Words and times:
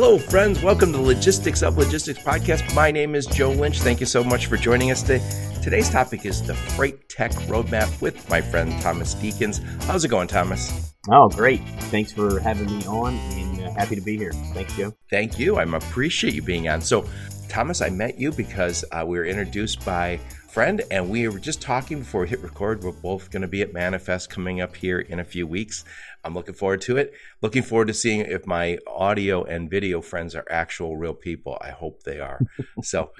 Hello, 0.00 0.16
friends. 0.16 0.62
Welcome 0.62 0.92
to 0.92 1.00
Logistics 1.00 1.60
of 1.60 1.76
Logistics 1.76 2.20
podcast. 2.20 2.72
My 2.72 2.92
name 2.92 3.16
is 3.16 3.26
Joe 3.26 3.50
Lynch. 3.50 3.80
Thank 3.80 3.98
you 3.98 4.06
so 4.06 4.22
much 4.22 4.46
for 4.46 4.56
joining 4.56 4.92
us 4.92 5.02
today. 5.02 5.18
Today's 5.60 5.90
topic 5.90 6.24
is 6.24 6.40
the 6.40 6.54
Freight 6.54 7.08
Tech 7.08 7.32
Roadmap 7.32 8.00
with 8.00 8.30
my 8.30 8.40
friend 8.40 8.80
Thomas 8.80 9.16
Deakins. 9.16 9.60
How's 9.86 10.04
it 10.04 10.08
going, 10.08 10.28
Thomas? 10.28 10.94
Oh, 11.10 11.28
great. 11.28 11.62
Thanks 11.90 12.12
for 12.12 12.38
having 12.38 12.66
me 12.66 12.86
on 12.86 13.14
and 13.16 13.60
uh, 13.60 13.72
happy 13.72 13.96
to 13.96 14.00
be 14.00 14.16
here. 14.16 14.30
Thanks, 14.54 14.72
Joe. 14.76 14.94
Thank 15.10 15.36
you. 15.36 15.56
I 15.56 15.64
appreciate 15.64 16.32
you 16.32 16.42
being 16.42 16.68
on. 16.68 16.80
So, 16.80 17.04
Thomas, 17.48 17.80
I 17.80 17.90
met 17.90 18.20
you 18.20 18.30
because 18.30 18.84
uh, 18.92 19.02
we 19.04 19.18
were 19.18 19.24
introduced 19.24 19.84
by 19.84 20.20
friend 20.48 20.82
and 20.90 21.08
we 21.08 21.26
were 21.28 21.38
just 21.38 21.60
talking 21.60 21.98
before 21.98 22.20
we 22.20 22.28
hit 22.28 22.40
record. 22.40 22.84
We're 22.84 22.92
both 22.92 23.30
going 23.30 23.42
to 23.42 23.48
be 23.48 23.62
at 23.62 23.72
Manifest 23.72 24.30
coming 24.30 24.60
up 24.60 24.76
here 24.76 25.00
in 25.00 25.18
a 25.18 25.24
few 25.24 25.46
weeks. 25.46 25.84
I'm 26.24 26.34
looking 26.34 26.54
forward 26.54 26.80
to 26.82 26.96
it. 26.96 27.12
Looking 27.42 27.62
forward 27.62 27.88
to 27.88 27.94
seeing 27.94 28.20
if 28.20 28.46
my 28.46 28.78
audio 28.86 29.44
and 29.44 29.70
video 29.70 30.00
friends 30.00 30.34
are 30.34 30.44
actual 30.50 30.96
real 30.96 31.14
people. 31.14 31.58
I 31.60 31.70
hope 31.70 32.02
they 32.02 32.20
are. 32.20 32.40
so, 32.82 33.12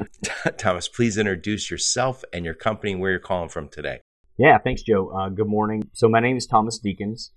Thomas, 0.56 0.88
please 0.88 1.16
introduce 1.16 1.70
yourself 1.70 2.24
and 2.32 2.44
your 2.44 2.54
company 2.54 2.92
and 2.92 3.00
where 3.00 3.10
you're 3.10 3.20
calling 3.20 3.48
from 3.48 3.68
today. 3.68 4.00
Yeah, 4.36 4.58
thanks, 4.58 4.82
Joe. 4.82 5.10
Uh, 5.10 5.28
good 5.28 5.48
morning. 5.48 5.88
So, 5.92 6.08
my 6.08 6.20
name 6.20 6.36
is 6.36 6.46
Thomas 6.46 6.80
Deakins, 6.80 7.30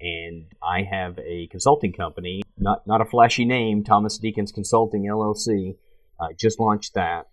and 0.00 0.46
I 0.62 0.82
have 0.82 1.18
a 1.18 1.46
consulting 1.50 1.92
company, 1.92 2.42
not, 2.58 2.86
not 2.86 3.00
a 3.00 3.04
flashy 3.04 3.44
name, 3.44 3.84
Thomas 3.84 4.18
Deakins 4.18 4.52
Consulting 4.52 5.04
LLC. 5.04 5.76
Uh, 6.20 6.28
just 6.38 6.60
launched 6.60 6.94
that 6.94 7.26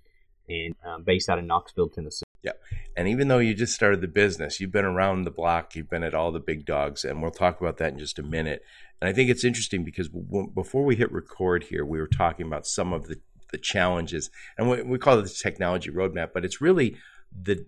and 0.50 0.75
um, 0.86 1.03
based 1.03 1.30
out 1.30 1.39
of 1.39 1.45
Knoxville, 1.45 1.89
Tennessee. 1.89 2.23
Yeah. 2.42 2.53
And 2.95 3.08
even 3.08 3.28
though 3.28 3.39
you 3.39 3.53
just 3.53 3.73
started 3.73 4.02
the 4.02 4.08
business, 4.08 4.59
you've 4.59 4.72
been 4.72 4.86
around 4.86 5.23
the 5.23 5.31
block, 5.31 5.75
you've 5.75 5.89
been 5.89 6.03
at 6.03 6.14
all 6.14 6.31
the 6.31 6.39
big 6.39 6.66
dogs, 6.66 7.03
and 7.03 7.22
we'll 7.22 7.31
talk 7.31 7.59
about 7.61 7.78
that 7.78 7.94
in 7.94 8.00
just 8.00 8.19
a 8.19 8.23
minute. 8.23 8.61
And 9.02 9.09
I 9.09 9.14
think 9.14 9.30
it's 9.30 9.44
interesting 9.44 9.83
because 9.83 10.09
before 10.09 10.83
we 10.83 10.95
hit 10.95 11.11
record 11.11 11.64
here, 11.64 11.86
we 11.86 12.00
were 12.00 12.08
talking 12.08 12.45
about 12.45 12.66
some 12.66 12.94
of 12.94 13.08
the, 13.08 13.20
the 13.52 13.58
challenges, 13.58 14.30
and 14.58 14.70
we, 14.70 14.81
we 14.81 14.97
call 14.97 15.20
it 15.20 15.23
the 15.23 15.30
technology 15.30 15.89
roadmap, 15.89 16.30
but 16.33 16.45
it's 16.45 16.61
really 16.61 16.97
the 17.31 17.66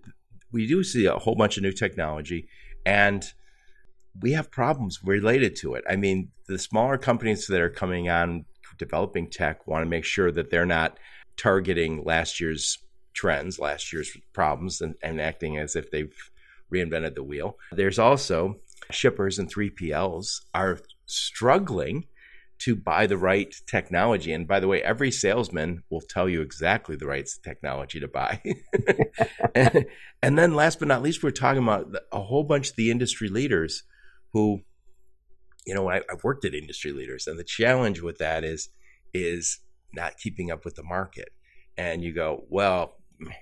we 0.51 0.67
do 0.67 0.83
see 0.83 1.05
a 1.05 1.17
whole 1.17 1.35
bunch 1.35 1.55
of 1.57 1.63
new 1.63 1.71
technology, 1.71 2.47
and 2.85 3.33
we 4.19 4.33
have 4.33 4.51
problems 4.51 4.99
related 5.03 5.55
to 5.57 5.75
it. 5.75 5.83
I 5.89 5.95
mean, 5.95 6.31
the 6.47 6.59
smaller 6.59 6.97
companies 6.97 7.47
that 7.47 7.61
are 7.61 7.69
coming 7.69 8.09
on 8.09 8.45
developing 8.77 9.29
tech 9.29 9.67
want 9.67 9.83
to 9.83 9.89
make 9.89 10.03
sure 10.03 10.31
that 10.31 10.49
they're 10.49 10.65
not 10.65 10.97
targeting 11.37 12.03
last 12.03 12.39
year's 12.39 12.77
trends, 13.13 13.59
last 13.59 13.91
year's 13.91 14.15
problems, 14.33 14.81
and, 14.81 14.95
and 15.03 15.19
acting 15.19 15.57
as 15.57 15.75
if 15.75 15.91
they've 15.91 16.15
reinvented 16.71 17.15
the 17.15 17.23
wheel. 17.23 17.57
There's 17.71 17.99
also 17.99 18.59
shippers 18.89 19.39
and 19.39 19.53
3PLs 19.53 20.41
are 20.53 20.79
struggling 21.05 22.05
to 22.59 22.75
buy 22.75 23.07
the 23.07 23.17
right 23.17 23.55
technology. 23.65 24.31
And 24.31 24.47
by 24.47 24.59
the 24.59 24.67
way, 24.67 24.83
every 24.83 25.09
salesman 25.09 25.83
will 25.89 26.01
tell 26.01 26.29
you 26.29 26.41
exactly 26.41 26.95
the 26.95 27.07
right 27.07 27.27
technology 27.43 27.99
to 27.99 28.07
buy. 28.07 28.39
and, 29.55 29.85
and, 30.21 30.37
then 30.37 30.53
last 30.53 30.77
but 30.77 30.87
not 30.87 31.01
least, 31.01 31.23
we're 31.23 31.31
talking 31.31 31.63
about 31.63 31.87
a 32.11 32.21
whole 32.21 32.43
bunch 32.43 32.69
of 32.69 32.75
the 32.75 32.91
industry 32.91 33.29
leaders 33.29 33.81
who, 34.33 34.61
you 35.65 35.73
know, 35.73 35.89
I, 35.89 36.01
I've 36.11 36.23
worked 36.23 36.45
at 36.45 36.53
industry 36.53 36.91
leaders, 36.91 37.25
and 37.25 37.39
the 37.39 37.43
challenge 37.43 38.01
with 38.01 38.19
that 38.19 38.43
is 38.43 38.69
is 39.13 39.59
not 39.93 40.17
keeping 40.17 40.51
up 40.51 40.65
with 40.65 40.75
the 40.75 40.83
market. 40.83 41.29
And 41.77 42.03
you 42.03 42.13
go, 42.13 42.43
well, 42.49 42.97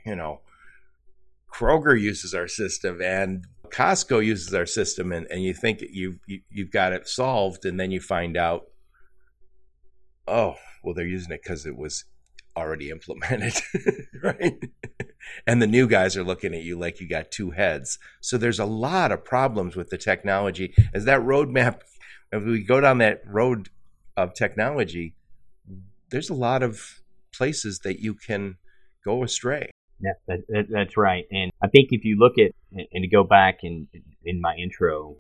you 0.06 0.16
know, 0.16 0.42
Kroger 1.52 2.00
uses 2.00 2.34
our 2.34 2.48
system 2.48 3.02
and 3.02 3.46
Costco 3.70 4.26
uses 4.26 4.54
our 4.54 4.66
system, 4.66 5.12
and, 5.12 5.28
and 5.30 5.44
you 5.44 5.54
think 5.54 5.84
you've 5.92 6.20
you, 6.26 6.42
you've 6.50 6.72
got 6.72 6.94
it 6.94 7.08
solved, 7.08 7.66
and 7.66 7.80
then 7.80 7.92
you 7.92 8.00
find 8.00 8.36
out, 8.36 8.66
oh, 10.28 10.56
well, 10.84 10.94
they're 10.94 11.06
using 11.06 11.32
it 11.32 11.42
because 11.44 11.66
it 11.66 11.78
was 11.78 12.06
already 12.58 12.90
implemented, 12.90 13.54
right? 14.24 14.64
and 15.48 15.62
the 15.62 15.68
new 15.68 15.88
guys 15.88 16.18
are 16.18 16.24
looking 16.24 16.54
at 16.54 16.64
you 16.64 16.78
like 16.78 17.00
you 17.00 17.08
got 17.08 17.32
two 17.32 17.52
heads. 17.52 18.00
So 18.22 18.38
there's 18.38 18.60
a 18.60 18.66
lot 18.66 19.12
of 19.12 19.24
problems 19.24 19.76
with 19.76 19.90
the 19.90 19.98
technology. 19.98 20.74
As 20.94 21.06
that 21.06 21.22
roadmap, 21.22 21.82
if 22.32 22.44
we 22.44 22.64
go 22.64 22.82
down 22.82 22.98
that 23.00 23.22
road 23.26 23.70
of 24.18 24.34
technology, 24.34 25.16
there's 26.10 26.30
a 26.30 26.36
lot 26.36 26.64
of 26.64 27.02
places 27.34 27.80
that 27.80 28.00
you 28.00 28.14
can 28.14 28.58
go 29.06 29.24
astray. 29.24 29.72
Yeah, 30.02 30.14
that, 30.28 30.40
that, 30.48 30.66
that's 30.70 30.98
right. 30.98 31.26
And 31.32 31.52
I 31.62 31.68
think 31.68 31.90
if 31.92 32.06
you 32.06 32.18
look 32.18 32.34
at 32.38 32.52
and 32.72 33.04
to 33.04 33.08
go 33.08 33.24
back 33.24 33.60
in 33.64 33.88
in 34.24 34.40
my 34.40 34.56
intro, 34.56 35.18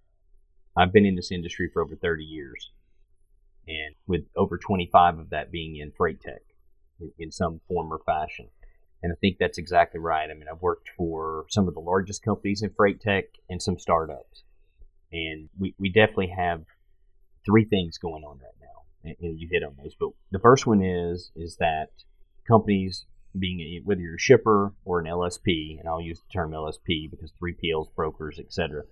I've 0.78 0.94
been 0.94 1.06
in 1.06 1.16
this 1.16 1.32
industry 1.32 1.70
for 1.74 1.84
over 1.84 1.96
30 1.96 2.24
years, 2.24 2.72
and 3.68 3.96
with 4.08 4.22
over 4.38 4.58
25 4.58 5.20
of 5.20 5.30
that 5.32 5.52
being 5.52 5.78
in 5.78 5.92
freight 5.98 6.22
tech 6.22 6.42
in, 7.18 7.32
some 7.32 7.60
form 7.68 7.92
or 7.92 8.00
fashion. 8.06 8.48
And 9.04 9.12
I 9.12 9.16
think 9.20 9.38
that's 9.40 9.58
exactly 9.58 10.00
right. 10.00 10.30
I 10.30 10.34
mean, 10.34 10.48
I've 10.52 10.62
worked 10.62 10.90
for 10.96 11.46
some 11.50 11.68
of 11.68 11.74
the 11.74 11.80
largest 11.80 12.24
companies 12.24 12.62
in 12.62 12.72
freight 12.76 13.02
tech 13.02 13.26
and 13.50 13.62
some 13.62 13.80
startups, 13.80 14.44
and 15.12 15.50
we 15.60 15.76
we 15.78 15.90
definitely 15.90 16.34
have 16.38 16.64
three 17.46 17.66
things 17.66 17.98
going 17.98 18.24
on 18.24 18.40
right. 18.40 18.59
And 19.04 19.40
you 19.40 19.48
hit 19.50 19.64
on 19.64 19.76
those, 19.82 19.96
but 20.00 20.10
the 20.32 20.40
first 20.40 20.68
one 20.68 20.84
is 20.84 21.32
is 21.36 21.56
that 21.58 21.90
companies 22.48 23.06
being 23.38 23.60
a, 23.60 23.82
whether 23.84 24.02
you're 24.02 24.16
a 24.16 24.20
shipper 24.20 24.74
or 24.84 25.00
an 25.00 25.06
LSP, 25.06 25.80
and 25.80 25.88
I'll 25.88 26.02
use 26.02 26.20
the 26.20 26.34
term 26.34 26.52
LSP 26.52 27.10
because 27.10 27.32
3PLs, 27.42 27.94
brokers, 27.96 28.40
etc., 28.40 28.84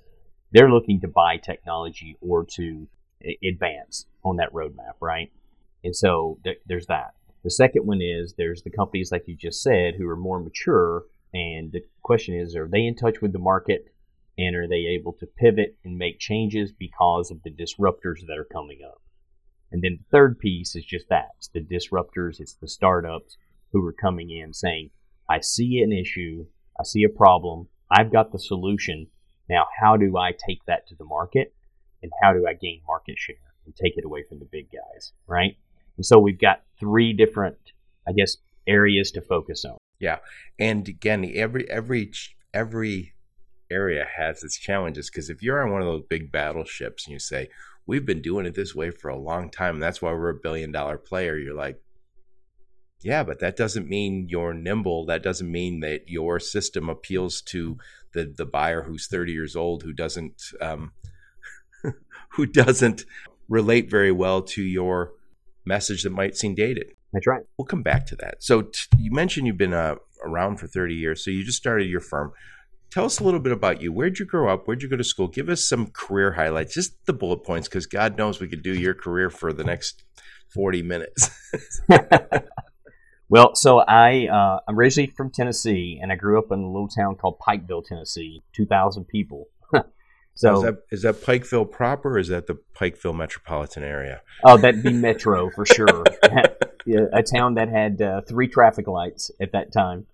they're 0.51 0.71
looking 0.71 1.01
to 1.01 1.07
buy 1.07 1.37
technology 1.37 2.17
or 2.21 2.45
to 2.55 2.87
advance 3.43 4.05
on 4.23 4.37
that 4.37 4.53
roadmap, 4.53 4.93
right? 5.01 5.31
And 5.83 5.95
so 5.95 6.39
th- 6.43 6.61
there's 6.65 6.85
that. 6.87 7.15
The 7.43 7.51
second 7.51 7.85
one 7.85 8.01
is 8.01 8.33
there's 8.33 8.63
the 8.63 8.69
companies 8.69 9.11
like 9.11 9.27
you 9.27 9.35
just 9.35 9.61
said 9.61 9.95
who 9.95 10.07
are 10.07 10.15
more 10.15 10.39
mature, 10.39 11.05
and 11.33 11.71
the 11.71 11.81
question 12.01 12.35
is, 12.35 12.55
are 12.55 12.67
they 12.67 12.85
in 12.85 12.95
touch 12.95 13.21
with 13.21 13.33
the 13.33 13.39
market, 13.39 13.87
and 14.37 14.55
are 14.55 14.67
they 14.67 14.85
able 14.97 15.13
to 15.13 15.25
pivot 15.25 15.77
and 15.83 15.97
make 15.97 16.19
changes 16.19 16.71
because 16.71 17.31
of 17.31 17.41
the 17.43 17.51
disruptors 17.51 18.25
that 18.27 18.37
are 18.37 18.47
coming 18.51 18.79
up? 18.85 19.01
And 19.71 19.81
then 19.81 19.99
the 19.99 20.17
third 20.17 20.39
piece 20.39 20.75
is 20.75 20.85
just 20.85 21.09
that: 21.09 21.29
it's 21.37 21.49
the 21.49 21.61
disruptors, 21.61 22.39
it's 22.39 22.55
the 22.55 22.67
startups 22.67 23.37
who 23.71 23.85
are 23.85 23.93
coming 23.93 24.29
in 24.31 24.53
saying, 24.53 24.89
I 25.29 25.41
see 25.41 25.81
an 25.83 25.91
issue, 25.91 26.45
I 26.79 26.83
see 26.83 27.03
a 27.03 27.09
problem, 27.09 27.67
I've 27.91 28.11
got 28.11 28.31
the 28.31 28.39
solution. 28.39 29.07
Now, 29.49 29.65
how 29.81 29.97
do 29.97 30.17
I 30.17 30.31
take 30.31 30.59
that 30.67 30.87
to 30.87 30.95
the 30.95 31.05
market? 31.05 31.53
And 32.03 32.11
how 32.21 32.33
do 32.33 32.45
I 32.47 32.53
gain 32.53 32.81
market 32.87 33.17
share 33.17 33.35
and 33.65 33.75
take 33.75 33.97
it 33.97 34.05
away 34.05 34.23
from 34.27 34.39
the 34.39 34.47
big 34.51 34.67
guys, 34.71 35.13
right? 35.25 35.57
And 35.97 36.05
so 36.05 36.19
we've 36.19 36.39
got 36.39 36.63
three 36.79 37.13
different, 37.13 37.57
I 38.07 38.11
guess, 38.11 38.37
areas 38.67 39.11
to 39.11 39.21
focus 39.21 39.65
on. 39.65 39.77
Yeah. 39.99 40.17
And 40.59 40.87
again, 40.87 41.29
every, 41.35 41.69
every, 41.69 42.11
every 42.53 43.13
area 43.71 44.05
has 44.15 44.43
its 44.43 44.57
challenges 44.57 45.09
because 45.09 45.29
if 45.29 45.41
you're 45.41 45.63
on 45.63 45.71
one 45.71 45.81
of 45.81 45.87
those 45.87 46.03
big 46.07 46.31
battleships 46.31 47.05
and 47.05 47.13
you 47.13 47.19
say, 47.19 47.49
we've 47.87 48.05
been 48.05 48.21
doing 48.21 48.45
it 48.45 48.53
this 48.53 48.75
way 48.75 48.91
for 48.91 49.09
a 49.09 49.17
long 49.17 49.49
time, 49.49 49.75
and 49.75 49.83
that's 49.83 50.01
why 50.01 50.11
we're 50.11 50.29
a 50.29 50.35
billion 50.35 50.71
dollar 50.71 50.97
player, 50.97 51.37
you're 51.37 51.55
like, 51.55 51.81
yeah, 53.01 53.23
but 53.23 53.39
that 53.39 53.55
doesn't 53.55 53.87
mean 53.87 54.27
you're 54.29 54.53
nimble. 54.53 55.05
That 55.05 55.23
doesn't 55.23 55.51
mean 55.51 55.79
that 55.79 56.09
your 56.09 56.39
system 56.39 56.89
appeals 56.89 57.41
to 57.43 57.77
the 58.13 58.33
the 58.35 58.45
buyer 58.45 58.83
who's 58.83 59.07
30 59.07 59.31
years 59.31 59.55
old 59.55 59.83
who 59.83 59.93
doesn't 59.93 60.41
um, 60.61 60.91
who 62.29 62.45
doesn't 62.45 63.05
relate 63.47 63.89
very 63.89 64.11
well 64.11 64.41
to 64.41 64.63
your 64.63 65.13
message 65.65 66.03
that 66.03 66.11
might 66.11 66.35
seem 66.35 66.55
dated. 66.55 66.87
That's 67.13 67.27
right. 67.27 67.43
We'll 67.57 67.65
come 67.65 67.83
back 67.83 68.05
to 68.07 68.15
that. 68.17 68.43
So 68.43 68.63
t- 68.63 68.79
you 68.97 69.11
mentioned 69.11 69.47
you've 69.47 69.57
been 69.57 69.73
uh, 69.73 69.95
around 70.23 70.57
for 70.57 70.67
30 70.67 70.95
years. 70.95 71.23
So 71.23 71.31
you 71.31 71.43
just 71.43 71.57
started 71.57 71.87
your 71.87 72.01
firm. 72.01 72.31
Tell 72.91 73.05
us 73.05 73.19
a 73.19 73.23
little 73.23 73.39
bit 73.39 73.51
about 73.51 73.81
you. 73.81 73.91
Where'd 73.91 74.19
you 74.19 74.25
grow 74.25 74.51
up? 74.51 74.65
Where'd 74.65 74.81
you 74.81 74.89
go 74.89 74.95
to 74.95 75.03
school? 75.03 75.27
Give 75.27 75.49
us 75.49 75.63
some 75.63 75.87
career 75.87 76.31
highlights, 76.31 76.73
just 76.73 77.05
the 77.05 77.13
bullet 77.13 77.43
points, 77.43 77.67
because 77.67 77.85
God 77.85 78.17
knows 78.17 78.39
we 78.39 78.47
could 78.47 78.63
do 78.63 78.73
your 78.73 78.93
career 78.93 79.29
for 79.29 79.51
the 79.51 79.63
next 79.63 80.03
40 80.53 80.81
minutes. 80.83 81.29
Well, 83.29 83.55
so 83.55 83.79
I 83.79 84.27
uh, 84.27 84.59
I'm 84.67 84.77
originally 84.77 85.11
from 85.15 85.31
Tennessee, 85.31 85.99
and 86.01 86.11
I 86.11 86.15
grew 86.15 86.39
up 86.39 86.51
in 86.51 86.59
a 86.59 86.67
little 86.67 86.87
town 86.87 87.15
called 87.15 87.39
Pikeville, 87.39 87.85
Tennessee, 87.85 88.41
two 88.53 88.65
thousand 88.65 89.05
people. 89.05 89.49
so 90.35 90.55
is 90.55 90.61
that, 90.61 90.75
is 90.91 91.01
that 91.01 91.15
Pikeville 91.15 91.69
proper, 91.69 92.13
or 92.13 92.19
is 92.19 92.29
that 92.29 92.47
the 92.47 92.57
Pikeville 92.79 93.15
metropolitan 93.15 93.83
area? 93.83 94.21
Oh, 94.45 94.57
that'd 94.57 94.81
be 94.81 94.93
Metro 94.93 95.49
for 95.49 95.65
sure. 95.65 96.05
a 96.23 97.23
town 97.23 97.55
that 97.55 97.67
had 97.67 98.01
uh, 98.01 98.21
three 98.21 98.47
traffic 98.47 98.87
lights 98.87 99.29
at 99.41 99.51
that 99.51 99.73
time. 99.73 100.05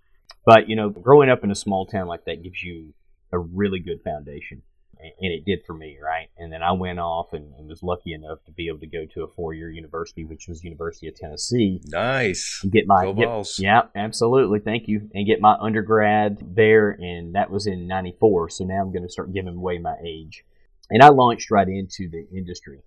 But 0.46 0.70
you 0.70 0.76
know, 0.76 0.90
growing 0.90 1.30
up 1.30 1.44
in 1.44 1.52
a 1.52 1.56
small 1.56 1.86
town 1.86 2.08
like 2.08 2.26
that 2.26 2.44
gives 2.44 2.62
you 2.62 2.94
a 3.32 3.40
really 3.40 3.80
good 3.80 4.02
foundation. 4.04 4.62
and 5.00 5.34
it 5.34 5.44
did 5.46 5.66
for 5.66 5.74
me, 5.74 5.98
right? 6.02 6.30
And 6.38 6.52
then 6.54 6.64
I 6.64 6.72
went 6.72 7.00
off 7.00 7.34
and, 7.34 7.54
and 7.58 7.68
was 7.68 7.84
lucky 7.84 8.14
enough 8.14 8.44
to 8.46 8.52
be 8.52 8.68
able 8.70 8.80
to 8.80 8.88
go 8.88 9.06
to 9.14 9.24
a 9.24 9.28
four-year 9.28 9.70
university, 9.70 10.24
which 10.24 10.48
was 10.48 10.64
University 10.64 11.10
of 11.10 11.16
Tennessee. 11.16 11.82
Nice. 11.88 12.62
And 12.64 12.72
get 12.72 12.88
my 12.88 13.12
get- 13.12 13.60
yeah, 13.60 13.82
absolutely. 13.96 14.60
Thank 14.60 14.88
you. 14.88 15.10
And 15.14 15.28
get 15.28 15.42
my 15.42 15.56
undergrad 15.60 16.38
there, 16.56 16.92
and 16.92 17.36
that 17.36 17.50
was 17.52 17.68
in 17.68 17.88
'94. 17.88 18.50
So 18.50 18.64
now 18.64 18.82
I'm 18.82 18.92
going 18.94 19.04
to 19.04 19.10
start 19.10 19.34
giving 19.34 19.56
away 19.58 19.78
my 19.78 19.96
age. 20.06 20.46
And 20.90 21.02
I 21.02 21.10
launched 21.10 21.52
right 21.52 21.68
into 21.68 22.10
the 22.10 22.26
industry. 22.36 22.82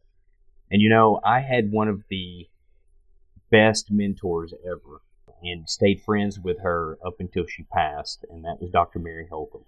And 0.70 0.80
you 0.80 0.88
know, 0.88 1.20
I 1.24 1.40
had 1.40 1.70
one 1.70 1.88
of 1.88 2.02
the 2.08 2.48
best 3.50 3.90
mentors 3.90 4.52
ever, 4.64 5.02
and 5.42 5.68
stayed 5.68 6.02
friends 6.02 6.38
with 6.40 6.60
her 6.60 6.98
up 7.04 7.16
until 7.18 7.46
she 7.46 7.64
passed, 7.64 8.24
and 8.30 8.44
that 8.44 8.60
was 8.60 8.70
Dr. 8.70 8.98
Mary 8.98 9.26
Holcomb. 9.30 9.64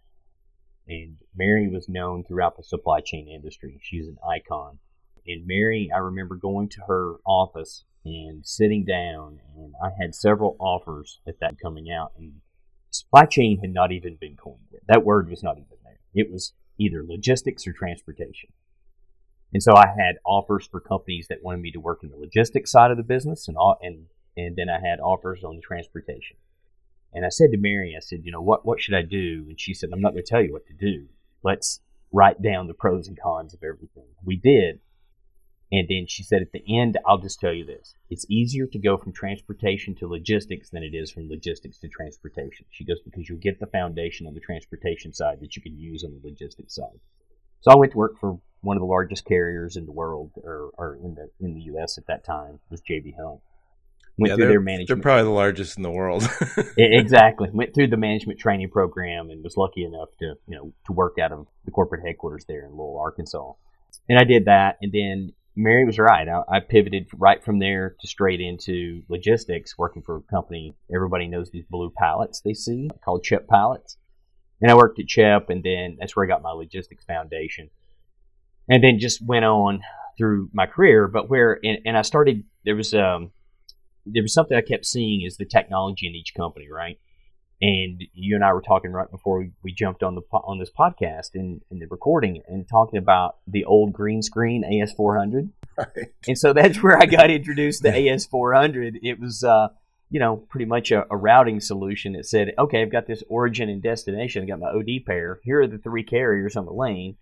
And 0.87 1.19
Mary 1.37 1.69
was 1.69 1.89
known 1.89 2.25
throughout 2.25 2.57
the 2.57 2.63
supply 2.63 3.01
chain 3.01 3.29
industry. 3.29 3.79
She's 3.83 4.09
an 4.09 4.17
icon. 4.27 4.79
And 5.27 5.47
Mary, 5.47 5.91
I 5.95 5.99
remember 5.99 6.37
going 6.37 6.71
to 6.71 6.81
her 6.89 7.17
office 7.27 7.85
and 8.05 8.47
sitting 8.47 8.85
down, 8.85 9.41
and 9.57 9.75
I 9.83 9.91
had 10.01 10.15
several 10.15 10.57
offers 10.59 11.21
at 11.27 11.41
that 11.41 11.61
coming 11.61 11.91
out, 11.91 12.13
and 12.19 12.41
supply 12.91 13.27
chain 13.27 13.59
had 13.61 13.75
not 13.75 13.93
even 13.93 14.17
been 14.19 14.37
coined 14.37 14.69
yet. 14.73 14.83
That 14.89 15.05
word 15.05 15.29
was 15.29 15.43
not 15.43 15.59
even 15.59 15.77
there. 15.85 16.01
It 16.15 16.31
was 16.33 16.55
either 16.79 17.05
logistics 17.07 17.67
or 17.67 17.73
transportation. 17.73 18.51
And 19.53 19.63
so 19.63 19.75
I 19.77 19.87
had 19.87 20.17
offers 20.25 20.67
for 20.67 20.81
companies 20.81 21.27
that 21.29 21.43
wanted 21.43 21.61
me 21.61 21.71
to 21.73 21.81
work 21.81 22.01
in 22.03 22.11
the 22.11 22.17
logistics 22.17 22.71
side 22.71 22.91
of 22.91 22.97
the 22.97 23.03
business, 23.03 23.49
and 23.49 23.57
all, 23.57 23.77
and 23.83 24.07
and 24.39 24.55
then 24.57 24.69
I 24.71 24.79
had 24.79 25.01
offers 25.01 25.43
on 25.43 25.61
transportation. 25.61 26.37
And 27.13 27.27
I 27.27 27.29
said 27.29 27.51
to 27.51 27.59
Mary, 27.59 27.95
I 27.97 28.01
said, 28.01 28.21
you 28.23 28.31
know, 28.31 28.41
what 28.41 28.65
what 28.65 28.81
should 28.81 28.95
I 28.95 29.03
do? 29.03 29.47
And 29.49 29.61
she 29.61 29.75
said, 29.75 29.91
I'm 29.93 30.01
not 30.01 30.13
going 30.13 30.25
to 30.25 30.31
tell 30.31 30.43
you 30.43 30.53
what 30.53 30.67
to 30.67 30.73
do. 30.73 31.09
Let's 31.43 31.81
write 32.13 32.41
down 32.41 32.69
the 32.69 32.75
pros 32.75 33.09
and 33.09 33.19
cons 33.21 33.53
of 33.53 33.63
everything. 33.63 34.07
We 34.25 34.37
did. 34.37 34.81
And 35.71 35.87
then 35.89 36.07
she 36.07 36.23
said, 36.23 36.41
at 36.41 36.53
the 36.53 36.65
end, 36.79 36.97
I'll 37.05 37.19
just 37.19 37.41
tell 37.41 37.53
you 37.53 37.65
this. 37.67 37.95
It's 38.09 38.25
easier 38.31 38.67
to 38.67 38.79
go 38.79 38.97
from 38.97 39.13
transportation 39.13 39.95
to 39.97 40.09
logistics 40.09 40.71
than 40.71 40.83
it 40.83 40.95
is 40.95 41.11
from 41.11 41.29
logistics 41.29 41.79
to 41.81 41.89
transportation. 41.89 42.65
She 42.71 42.85
goes, 42.85 43.01
because 43.05 43.29
you'll 43.29 43.39
get 43.39 43.61
the 43.61 43.67
foundation 43.67 44.27
on 44.27 44.33
the 44.33 44.41
transportation 44.41 45.13
side 45.13 45.41
that 45.41 45.57
you 45.57 45.63
can 45.63 45.77
use 45.77 46.05
on 46.05 46.13
the 46.13 46.27
logistics 46.27 46.75
side. 46.75 47.01
So 47.61 47.71
I 47.71 47.77
went 47.77 47.93
to 47.93 47.99
work 47.99 48.19
for 48.19 48.39
one 48.63 48.79
of 48.79 48.81
the 48.81 48.87
largest 48.87 49.27
carriers 49.27 49.77
in 49.77 49.85
the 49.85 49.93
world, 49.93 50.31
or, 50.37 50.71
or 50.79 50.99
in 51.03 51.15
the 51.15 51.29
in 51.39 51.55
the 51.55 51.63
U.S. 51.63 51.99
at 51.99 52.07
that 52.07 52.25
time, 52.25 52.61
was 52.71 52.81
J.B. 52.81 53.15
Hunt. 53.21 53.41
Went 54.19 54.31
Yeah, 54.31 54.35
through 54.37 54.45
they're, 54.45 54.49
their 54.51 54.61
management. 54.61 54.89
they're 54.89 55.03
probably 55.03 55.25
the 55.25 55.31
largest 55.31 55.77
in 55.77 55.83
the 55.83 55.91
world. 55.91 56.29
Exactly. 56.77 57.49
Went 57.53 57.75
through 57.75 57.89
the 57.89 57.97
management 57.97 58.39
training 58.39 58.71
program 58.71 59.31
and 59.31 59.43
was 59.43 59.57
lucky 59.57 59.85
enough 59.85 60.09
to, 60.19 60.35
you 60.47 60.57
know, 60.57 60.73
to 60.87 60.93
work 60.93 61.19
out 61.21 61.33
of 61.33 61.47
the 61.65 61.71
corporate 61.71 62.05
headquarters 62.05 62.45
there 62.47 62.65
in 62.67 62.73
Lowell, 62.73 62.99
Arkansas. 62.99 63.53
And 64.09 64.19
I 64.19 64.25
did 64.25 64.47
that. 64.47 64.79
And 64.83 64.93
then 64.93 65.33
Mary 65.57 65.85
was 65.85 65.99
right. 65.99 66.29
I, 66.29 66.43
I 66.49 66.61
pivoted 66.61 67.09
right 67.17 67.43
from 67.45 67.59
there 67.59 67.97
to 68.01 68.07
straight 68.09 68.41
into 68.41 69.03
logistics, 69.09 69.77
working 69.79 70.03
for 70.03 70.17
a 70.17 70.23
company. 70.23 70.75
Everybody 70.95 71.27
knows 71.29 71.51
these 71.51 71.65
blue 71.69 71.93
pallets 71.97 72.41
they 72.41 72.55
see 72.55 72.89
called 73.05 73.25
CHEP 73.25 73.49
pallets. 73.49 73.97
And 74.61 74.71
I 74.71 74.75
worked 74.75 74.99
at 74.99 75.07
CHEP, 75.07 75.51
and 75.51 75.63
then 75.63 75.97
that's 76.01 76.17
where 76.17 76.25
I 76.25 76.29
got 76.29 76.43
my 76.43 76.51
logistics 76.51 77.05
foundation. 77.05 77.71
And 78.69 78.83
then 78.83 78.99
just 78.99 79.25
went 79.25 79.45
on 79.45 79.83
through 80.17 80.51
my 80.53 80.67
career. 80.67 81.07
But 81.09 81.31
where, 81.31 81.59
and, 81.63 81.79
and 81.87 81.97
I 81.97 82.03
started, 82.03 82.45
there 82.65 82.75
was, 82.77 82.93
um, 82.93 83.31
there 84.13 84.23
was 84.23 84.35
something 84.35 84.57
I 84.57 84.63
kept 84.63 84.87
seeing 84.87 85.23
is 85.27 85.37
the 85.37 85.45
technology 85.45 86.07
in 86.07 86.15
each 86.15 86.35
company, 86.35 86.69
right? 86.71 86.99
And 87.61 88.03
you 88.15 88.37
and 88.37 88.45
I 88.45 88.53
were 88.53 88.63
talking 88.63 88.93
right 88.93 89.11
before 89.11 89.41
we, 89.41 89.51
we 89.65 89.73
jumped 89.73 90.05
on 90.05 90.15
the 90.15 90.23
on 90.33 90.61
this 90.61 90.71
podcast 90.71 91.31
and 91.35 91.61
in, 91.71 91.81
the 91.81 91.87
recording 91.91 92.41
and 92.47 92.69
talking 92.69 92.99
about 92.99 93.39
the 93.49 93.65
old 93.65 93.93
green 93.93 94.23
screen 94.23 94.63
AS400. 94.63 95.51
Right. 95.77 96.09
And 96.29 96.39
so 96.39 96.53
that's 96.53 96.81
where 96.83 96.97
I 96.97 97.07
got 97.07 97.31
introduced 97.31 97.83
to 97.83 97.91
AS400. 97.91 99.01
It 99.03 99.19
was, 99.19 99.43
uh, 99.43 99.69
you 100.09 100.21
know, 100.21 100.37
pretty 100.37 100.67
much 100.67 100.93
a, 100.93 101.05
a 101.11 101.17
routing 101.17 101.59
solution 101.59 102.13
that 102.13 102.27
said, 102.27 102.53
okay, 102.59 102.81
I've 102.81 102.93
got 102.93 103.09
this 103.09 103.25
origin 103.29 103.69
and 103.69 103.83
destination. 103.83 104.43
I've 104.43 104.49
got 104.49 104.61
my 104.61 104.69
OD 104.71 105.05
pair. 105.05 105.41
Here 105.43 105.61
are 105.63 105.67
the 105.67 105.79
three 105.79 106.05
carriers 106.05 106.55
on 106.55 106.65
the 106.65 106.73
lane. 106.73 107.17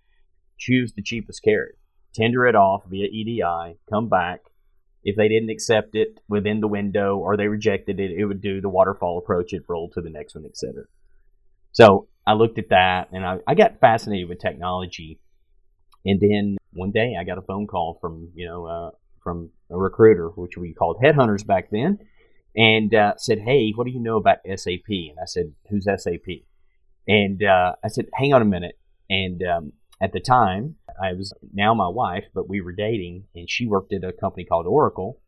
Choose 0.58 0.92
the 0.92 1.02
cheapest 1.02 1.42
carrier. 1.42 1.76
Tender 2.14 2.46
it 2.46 2.54
off 2.54 2.84
via 2.88 3.06
EDI. 3.06 3.78
Come 3.90 4.08
back. 4.10 4.40
If 5.08 5.14
they 5.14 5.28
didn't 5.28 5.50
accept 5.50 5.94
it 5.94 6.18
within 6.28 6.58
the 6.58 6.66
window 6.66 7.16
or 7.16 7.36
they 7.36 7.46
rejected 7.46 8.00
it, 8.00 8.10
it 8.10 8.24
would 8.24 8.40
do 8.40 8.60
the 8.60 8.68
waterfall 8.68 9.18
approach. 9.18 9.52
It 9.52 9.62
roll 9.68 9.88
to 9.90 10.00
the 10.00 10.10
next 10.10 10.34
one, 10.34 10.44
etc. 10.44 10.82
So 11.70 12.08
I 12.26 12.32
looked 12.32 12.58
at 12.58 12.70
that 12.70 13.10
and 13.12 13.24
I, 13.24 13.38
I 13.46 13.54
got 13.54 13.78
fascinated 13.78 14.28
with 14.28 14.40
technology. 14.40 15.20
And 16.04 16.18
then 16.20 16.56
one 16.72 16.90
day 16.90 17.14
I 17.16 17.22
got 17.22 17.38
a 17.38 17.42
phone 17.42 17.68
call 17.68 17.98
from, 18.00 18.30
you 18.34 18.48
know, 18.48 18.66
uh, 18.66 18.90
from 19.22 19.50
a 19.70 19.78
recruiter, 19.78 20.30
which 20.30 20.56
we 20.56 20.74
called 20.74 21.00
headhunters 21.00 21.46
back 21.46 21.70
then, 21.70 22.00
and 22.56 22.92
uh, 22.92 23.12
said, 23.16 23.38
Hey, 23.38 23.70
what 23.76 23.84
do 23.84 23.92
you 23.92 24.00
know 24.00 24.16
about 24.16 24.38
SAP? 24.44 24.88
And 24.88 25.18
I 25.22 25.26
said, 25.26 25.52
Who's 25.70 25.84
SAP? 25.84 26.42
And 27.06 27.44
uh, 27.44 27.74
I 27.84 27.88
said, 27.88 28.06
Hang 28.12 28.34
on 28.34 28.42
a 28.42 28.44
minute. 28.44 28.76
And 29.08 29.40
um, 29.44 29.72
at 30.02 30.12
the 30.12 30.20
time, 30.20 30.74
I 31.02 31.12
was 31.12 31.32
now 31.52 31.74
my 31.74 31.88
wife, 31.88 32.26
but 32.34 32.48
we 32.48 32.60
were 32.60 32.72
dating, 32.72 33.24
and 33.34 33.48
she 33.50 33.66
worked 33.66 33.92
at 33.92 34.04
a 34.04 34.12
company 34.12 34.44
called 34.44 34.66
Oracle. 34.66 35.20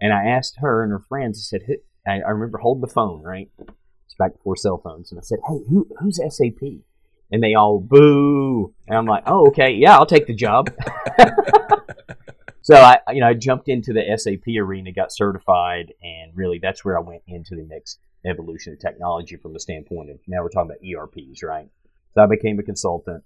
And 0.00 0.12
I 0.12 0.26
asked 0.26 0.56
her 0.60 0.82
and 0.82 0.92
her 0.92 1.00
friends, 1.00 1.38
I 1.38 1.42
said, 1.42 1.66
"Who-" 1.66 1.82
I, 2.08 2.20
I 2.20 2.30
remember 2.30 2.58
holding 2.58 2.80
the 2.80 2.92
phone, 2.92 3.22
right? 3.22 3.50
It's 3.58 4.14
back 4.18 4.32
before 4.32 4.56
cell 4.56 4.80
phones. 4.82 5.12
And 5.12 5.20
I 5.20 5.22
said, 5.22 5.38
Hey, 5.46 5.58
who, 5.68 5.86
who's 6.00 6.16
SAP? 6.16 6.62
And 7.30 7.42
they 7.42 7.54
all 7.54 7.78
boo. 7.78 8.74
And 8.86 8.96
I'm 8.96 9.06
like, 9.06 9.24
Oh, 9.26 9.48
okay. 9.48 9.72
Yeah, 9.72 9.96
I'll 9.96 10.06
take 10.06 10.26
the 10.26 10.34
job. 10.34 10.70
so 12.62 12.74
I, 12.74 12.98
you 13.12 13.20
know, 13.20 13.28
I 13.28 13.34
jumped 13.34 13.68
into 13.68 13.92
the 13.92 14.16
SAP 14.16 14.54
arena, 14.58 14.92
got 14.92 15.12
certified, 15.12 15.92
and 16.02 16.32
really 16.34 16.58
that's 16.58 16.84
where 16.84 16.98
I 16.98 17.02
went 17.02 17.22
into 17.26 17.54
the 17.54 17.66
next 17.68 17.98
evolution 18.26 18.72
of 18.72 18.80
technology 18.80 19.36
from 19.36 19.52
the 19.52 19.60
standpoint 19.60 20.10
of 20.10 20.18
now 20.26 20.42
we're 20.42 20.48
talking 20.48 20.70
about 20.70 20.84
ERPs, 20.84 21.42
right? 21.42 21.68
So 22.14 22.22
I 22.22 22.26
became 22.26 22.58
a 22.58 22.62
consultant, 22.62 23.22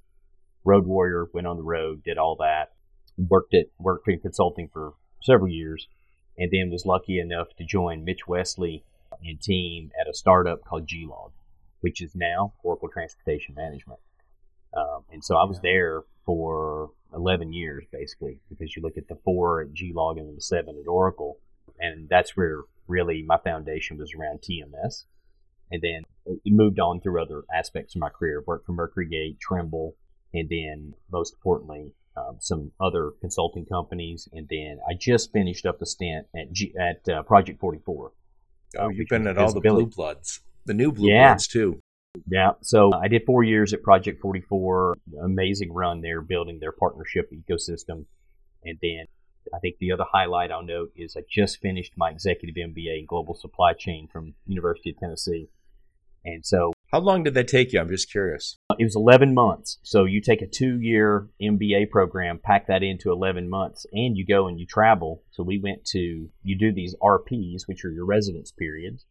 road 0.64 0.86
warrior, 0.86 1.28
went 1.32 1.46
on 1.46 1.56
the 1.56 1.62
road, 1.62 2.02
did 2.04 2.18
all 2.18 2.36
that, 2.36 2.72
worked 3.16 3.54
at 3.54 3.66
worked 3.78 4.08
in 4.08 4.20
consulting 4.20 4.68
for 4.72 4.94
several 5.20 5.48
years, 5.48 5.88
and 6.38 6.50
then 6.50 6.70
was 6.70 6.86
lucky 6.86 7.18
enough 7.18 7.48
to 7.58 7.64
join 7.64 8.04
Mitch 8.04 8.26
Wesley 8.26 8.84
and 9.24 9.40
team 9.40 9.90
at 10.00 10.08
a 10.08 10.14
startup 10.14 10.64
called 10.64 10.86
G-Log, 10.86 11.32
which 11.80 12.00
is 12.00 12.14
now 12.14 12.54
Oracle 12.62 12.88
Transportation 12.88 13.54
Management. 13.54 14.00
Um, 14.74 15.04
and 15.10 15.22
so 15.22 15.36
I 15.36 15.44
was 15.44 15.60
there 15.60 16.02
for 16.24 16.90
11 17.14 17.52
years, 17.52 17.84
basically, 17.92 18.40
because 18.48 18.74
you 18.74 18.82
look 18.82 18.96
at 18.96 19.08
the 19.08 19.18
four 19.24 19.60
at 19.60 19.72
G-Log 19.72 20.18
and 20.18 20.36
the 20.36 20.40
seven 20.40 20.78
at 20.80 20.88
Oracle, 20.88 21.38
and 21.78 22.08
that's 22.08 22.36
where 22.36 22.62
really 22.88 23.22
my 23.22 23.36
foundation 23.38 23.98
was 23.98 24.12
around 24.14 24.40
TMS. 24.40 25.04
And 25.70 25.82
then 25.82 26.02
it 26.26 26.52
moved 26.52 26.80
on 26.80 27.00
through 27.00 27.22
other 27.22 27.42
aspects 27.54 27.94
of 27.94 28.00
my 28.00 28.10
career. 28.10 28.42
Worked 28.46 28.66
for 28.66 28.72
MercuryGate, 28.72 29.38
Trimble, 29.40 29.94
and 30.34 30.48
then 30.48 30.94
most 31.10 31.34
importantly, 31.34 31.92
um, 32.16 32.36
some 32.40 32.72
other 32.80 33.12
consulting 33.20 33.64
companies. 33.66 34.28
And 34.32 34.46
then 34.48 34.78
I 34.88 34.94
just 34.94 35.32
finished 35.32 35.64
up 35.66 35.78
the 35.78 35.86
stint 35.86 36.26
at 36.36 36.52
G- 36.52 36.74
at 36.78 37.08
uh, 37.08 37.22
Project 37.22 37.60
44. 37.60 38.12
Oh, 38.78 38.88
you've 38.88 39.08
been 39.08 39.26
at 39.26 39.38
all 39.38 39.52
the 39.52 39.60
blue 39.60 39.86
bloods, 39.86 40.40
the 40.66 40.74
new 40.74 40.92
blue 40.92 41.10
Yeah. 41.10 41.30
bloods 41.32 41.46
too. 41.46 41.80
Yeah, 42.26 42.52
so 42.60 42.92
I 42.92 43.08
did 43.08 43.22
four 43.24 43.42
years 43.42 43.72
at 43.72 43.82
project44. 43.82 44.94
Amazing 45.24 45.72
run 45.72 46.02
there, 46.02 46.20
building 46.20 46.58
their 46.60 46.72
partnership 46.72 47.30
ecosystem. 47.32 48.04
And 48.64 48.78
then 48.82 49.06
I 49.54 49.58
think 49.60 49.76
the 49.80 49.92
other 49.92 50.04
highlight 50.12 50.50
I'll 50.50 50.62
note 50.62 50.92
is 50.94 51.16
I 51.16 51.22
just 51.28 51.60
finished 51.60 51.92
my 51.96 52.10
executive 52.10 52.54
MBA 52.56 52.98
in 53.00 53.06
global 53.06 53.34
supply 53.34 53.72
chain 53.72 54.08
from 54.12 54.34
University 54.46 54.90
of 54.90 54.98
Tennessee. 54.98 55.48
And 56.24 56.44
so 56.44 56.72
How 56.92 57.00
long 57.00 57.22
did 57.22 57.32
that 57.34 57.48
take 57.48 57.72
you? 57.72 57.80
I'm 57.80 57.88
just 57.88 58.10
curious. 58.10 58.58
it 58.78 58.84
was 58.84 58.94
11 58.94 59.32
months. 59.32 59.78
So 59.82 60.04
you 60.04 60.20
take 60.20 60.42
a 60.42 60.46
two 60.46 60.78
year 60.78 61.26
MBA 61.40 61.88
program, 61.88 62.38
pack 62.38 62.66
that 62.66 62.82
into 62.82 63.10
11 63.10 63.48
months, 63.48 63.86
and 63.92 64.14
you 64.14 64.26
go 64.26 64.46
and 64.46 64.60
you 64.60 64.66
travel. 64.66 65.22
So 65.30 65.42
we 65.42 65.58
went 65.58 65.86
to, 65.86 66.28
you 66.42 66.58
do 66.58 66.70
these 66.70 66.94
RPs, 67.02 67.62
which 67.66 67.86
are 67.86 67.90
your 67.90 68.04
residence 68.04 68.52
periods. 68.52 69.06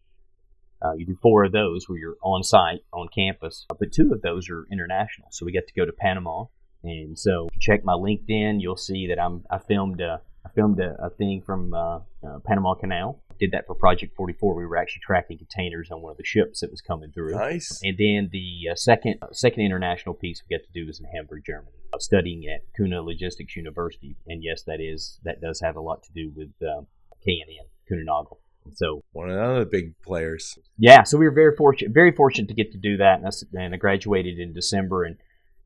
Uh, 0.80 0.94
you 0.94 1.08
do 1.08 1.18
four 1.24 1.44
of 1.44 1.54
those 1.54 1.90
where 1.90 1.98
you're 1.98 2.18
on 2.22 2.44
site, 2.44 2.82
on 2.94 3.08
campus, 3.08 3.66
but 3.80 3.92
two 3.92 4.12
of 4.14 4.22
those 4.22 4.48
are 4.52 4.68
international. 4.72 5.30
So 5.32 5.48
we 5.48 5.52
got 5.52 5.66
to 5.68 5.74
go 5.74 5.86
to 5.86 5.92
Panama. 5.92 6.46
And 6.84 7.18
so 7.18 7.50
check 7.60 7.84
my 7.84 7.94
LinkedIn, 7.94 8.62
you'll 8.62 8.78
see 8.78 9.08
that 9.08 9.20
I'm, 9.20 9.44
I 9.50 9.58
filmed 9.58 10.02
a, 10.02 10.22
I 10.46 10.50
filmed 10.50 10.80
a, 10.80 10.96
a 11.04 11.10
thing 11.10 11.42
from 11.44 11.74
uh, 11.74 11.98
uh, 11.98 12.40
Panama 12.46 12.76
Canal. 12.76 13.24
Did 13.42 13.52
that 13.54 13.66
for 13.66 13.76
project44. 13.76 14.56
We 14.56 14.68
were 14.68 14.78
actually 14.78 15.02
tracking 15.04 15.40
containers 15.40 15.90
on 15.90 16.04
one 16.04 16.12
of 16.12 16.18
the 16.18 16.24
ships 16.24 16.60
that 16.60 16.70
was 16.70 16.80
coming 16.80 17.12
through. 17.12 17.34
Nice. 17.36 17.82
And 17.84 17.98
then 17.98 18.30
the 18.32 18.70
uh, 18.72 18.76
second 18.76 19.16
second 19.32 19.64
international 19.64 20.14
piece 20.14 20.44
we 20.48 20.56
got 20.56 20.64
to 20.64 20.72
do 20.72 20.86
was 20.86 21.00
in 21.00 21.08
Hamburg, 21.14 21.42
Germany, 21.44 21.72
uh, 21.92 21.98
studying 21.98 22.44
at 22.46 22.62
Kühne 22.80 23.04
Logistics 23.04 23.56
University. 23.56 24.16
And 24.28 24.44
yes, 24.44 24.62
that 24.68 24.80
is 24.80 25.20
that 25.24 25.42
does 25.42 25.60
have 25.62 25.76
a 25.76 25.82
lot 25.82 26.04
to 26.04 26.12
do 26.14 26.32
with 26.36 26.52
um, 26.62 26.86
KNN, 27.28 27.66
Kuehne+Nagel. 27.90 28.40
So 28.74 29.02
One 29.14 29.32
of 29.32 29.36
the 29.36 29.44
other 29.44 29.66
big 29.66 30.00
players. 30.04 30.60
yeah, 30.78 31.02
so 31.02 31.18
we 31.18 31.26
were 31.26 31.34
very 31.34 31.56
fortunate, 31.56 31.96
very 31.96 32.12
fortunate 32.12 32.48
to 32.50 32.54
get 32.54 32.72
to 32.74 32.78
do 32.78 32.98
that. 32.98 33.22
And 33.22 33.60
and 33.60 33.74
I 33.74 33.78
graduated 33.78 34.38
in 34.38 34.54
December, 34.54 35.04
and 35.04 35.18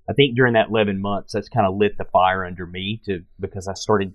I 0.10 0.14
think 0.14 0.38
during 0.38 0.54
that 0.54 0.70
11 0.70 1.02
months, 1.02 1.34
that's 1.34 1.50
kind 1.50 1.68
of 1.68 1.76
lit 1.76 1.98
the 1.98 2.06
fire 2.06 2.46
under 2.46 2.66
me 2.66 3.02
to 3.06 3.26
because 3.38 3.68
I 3.68 3.74
started, 3.74 4.14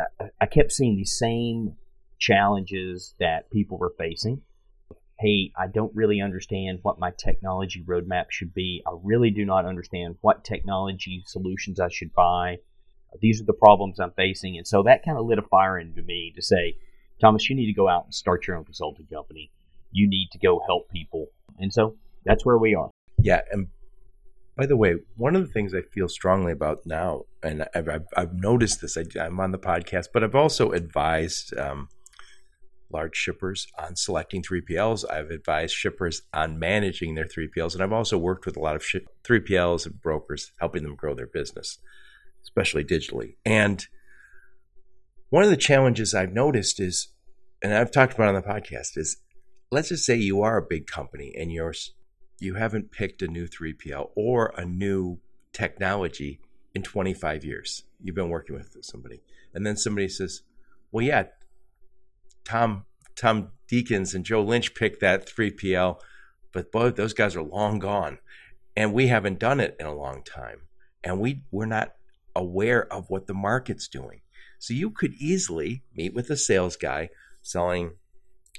I, 0.00 0.30
I 0.40 0.46
kept 0.46 0.72
seeing 0.72 0.96
these 0.96 1.16
same 1.16 1.76
challenges 2.18 3.14
that 3.20 3.50
people 3.50 3.78
were 3.78 3.94
facing. 3.98 4.42
Hey, 5.18 5.50
I 5.58 5.66
don't 5.66 5.94
really 5.94 6.20
understand 6.20 6.80
what 6.82 6.98
my 6.98 7.10
technology 7.16 7.82
roadmap 7.86 8.26
should 8.30 8.52
be. 8.52 8.82
I 8.86 8.92
really 9.02 9.30
do 9.30 9.44
not 9.44 9.64
understand 9.64 10.16
what 10.20 10.44
technology 10.44 11.22
solutions 11.26 11.80
I 11.80 11.88
should 11.88 12.12
buy. 12.14 12.58
These 13.20 13.40
are 13.40 13.46
the 13.46 13.54
problems 13.54 13.98
I'm 13.98 14.12
facing. 14.12 14.58
And 14.58 14.66
so 14.66 14.82
that 14.82 15.04
kind 15.04 15.16
of 15.16 15.24
lit 15.24 15.38
a 15.38 15.42
fire 15.42 15.78
into 15.78 16.02
me 16.02 16.32
to 16.36 16.42
say, 16.42 16.76
Thomas, 17.18 17.48
you 17.48 17.56
need 17.56 17.66
to 17.66 17.72
go 17.72 17.88
out 17.88 18.04
and 18.04 18.14
start 18.14 18.46
your 18.46 18.56
own 18.56 18.64
consulting 18.64 19.06
company. 19.06 19.50
You 19.90 20.06
need 20.06 20.28
to 20.32 20.38
go 20.38 20.60
help 20.66 20.90
people. 20.90 21.28
And 21.58 21.72
so 21.72 21.96
that's 22.26 22.44
where 22.44 22.58
we 22.58 22.74
are. 22.74 22.90
Yeah. 23.18 23.40
And 23.50 23.68
by 24.56 24.66
the 24.66 24.76
way, 24.76 24.96
one 25.16 25.36
of 25.36 25.46
the 25.46 25.52
things 25.52 25.74
I 25.74 25.82
feel 25.82 26.08
strongly 26.08 26.52
about 26.52 26.84
now, 26.84 27.24
and 27.42 27.66
I've, 27.74 27.88
I've, 27.88 28.06
I've 28.16 28.34
noticed 28.34 28.80
this, 28.80 28.96
I, 28.96 29.26
am 29.26 29.40
on 29.40 29.52
the 29.52 29.58
podcast, 29.58 30.08
but 30.12 30.22
I've 30.24 30.34
also 30.34 30.72
advised 30.72 31.56
um, 31.56 31.88
large 32.90 33.16
shippers 33.16 33.66
on 33.78 33.96
selecting 33.96 34.42
3PLs. 34.42 35.04
I've 35.10 35.30
advised 35.30 35.74
shippers 35.74 36.22
on 36.32 36.58
managing 36.58 37.14
their 37.14 37.26
3PLs. 37.26 37.74
And 37.74 37.82
I've 37.82 37.92
also 37.92 38.18
worked 38.18 38.46
with 38.46 38.56
a 38.56 38.60
lot 38.60 38.76
of 38.76 38.82
3PLs 38.82 39.86
and 39.86 40.00
brokers, 40.00 40.52
helping 40.58 40.82
them 40.82 40.94
grow 40.94 41.14
their 41.14 41.26
business, 41.26 41.78
especially 42.42 42.84
digitally. 42.84 43.36
And 43.44 43.86
one 45.30 45.44
of 45.44 45.50
the 45.50 45.56
challenges 45.56 46.14
I've 46.14 46.32
noticed 46.32 46.80
is, 46.80 47.08
and 47.62 47.74
I've 47.74 47.90
talked 47.90 48.14
about 48.14 48.28
on 48.28 48.34
the 48.34 48.42
podcast, 48.42 48.96
is 48.96 49.18
let's 49.70 49.88
just 49.88 50.04
say 50.04 50.16
you 50.16 50.42
are 50.42 50.56
a 50.56 50.66
big 50.66 50.86
company 50.86 51.34
and 51.36 51.52
you're 51.52 51.74
you 52.38 52.54
haven't 52.54 52.92
picked 52.92 53.22
a 53.22 53.28
new 53.28 53.46
3PL 53.46 54.10
or 54.14 54.52
a 54.56 54.64
new 54.64 55.18
technology 55.52 56.38
in 56.74 56.82
25 56.82 57.44
years. 57.44 57.84
You've 58.02 58.14
been 58.14 58.28
working 58.28 58.54
with 58.54 58.76
somebody. 58.82 59.22
And 59.54 59.64
then 59.64 59.78
somebody 59.78 60.08
says, 60.08 60.42
"Well, 60.92 61.04
yeah, 61.04 61.24
Tom 62.46 62.84
Tom 63.16 63.50
Deakins 63.70 64.14
and 64.14 64.24
Joe 64.24 64.42
Lynch 64.42 64.74
picked 64.74 65.00
that 65.00 65.26
3PL, 65.26 65.98
but 66.52 66.70
both 66.70 66.96
those 66.96 67.12
guys 67.12 67.34
are 67.34 67.42
long 67.42 67.78
gone, 67.78 68.18
and 68.76 68.92
we 68.92 69.08
haven't 69.08 69.38
done 69.38 69.60
it 69.60 69.76
in 69.80 69.86
a 69.86 69.94
long 69.94 70.22
time, 70.22 70.62
and 71.02 71.20
we 71.20 71.42
we're 71.50 71.66
not 71.66 71.94
aware 72.34 72.90
of 72.92 73.10
what 73.10 73.26
the 73.26 73.34
market's 73.34 73.88
doing. 73.88 74.20
So 74.58 74.74
you 74.74 74.90
could 74.90 75.14
easily 75.14 75.82
meet 75.94 76.14
with 76.14 76.30
a 76.30 76.36
sales 76.36 76.76
guy 76.76 77.10
selling, 77.42 77.92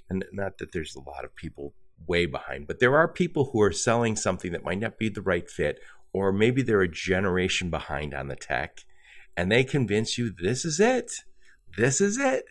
and 0.09 0.25
not 0.31 0.57
that 0.57 0.73
there's 0.73 0.95
a 0.95 1.01
lot 1.01 1.23
of 1.23 1.35
people 1.35 1.73
way 2.05 2.25
behind, 2.25 2.67
but 2.67 2.79
there 2.79 2.95
are 2.95 3.07
people 3.07 3.51
who 3.51 3.61
are 3.61 3.71
selling 3.71 4.15
something 4.15 4.51
that 4.51 4.63
might 4.63 4.79
not 4.79 4.97
be 4.97 5.09
the 5.09 5.21
right 5.21 5.49
fit, 5.49 5.79
or 6.13 6.31
maybe 6.31 6.61
they're 6.61 6.81
a 6.81 6.91
generation 6.91 7.69
behind 7.69 8.13
on 8.13 8.27
the 8.27 8.35
tech, 8.35 8.81
and 9.35 9.51
they 9.51 9.63
convince 9.63 10.17
you 10.17 10.29
this 10.29 10.65
is 10.65 10.79
it, 10.79 11.11
this 11.77 12.01
is 12.01 12.17
it 12.17 12.45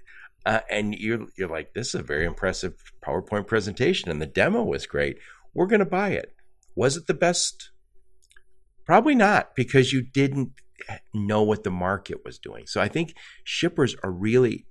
uh, 0.47 0.61
and 0.71 0.95
you're 0.95 1.27
you're 1.37 1.49
like, 1.49 1.75
this 1.75 1.89
is 1.89 1.97
a 1.97 2.03
very 2.03 2.25
impressive 2.25 2.75
PowerPoint 3.05 3.49
presentation, 3.49 4.11
and 4.11 4.23
the 4.23 4.27
demo 4.27 4.63
was 4.63 4.87
great. 4.87 5.19
We're 5.53 5.67
going 5.67 5.81
to 5.81 5.87
buy 5.87 6.11
it. 6.11 6.35
Was 6.77 6.97
it 6.97 7.09
the 7.09 7.15
best? 7.15 7.71
Probably 8.85 9.17
not, 9.17 9.57
because 9.57 9.93
you 9.93 10.03
didn't 10.03 10.53
know 11.13 11.43
what 11.43 11.65
the 11.65 11.71
market 11.71 12.25
was 12.25 12.39
doing. 12.39 12.67
So 12.69 12.81
I 12.81 12.87
think 12.87 13.15
shippers 13.43 13.97
are 14.05 14.13
really, 14.13 14.67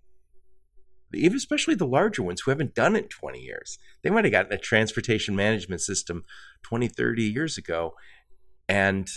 even 1.13 1.35
especially 1.35 1.75
the 1.75 1.85
larger 1.85 2.23
ones 2.23 2.41
who 2.41 2.51
haven't 2.51 2.73
done 2.73 2.95
it 2.95 3.09
20 3.09 3.39
years. 3.39 3.77
They 4.01 4.09
might 4.09 4.23
have 4.23 4.31
gotten 4.31 4.53
a 4.53 4.57
transportation 4.57 5.35
management 5.35 5.81
system 5.81 6.23
20, 6.63 6.87
30 6.87 7.23
years 7.23 7.57
ago, 7.57 7.95
and 8.69 9.09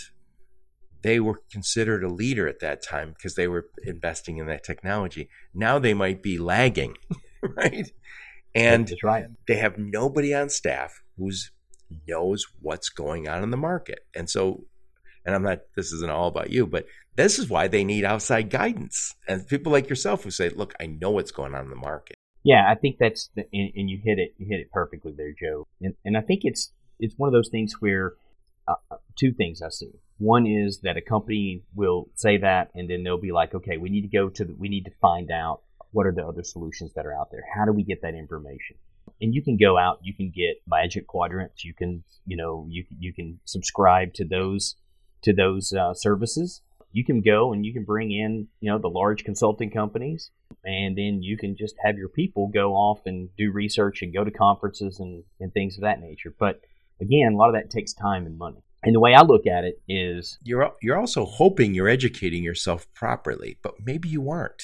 they 1.01 1.19
were 1.19 1.41
considered 1.51 2.03
a 2.03 2.09
leader 2.09 2.47
at 2.47 2.59
that 2.59 2.83
time 2.83 3.13
because 3.13 3.35
they 3.35 3.47
were 3.47 3.67
investing 3.83 4.37
in 4.37 4.47
that 4.47 4.63
technology. 4.63 5.29
Now 5.53 5.79
they 5.79 5.93
might 5.93 6.21
be 6.21 6.37
lagging, 6.37 6.95
right? 7.41 7.91
And 8.53 8.91
they 9.47 9.55
have 9.55 9.77
nobody 9.77 10.33
on 10.33 10.49
staff 10.49 11.01
who's 11.17 11.51
knows 12.07 12.45
what's 12.61 12.89
going 12.89 13.27
on 13.27 13.43
in 13.43 13.51
the 13.51 13.57
market. 13.57 13.99
And 14.15 14.29
so, 14.29 14.65
and 15.25 15.35
I'm 15.35 15.43
not, 15.43 15.59
this 15.75 15.91
isn't 15.91 16.11
all 16.11 16.27
about 16.27 16.49
you, 16.49 16.67
but 16.67 16.85
this 17.15 17.39
is 17.39 17.49
why 17.49 17.67
they 17.67 17.83
need 17.83 18.05
outside 18.05 18.49
guidance 18.49 19.15
and 19.27 19.47
people 19.47 19.71
like 19.71 19.89
yourself 19.89 20.23
who 20.23 20.31
say, 20.31 20.49
look, 20.49 20.73
I 20.79 20.85
know 20.85 21.11
what's 21.11 21.31
going 21.31 21.55
on 21.55 21.65
in 21.65 21.69
the 21.69 21.75
market. 21.75 22.15
Yeah, 22.43 22.65
I 22.69 22.75
think 22.75 22.97
that's, 22.99 23.29
the, 23.35 23.43
and, 23.51 23.71
and, 23.75 23.89
you 23.89 23.99
hit 24.03 24.17
it, 24.17 24.33
you 24.37 24.47
hit 24.49 24.61
it 24.61 24.71
perfectly 24.71 25.13
there, 25.15 25.33
Joe. 25.37 25.67
And, 25.81 25.95
and 26.05 26.15
I 26.15 26.21
think 26.21 26.41
it's, 26.43 26.71
it's 26.99 27.15
one 27.17 27.27
of 27.27 27.33
those 27.33 27.49
things 27.49 27.73
where 27.79 28.13
uh, 28.69 28.97
two 29.17 29.33
things 29.33 29.61
I 29.61 29.69
see. 29.69 29.91
One 30.17 30.45
is 30.45 30.81
that 30.81 30.97
a 30.97 31.01
company 31.01 31.63
will 31.73 32.09
say 32.15 32.37
that, 32.37 32.71
and 32.75 32.89
then 32.89 33.03
they'll 33.03 33.17
be 33.17 33.31
like, 33.31 33.55
okay, 33.55 33.77
we 33.77 33.89
need 33.89 34.01
to 34.01 34.17
go 34.17 34.29
to, 34.29 34.45
the, 34.45 34.53
we 34.53 34.69
need 34.69 34.85
to 34.85 34.91
find 35.01 35.31
out 35.31 35.61
what 35.91 36.05
are 36.05 36.11
the 36.11 36.25
other 36.25 36.43
solutions 36.43 36.93
that 36.93 37.05
are 37.05 37.13
out 37.13 37.31
there. 37.31 37.43
How 37.55 37.65
do 37.65 37.71
we 37.71 37.83
get 37.83 38.01
that 38.01 38.13
information? 38.13 38.75
And 39.21 39.33
you 39.33 39.41
can 39.41 39.57
go 39.57 39.77
out, 39.77 39.99
you 40.03 40.13
can 40.13 40.29
get 40.29 40.61
Magic 40.67 41.07
Quadrants, 41.07 41.65
you 41.65 41.73
can, 41.73 42.03
you 42.25 42.37
know, 42.37 42.65
you 42.69 42.85
you 42.99 43.13
can 43.13 43.39
subscribe 43.45 44.13
to 44.15 44.25
those 44.25 44.75
to 45.23 45.33
those 45.33 45.73
uh, 45.73 45.93
services. 45.93 46.61
You 46.91 47.05
can 47.05 47.21
go 47.21 47.53
and 47.53 47.65
you 47.65 47.73
can 47.73 47.83
bring 47.83 48.11
in, 48.11 48.47
you 48.61 48.71
know, 48.71 48.79
the 48.79 48.89
large 48.89 49.23
consulting 49.23 49.71
companies, 49.71 50.31
and 50.63 50.97
then 50.97 51.21
you 51.21 51.37
can 51.37 51.55
just 51.55 51.75
have 51.83 51.97
your 51.97 52.09
people 52.09 52.47
go 52.47 52.73
off 52.73 53.01
and 53.05 53.29
do 53.37 53.51
research 53.51 54.01
and 54.01 54.13
go 54.13 54.23
to 54.23 54.31
conferences 54.31 54.99
and, 54.99 55.23
and 55.39 55.53
things 55.53 55.77
of 55.77 55.81
that 55.81 56.01
nature. 56.01 56.33
But 56.37 56.61
again, 57.01 57.33
a 57.33 57.37
lot 57.37 57.49
of 57.49 57.55
that 57.55 57.69
takes 57.69 57.93
time 57.93 58.25
and 58.25 58.37
money. 58.37 58.63
And 58.83 58.95
the 58.95 58.99
way 58.99 59.13
I 59.13 59.23
look 59.23 59.45
at 59.45 59.65
it 59.65 59.81
is 59.87 60.37
you're 60.43 60.71
you're 60.81 60.97
also 60.97 61.25
hoping 61.25 61.73
you're 61.73 61.89
educating 61.89 62.43
yourself 62.43 62.87
properly, 62.93 63.57
but 63.61 63.73
maybe 63.83 64.07
you 64.07 64.29
aren't. 64.29 64.63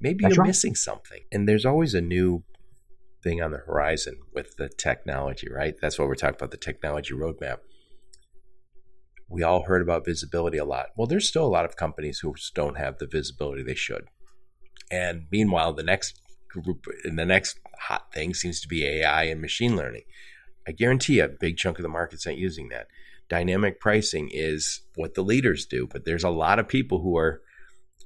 Maybe 0.00 0.24
you're 0.24 0.36
right. 0.36 0.48
missing 0.48 0.74
something. 0.74 1.22
And 1.32 1.48
there's 1.48 1.64
always 1.64 1.94
a 1.94 2.00
new 2.00 2.44
thing 3.22 3.40
on 3.40 3.52
the 3.52 3.58
horizon 3.58 4.18
with 4.34 4.56
the 4.56 4.68
technology, 4.68 5.48
right? 5.50 5.74
That's 5.80 5.98
what 5.98 6.08
we're 6.08 6.14
talking 6.14 6.36
about 6.36 6.50
the 6.50 6.58
technology 6.58 7.14
roadmap. 7.14 7.58
We 9.30 9.42
all 9.42 9.64
heard 9.64 9.80
about 9.80 10.04
visibility 10.04 10.58
a 10.58 10.64
lot. 10.64 10.88
Well, 10.96 11.06
there's 11.06 11.26
still 11.26 11.46
a 11.46 11.48
lot 11.48 11.64
of 11.64 11.76
companies 11.76 12.18
who 12.18 12.34
don't 12.54 12.76
have 12.76 12.98
the 12.98 13.06
visibility 13.06 13.62
they 13.62 13.74
should. 13.74 14.04
And 14.90 15.24
meanwhile, 15.32 15.72
the 15.72 15.82
next 15.82 16.20
group 16.50 16.86
and 17.02 17.18
the 17.18 17.24
next 17.24 17.58
hot 17.80 18.12
thing 18.12 18.34
seems 18.34 18.60
to 18.60 18.68
be 18.68 18.84
AI 18.84 19.24
and 19.24 19.40
machine 19.40 19.74
learning. 19.74 20.02
I 20.66 20.72
guarantee 20.72 21.16
you 21.16 21.24
a 21.24 21.28
big 21.28 21.56
chunk 21.56 21.78
of 21.78 21.82
the 21.82 21.88
market's 21.88 22.26
not 22.26 22.36
using 22.36 22.68
that 22.68 22.88
dynamic 23.28 23.80
pricing 23.80 24.30
is 24.32 24.82
what 24.96 25.14
the 25.14 25.22
leaders 25.22 25.66
do, 25.66 25.86
but 25.90 26.04
there's 26.04 26.24
a 26.24 26.30
lot 26.30 26.58
of 26.58 26.68
people 26.68 27.00
who 27.00 27.16
are 27.16 27.40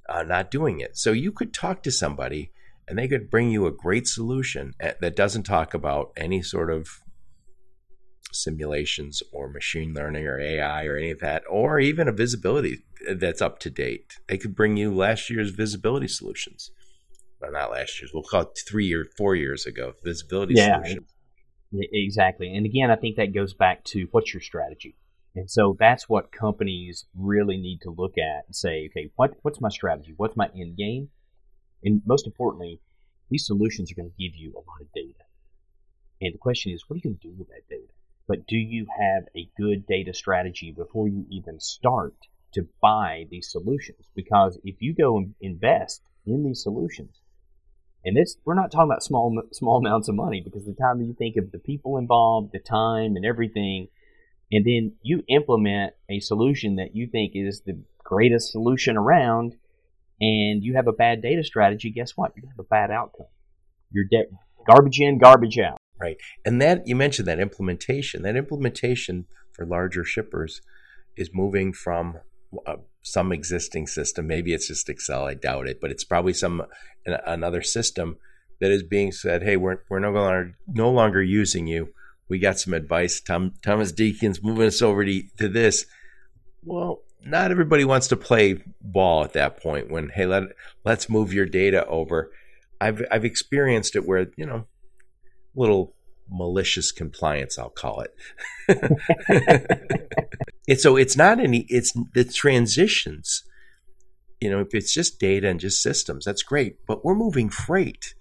uh, 0.09 0.23
not 0.23 0.51
doing 0.51 0.81
it. 0.81 0.97
So 0.97 1.13
you 1.13 1.33
could 1.33 1.53
talk 1.53 1.83
to 1.83 1.91
somebody 1.91 2.53
and 2.87 2.99
they 2.99 3.09
could 3.09 3.31
bring 3.31 3.51
you 3.51 3.67
a 3.67 3.73
great 3.73 4.07
solution 4.07 4.73
that 4.81 5.17
doesn't 5.17 5.43
talk 5.43 5.75
about 5.75 6.13
any 6.17 6.43
sort 6.43 6.71
of 6.71 6.89
simulations 8.33 9.23
or 9.33 9.49
machine 9.49 9.93
learning 9.93 10.27
or 10.27 10.41
AI 10.41 10.87
or 10.87 10.97
any 10.97 11.11
of 11.11 11.21
that, 11.21 11.43
or 11.51 11.79
even 11.79 12.09
a 12.09 12.13
visibility 12.13 12.79
that's 13.15 13.43
up 13.43 13.59
to 13.59 13.71
date. 13.71 14.15
They 14.29 14.39
could 14.39 14.55
bring 14.55 14.77
you 14.77 14.95
last 14.95 15.29
year's 15.29 15.51
visibility 15.51 16.09
solutions. 16.09 16.71
Well, 17.41 17.53
not 17.53 17.71
last 17.71 18.01
year's, 18.01 18.13
we'll 18.13 18.23
call 18.23 18.43
it 18.43 18.59
three 18.67 18.93
or 18.93 19.05
four 19.17 19.35
years 19.35 19.67
ago, 19.67 19.93
visibility 20.03 20.55
yeah, 20.55 20.77
solutions. 20.77 21.07
Exactly. 21.73 22.55
And 22.55 22.65
again, 22.65 22.91
I 22.91 22.97
think 22.97 23.17
that 23.17 23.35
goes 23.35 23.53
back 23.55 23.85
to 23.85 24.09
what's 24.11 24.33
your 24.33 24.41
strategy? 24.41 24.97
And 25.35 25.51
so 25.51 25.77
that's 25.79 26.09
what 26.09 26.33
companies 26.33 27.05
really 27.15 27.59
need 27.59 27.81
to 27.83 27.91
look 27.91 28.17
at 28.17 28.47
and 28.47 28.57
say, 28.57 28.89
okay, 28.91 29.11
what, 29.17 29.35
what's 29.43 29.61
my 29.61 29.69
strategy? 29.69 30.15
What's 30.17 30.37
my 30.37 30.49
end 30.57 30.77
game? 30.77 31.11
And 31.85 32.03
most 32.07 32.27
importantly, 32.27 32.81
these 33.31 33.47
solutions 33.47 33.93
are 33.93 33.95
going 33.95 34.11
to 34.11 34.23
give 34.23 34.35
you 34.35 34.53
a 34.53 34.65
lot 34.67 34.81
of 34.81 34.93
data. 34.95 35.25
And 36.21 36.35
the 36.35 36.39
question 36.39 36.73
is, 36.73 36.83
what 36.87 36.95
are 36.95 36.99
you 36.99 37.03
going 37.11 37.19
to 37.19 37.29
do 37.29 37.35
with 37.39 37.49
that 37.49 37.69
data? 37.69 37.93
But 38.27 38.47
do 38.47 38.57
you 38.57 38.87
have 38.99 39.25
a 39.37 39.49
good 39.57 39.87
data 39.87 40.13
strategy 40.13 40.73
before 40.73 41.09
you 41.09 41.27
even 41.31 41.61
start 41.61 42.15
to 42.55 42.67
buy 42.83 43.27
these 43.31 43.51
solutions? 43.51 44.09
Because 44.15 44.59
if 44.65 44.77
you 44.81 44.95
go 44.95 45.19
and 45.19 45.35
invest 45.41 46.03
in 46.27 46.45
these 46.45 46.63
solutions, 46.63 47.18
and 48.05 48.17
this 48.17 48.37
we're 48.45 48.55
not 48.55 48.71
talking 48.71 48.91
about 48.91 49.03
small 49.03 49.43
small 49.53 49.79
amounts 49.79 50.09
of 50.09 50.15
money 50.15 50.41
because 50.45 50.65
the 50.65 50.73
time 50.73 51.01
you 51.01 51.15
think 51.15 51.37
of 51.37 51.53
the 51.53 51.59
people 51.59 51.99
involved, 51.99 52.53
the 52.53 52.59
time 52.59 53.17
and 53.17 53.25
everything, 53.25 53.89
and 54.51 54.65
then 54.65 54.95
you 55.03 55.23
implement 55.29 55.95
a 56.09 56.21
solution 56.21 56.77
that 56.77 56.95
you 56.95 57.07
think 57.07 57.33
is 57.35 57.63
the 57.63 57.83
greatest 58.03 58.51
solution 58.53 58.97
around, 58.97 59.55
and 60.21 60.63
you 60.63 60.75
have 60.75 60.89
a 60.89 60.93
bad 60.93 61.23
data 61.23 61.45
strategy, 61.45 61.91
guess 61.91 62.17
what? 62.17 62.33
You 62.37 62.49
have 62.49 62.59
a 62.59 62.69
bad 62.69 62.91
outcome. 62.91 63.27
You're 63.91 64.07
de- 64.11 64.29
garbage 64.67 65.01
in, 65.01 65.19
garbage 65.19 65.59
out. 65.59 65.79
Right. 66.01 66.17
And 66.45 66.63
that 66.63 66.87
you 66.87 66.95
mentioned 66.95 67.29
that 67.29 67.41
implementation. 67.41 68.23
That 68.23 68.37
implementation 68.37 69.27
for 69.53 69.67
larger 69.67 70.05
shippers 70.05 70.61
is 71.17 71.31
moving 71.35 71.73
from 71.73 72.19
uh, 72.67 72.77
some 73.03 73.33
existing 73.33 73.87
system. 73.87 74.27
Maybe 74.27 74.53
it's 74.53 74.69
just 74.69 74.89
Excel. 74.89 75.25
I 75.25 75.35
doubt 75.35 75.69
it, 75.69 75.81
but 75.81 75.91
it's 75.91 76.05
probably 76.05 76.33
some 76.33 76.63
another 77.07 77.63
system 77.63 78.19
that 78.61 78.71
is 78.71 78.83
being 78.83 79.13
said, 79.13 79.43
"Hey, 79.43 79.57
we're 79.57 79.79
we're 79.89 80.01
no 80.01 80.11
longer 80.11 80.55
no 80.67 80.91
longer 80.91 81.23
using 81.23 81.67
you 81.67 81.93
we 82.29 82.39
got 82.39 82.59
some 82.59 82.75
advice. 82.75 83.21
Tom, 83.21 83.55
Thomas 83.63 83.93
Deakins 83.93 84.43
moving 84.43 84.67
us 84.67 84.83
over 84.83 85.05
to, 85.05 85.23
to 85.39 85.49
this. 85.49 85.87
Well, 86.63 87.01
not 87.25 87.51
everybody 87.51 87.85
wants 87.85 88.09
to 88.09 88.17
play 88.17 88.63
ball 88.81 89.25
at 89.25 89.33
that 89.33 89.61
point 89.61 89.91
when 89.91 90.11
hey 90.11 90.27
let 90.27 90.45
let's 90.85 91.09
move 91.09 91.33
your 91.33 91.47
data 91.47 91.87
over. 91.87 92.31
I've 92.81 93.03
I've 93.11 93.25
experienced 93.25 93.97
it 93.97 94.07
where, 94.07 94.29
you 94.37 94.47
know, 94.47 94.67
little 95.55 95.95
malicious 96.31 96.93
compliance, 96.93 97.59
I'll 97.59 97.71
call 97.71 98.05
it. 98.05 98.15
so 100.77 100.97
it's 100.97 101.17
not 101.17 101.41
any 101.41 101.67
it's 101.69 101.93
the 102.15 102.25
transitions. 102.25 103.45
You 104.41 104.51
know, 104.51 104.61
if 104.61 104.75
it's 104.75 104.93
just 104.93 105.19
data 105.19 105.49
and 105.49 105.59
just 105.59 105.83
systems, 105.83 106.25
that's 106.25 106.43
great. 106.43 106.87
But 106.87 107.05
we're 107.05 107.15
moving 107.15 107.51
freight. 107.51 108.15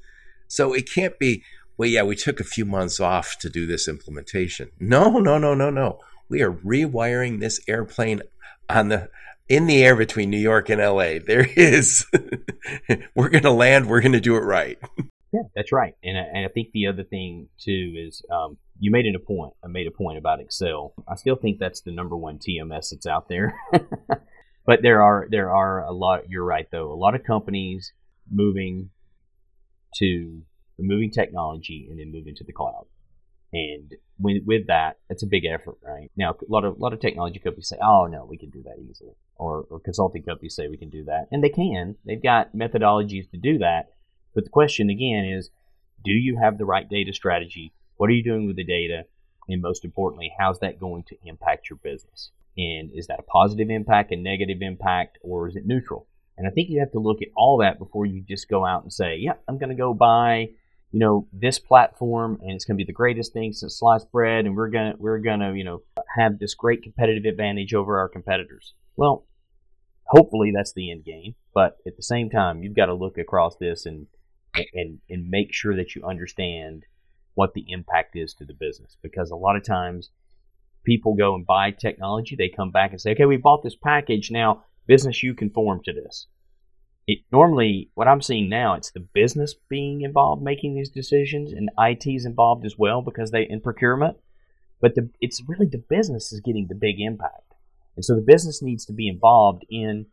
So 0.48 0.74
it 0.74 0.90
can't 0.90 1.20
be, 1.20 1.44
well, 1.78 1.90
yeah, 1.90 2.04
we 2.04 2.16
took 2.16 2.40
a 2.40 2.46
few 2.46 2.66
months 2.66 3.00
off 3.00 3.38
to 3.40 3.50
do 3.50 3.68
this 3.68 3.88
implementation. 3.88 4.72
No, 4.80 5.20
no, 5.20 5.38
no, 5.38 5.54
no, 5.54 5.70
no. 5.70 6.00
We 6.30 6.42
are 6.42 6.52
rewiring 6.52 7.40
this 7.40 7.60
airplane 7.68 8.22
on 8.70 8.90
the 8.90 9.10
in 9.48 9.66
the 9.66 9.84
air 9.84 9.96
between 9.96 10.30
New 10.30 10.40
York 10.40 10.70
and 10.70 10.82
LA. 10.82 11.20
There 11.26 11.48
is. 11.56 12.06
we're 13.16 13.30
going 13.30 13.44
to 13.44 13.52
land. 13.52 13.88
We're 13.88 14.02
going 14.02 14.12
to 14.14 14.20
do 14.20 14.36
it 14.36 14.42
right. 14.42 14.78
Yeah, 15.34 15.42
that's 15.56 15.72
right. 15.72 15.94
And 16.04 16.18
I, 16.18 16.22
and 16.22 16.46
I 16.46 16.48
think 16.50 16.70
the 16.74 16.88
other 16.88 17.04
thing 17.04 17.50
too 17.60 17.94
is 17.98 18.22
um, 18.32 18.58
you 18.80 18.92
made 18.92 19.06
it 19.06 19.16
a 19.16 19.20
point. 19.20 19.54
I 19.64 19.68
made 19.68 19.88
a 19.88 19.92
point 19.92 20.18
about 20.18 20.40
Excel. 20.40 20.94
I 21.08 21.16
still 21.16 21.36
think 21.36 21.60
that's 21.60 21.82
the 21.82 21.92
number 21.92 22.16
one 22.16 22.40
TMS 22.40 22.92
that's 22.92 23.06
out 23.06 23.28
there. 23.28 23.54
but 24.66 24.82
there 24.82 25.02
are 25.02 25.28
there 25.30 25.52
are 25.54 25.84
a 25.84 25.92
lot. 25.92 26.30
You're 26.30 26.46
right 26.46 26.68
though. 26.72 26.92
A 26.92 26.96
lot 26.96 27.16
of 27.16 27.24
companies 27.24 27.92
moving 28.32 28.90
to 29.98 30.42
moving 30.80 31.12
technology 31.12 31.88
and 31.90 32.00
then 32.00 32.12
moving 32.12 32.36
to 32.36 32.44
the 32.44 32.54
cloud. 32.54 32.86
And 33.54 33.94
when, 34.18 34.42
with 34.46 34.68
that, 34.68 34.98
it's 35.10 35.24
a 35.24 35.28
big 35.28 35.46
effort, 35.46 35.78
right? 35.82 36.12
Now, 36.18 36.32
a 36.32 36.52
lot 36.52 36.66
of 36.66 36.76
a 36.76 36.80
lot 36.80 36.94
of 36.94 37.00
technology 37.00 37.40
companies 37.40 37.70
say, 37.70 37.78
"Oh 37.82 38.06
no, 38.06 38.26
we 38.26 38.38
can 38.38 38.50
do 38.50 38.62
that 38.64 38.78
easily," 38.80 39.14
or, 39.36 39.66
or 39.70 39.80
consulting 39.80 40.24
companies 40.24 40.56
say 40.56 40.68
we 40.68 40.78
can 40.78 40.90
do 40.90 41.06
that, 41.06 41.28
and 41.32 41.44
they 41.44 41.50
can. 41.50 41.96
They've 42.06 42.22
got 42.22 42.54
methodologies 42.54 43.30
to 43.32 43.38
do 43.38 43.58
that. 43.60 43.88
But 44.38 44.44
the 44.44 44.52
question 44.52 44.92
again 44.92 45.26
is, 45.26 45.50
do 46.06 46.12
you 46.12 46.38
have 46.38 46.60
the 46.60 46.66
right 46.66 46.88
data 46.88 47.12
strategy? 47.12 47.74
What 47.96 48.12
are 48.12 48.14
you 48.14 48.24
doing 48.24 48.46
with 48.46 48.56
the 48.56 48.64
data? 48.64 49.06
And 49.50 49.64
most 49.64 49.84
importantly, 49.84 50.32
how's 50.38 50.60
that 50.60 50.80
going 50.80 51.06
to 51.08 51.18
impact 51.26 51.72
your 51.72 51.80
business? 51.82 52.30
And 52.56 52.92
is 52.94 53.08
that 53.08 53.20
a 53.20 53.24
positive 53.24 53.72
impact, 53.72 54.12
a 54.12 54.16
negative 54.16 54.60
impact, 54.62 55.18
or 55.24 55.48
is 55.48 55.56
it 55.56 55.66
neutral? 55.66 56.06
And 56.38 56.46
I 56.46 56.52
think 56.52 56.70
you 56.70 56.80
have 56.82 56.92
to 56.92 57.00
look 57.00 57.24
at 57.24 57.30
all 57.36 57.58
that 57.64 57.80
before 57.80 58.06
you 58.06 58.22
just 58.22 58.48
go 58.48 58.64
out 58.64 58.84
and 58.84 58.94
say, 58.94 59.16
"Yeah, 59.18 59.38
I'm 59.48 59.58
going 59.58 59.72
to 59.72 59.76
go 59.76 59.96
buy." 59.96 60.50
you 60.92 61.00
know 61.00 61.28
this 61.34 61.60
platform 61.60 62.40
and 62.42 62.52
it's 62.52 62.64
going 62.64 62.78
to 62.78 62.82
be 62.82 62.88
the 62.88 62.94
greatest 62.94 63.34
thing 63.34 63.52
since 63.52 63.78
sliced 63.78 64.10
bread 64.10 64.46
and 64.46 64.56
we're 64.56 64.70
going 64.70 64.94
to 64.94 64.98
we're 64.98 65.20
going 65.20 65.42
to 65.42 65.54
you 65.54 65.66
know 65.66 65.82
have 66.16 66.40
this 66.40 66.56
great 66.56 66.82
competitive 66.82 67.26
advantage 67.26 67.74
over 67.74 68.00
our 68.00 68.08
competitors 68.08 68.74
well 68.96 69.26
hopefully 70.06 70.54
that's 70.56 70.72
the 70.72 70.90
end 70.90 71.04
game 71.04 71.36
but 71.54 71.76
at 71.86 71.98
the 71.98 72.04
same 72.04 72.30
time 72.30 72.64
you've 72.64 72.74
got 72.74 72.86
to 72.86 72.94
look 72.94 73.18
across 73.18 73.58
this 73.58 73.86
and 73.86 74.08
and 74.74 75.00
and 75.10 75.30
make 75.30 75.54
sure 75.54 75.76
that 75.76 75.96
you 75.96 76.04
understand 76.04 76.86
what 77.36 77.54
the 77.54 77.66
impact 77.70 78.16
is 78.16 78.34
to 78.36 78.46
the 78.46 78.54
business. 78.54 78.98
Because 79.02 79.32
a 79.32 79.36
lot 79.36 79.56
of 79.56 79.64
times 79.64 80.10
people 80.84 81.16
go 81.16 81.36
and 81.36 81.46
buy 81.46 81.70
technology 81.72 82.36
they 82.36 82.48
come 82.50 82.72
back 82.72 82.92
and 82.92 83.02
say 83.02 83.12
okay 83.12 83.26
we 83.26 83.38
bought 83.38 83.64
this 83.64 83.76
package. 83.76 84.32
Now 84.32 84.64
business 84.86 85.22
you 85.24 85.34
conform 85.34 85.82
to 85.84 85.94
this. 85.94 86.28
It 87.08 87.20
normally 87.32 87.92
what 87.94 88.08
I'm 88.08 88.22
seeing 88.22 88.50
now 88.50 88.74
it's 88.74 88.92
the 88.92 89.00
business 89.00 89.54
being 89.70 90.02
involved 90.02 90.42
making 90.42 90.76
these 90.76 90.90
decisions 90.90 91.52
and 91.54 91.70
IT's 91.80 92.26
involved 92.26 92.66
as 92.66 92.78
well 92.78 93.02
because 93.02 93.32
they 93.32 93.48
in 93.48 93.62
procurement. 93.62 94.18
But 94.80 94.94
the, 94.94 95.10
it's 95.20 95.42
really 95.48 95.66
the 95.66 95.84
business 95.90 96.32
is 96.32 96.40
getting 96.40 96.68
the 96.68 96.76
big 96.76 97.00
impact. 97.00 97.54
And 97.96 98.06
so 98.06 98.14
the 98.14 98.22
business 98.22 98.62
needs 98.62 98.86
to 98.86 98.94
be 98.94 99.08
involved 99.08 99.66
in 99.72 100.06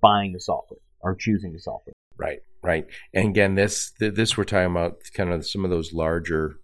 buying 0.00 0.32
the 0.32 0.38
software 0.38 0.78
or 1.00 1.16
choosing 1.16 1.52
the 1.52 1.58
software 1.58 1.94
right 2.18 2.40
right 2.62 2.86
and 3.14 3.28
again 3.28 3.54
this 3.54 3.92
this 3.98 4.36
we're 4.36 4.44
talking 4.44 4.70
about 4.70 4.98
kind 5.14 5.32
of 5.32 5.46
some 5.46 5.64
of 5.64 5.70
those 5.70 5.92
larger 5.92 6.56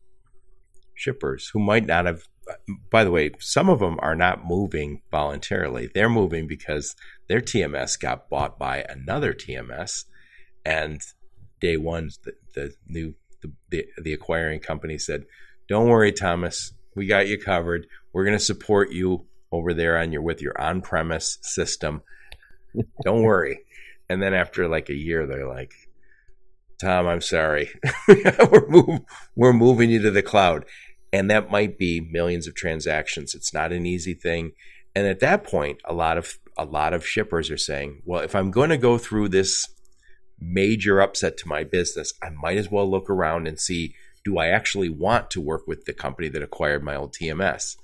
shippers 0.95 1.51
who 1.53 1.59
might 1.59 1.87
not 1.87 2.07
have 2.07 2.23
by 2.91 3.05
the 3.05 3.11
way, 3.11 3.31
some 3.39 3.69
of 3.69 3.79
them 3.79 3.99
are 4.01 4.15
not 4.15 4.45
moving 4.45 5.03
voluntarily. 5.11 5.89
They're 5.93 6.09
moving 6.09 6.47
because 6.47 6.97
their 7.29 7.41
TMS 7.41 7.99
got 7.99 8.29
bought 8.29 8.59
by 8.59 8.85
another 8.89 9.33
TMS, 9.33 10.05
and 10.65 11.01
day 11.61 11.77
one, 11.77 12.11
the, 12.25 12.33
the 12.55 12.75
new 12.87 13.15
the, 13.41 13.53
the, 13.71 13.87
the 14.01 14.13
acquiring 14.13 14.61
company 14.61 14.99
said, 14.99 15.25
"Don't 15.69 15.89
worry, 15.89 16.13
Thomas, 16.13 16.73
we 16.95 17.07
got 17.07 17.29
you 17.29 17.39
covered. 17.39 17.87
We're 18.13 18.25
going 18.25 18.39
to 18.39 18.45
support 18.45 18.93
you 18.93 19.27
over 19.51 19.75
there 19.75 19.99
on 19.99 20.13
your 20.13 20.23
with 20.23 20.43
your 20.43 20.61
on-premise 20.61 21.39
system. 21.43 22.03
Don't 23.05 23.23
worry." 23.23 23.61
And 24.13 24.23
then 24.23 24.35
after 24.35 24.69
like 24.69 24.91
a 24.91 24.95
year, 24.95 25.27
they're 25.27 25.49
like, 25.49 25.73
"Tom, 26.81 27.07
I'm 27.07 27.23
sorry, 27.23 27.71
we're 28.09 28.69
move, 28.69 29.01
we're 29.35 29.53
moving 29.53 29.91
you 29.91 30.03
to 30.03 30.11
the 30.11 30.23
cloud." 30.23 30.67
and 31.15 31.31
that 31.31 31.51
might 31.51 31.77
be 31.77 32.01
millions 32.01 32.49
of 32.49 32.55
transactions. 32.55 33.35
It's 33.35 33.53
not 33.53 33.71
an 33.71 33.85
easy 33.85 34.15
thing. 34.15 34.53
And 34.97 35.07
at 35.07 35.21
that 35.21 35.45
point 35.45 35.79
a 35.85 35.93
lot 35.93 36.17
of 36.17 36.39
a 36.57 36.65
lot 36.65 36.95
of 36.95 37.07
shippers 37.07 37.51
are 37.51 37.57
saying 37.57 38.03
well 38.05 38.21
if 38.21 38.35
i'm 38.35 38.51
going 38.51 38.69
to 38.69 38.77
go 38.77 38.99
through 38.99 39.27
this 39.27 39.67
major 40.39 41.01
upset 41.01 41.39
to 41.39 41.49
my 41.49 41.65
business 41.65 42.13
i 42.23 42.29
might 42.29 42.59
as 42.59 42.71
well 42.71 42.91
look 42.91 43.09
around 43.09 43.47
and 43.47 43.59
see 43.59 43.95
do 44.23 44.37
i 44.37 44.49
actually 44.49 44.91
want 44.91 45.31
to 45.31 45.41
work 45.41 45.63
with 45.67 45.87
the 45.87 45.95
company 45.95 46.29
that 46.29 46.43
acquired 46.43 46.83
my 46.83 46.95
old 46.95 47.15
tms 47.15 47.77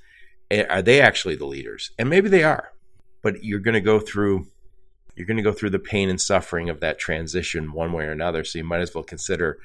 eh, 0.51 0.65
are 0.69 0.83
they 0.83 1.01
actually 1.01 1.37
the 1.37 1.47
leaders? 1.47 1.91
And 1.99 2.09
maybe 2.09 2.29
they 2.29 2.45
are. 2.45 2.73
But 3.23 3.45
you're 3.45 3.61
going 3.61 3.75
to 3.75 3.81
go 3.81 4.01
through 4.01 4.47
you're 5.19 5.27
going 5.27 5.37
to 5.37 5.43
go 5.43 5.53
through 5.53 5.71
the 5.71 5.79
pain 5.79 6.09
and 6.09 6.21
suffering 6.21 6.71
of 6.71 6.81
that 6.81 6.99
transition 6.99 7.73
one 7.73 7.93
way 7.93 8.05
or 8.05 8.13
another 8.13 8.45
so 8.45 8.59
you 8.59 8.65
might 8.65 8.81
as 8.81 8.95
well 8.95 9.05
consider 9.05 9.59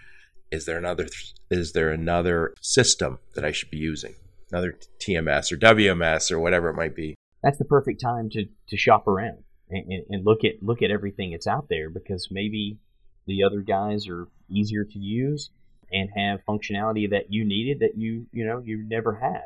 is 0.54 0.66
there 0.66 0.78
another 0.78 1.08
is 1.50 1.74
there 1.74 1.90
another 1.90 2.54
system 2.62 3.20
that 3.34 3.44
I 3.44 3.52
should 3.52 3.72
be 3.72 3.78
using? 3.78 4.14
Another 4.52 4.78
TMS 5.00 5.52
or 5.52 5.58
WMS 5.58 6.32
or 6.32 6.40
whatever 6.40 6.70
it 6.70 6.76
might 6.76 6.96
be. 6.96 7.16
That's 7.42 7.58
the 7.58 7.66
perfect 7.66 8.00
time 8.00 8.30
to, 8.30 8.46
to 8.70 8.78
shop 8.78 9.08
around 9.08 9.44
and, 9.70 9.92
and, 9.92 10.04
and 10.10 10.26
look 10.26 10.44
at 10.44 10.62
look 10.62 10.84
at 10.84 10.92
everything 10.92 11.32
that's 11.32 11.48
out 11.48 11.68
there 11.70 11.90
because 11.90 12.30
maybe 12.30 12.78
the 13.26 13.44
other 13.44 13.62
guys 13.62 14.08
are 14.08 14.28
easier 14.48 14.84
to 14.84 15.00
use 15.00 15.50
and 15.92 16.10
have 16.16 16.46
functionality 16.46 17.10
that 17.10 17.34
you 17.34 17.46
needed 17.46 17.80
that 17.80 17.98
you 17.98 18.28
you 18.32 18.46
know 18.46 18.62
you 18.64 18.84
never 18.88 19.16
had. 19.16 19.46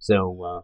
So 0.00 0.42
uh, 0.42 0.60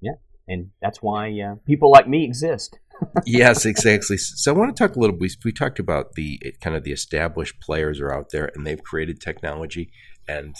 yeah, 0.00 0.16
and 0.48 0.70
that's 0.82 1.00
why 1.00 1.40
uh, 1.40 1.54
people 1.66 1.90
like 1.92 2.08
me 2.08 2.24
exist 2.24 2.80
yes, 3.26 3.64
exactly. 3.64 4.16
So 4.16 4.54
I 4.54 4.56
want 4.56 4.74
to 4.74 4.82
talk 4.82 4.96
a 4.96 4.98
little. 4.98 5.16
We 5.16 5.30
we 5.44 5.52
talked 5.52 5.78
about 5.78 6.12
the 6.12 6.40
kind 6.60 6.76
of 6.76 6.84
the 6.84 6.92
established 6.92 7.60
players 7.60 8.00
are 8.00 8.12
out 8.12 8.30
there 8.30 8.50
and 8.54 8.66
they've 8.66 8.82
created 8.82 9.20
technology 9.20 9.90
and 10.28 10.54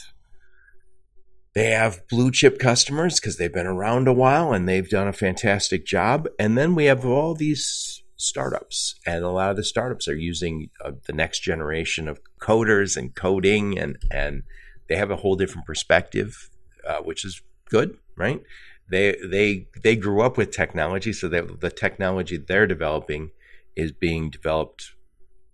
they 1.54 1.70
have 1.70 2.06
blue 2.08 2.30
chip 2.30 2.58
customers 2.58 3.18
because 3.18 3.38
they've 3.38 3.52
been 3.52 3.66
around 3.66 4.06
a 4.06 4.12
while 4.12 4.52
and 4.52 4.68
they've 4.68 4.88
done 4.88 5.08
a 5.08 5.12
fantastic 5.12 5.86
job. 5.86 6.28
And 6.38 6.58
then 6.58 6.74
we 6.74 6.84
have 6.84 7.06
all 7.06 7.34
these 7.34 8.02
startups, 8.16 8.94
and 9.06 9.24
a 9.24 9.30
lot 9.30 9.50
of 9.50 9.56
the 9.56 9.64
startups 9.64 10.06
are 10.06 10.16
using 10.16 10.68
uh, 10.84 10.92
the 11.06 11.12
next 11.12 11.40
generation 11.40 12.08
of 12.08 12.20
coders 12.40 12.96
and 12.96 13.14
coding, 13.14 13.78
and 13.78 13.96
and 14.10 14.42
they 14.88 14.96
have 14.96 15.10
a 15.10 15.16
whole 15.16 15.36
different 15.36 15.66
perspective, 15.66 16.50
uh, 16.86 16.98
which 16.98 17.24
is 17.24 17.40
good, 17.70 17.96
right? 18.16 18.42
They 18.88 19.16
they 19.24 19.66
they 19.82 19.96
grew 19.96 20.22
up 20.22 20.36
with 20.36 20.50
technology, 20.50 21.12
so 21.12 21.28
that 21.28 21.60
the 21.60 21.70
technology 21.70 22.36
they're 22.36 22.66
developing 22.66 23.30
is 23.74 23.92
being 23.92 24.30
developed 24.30 24.92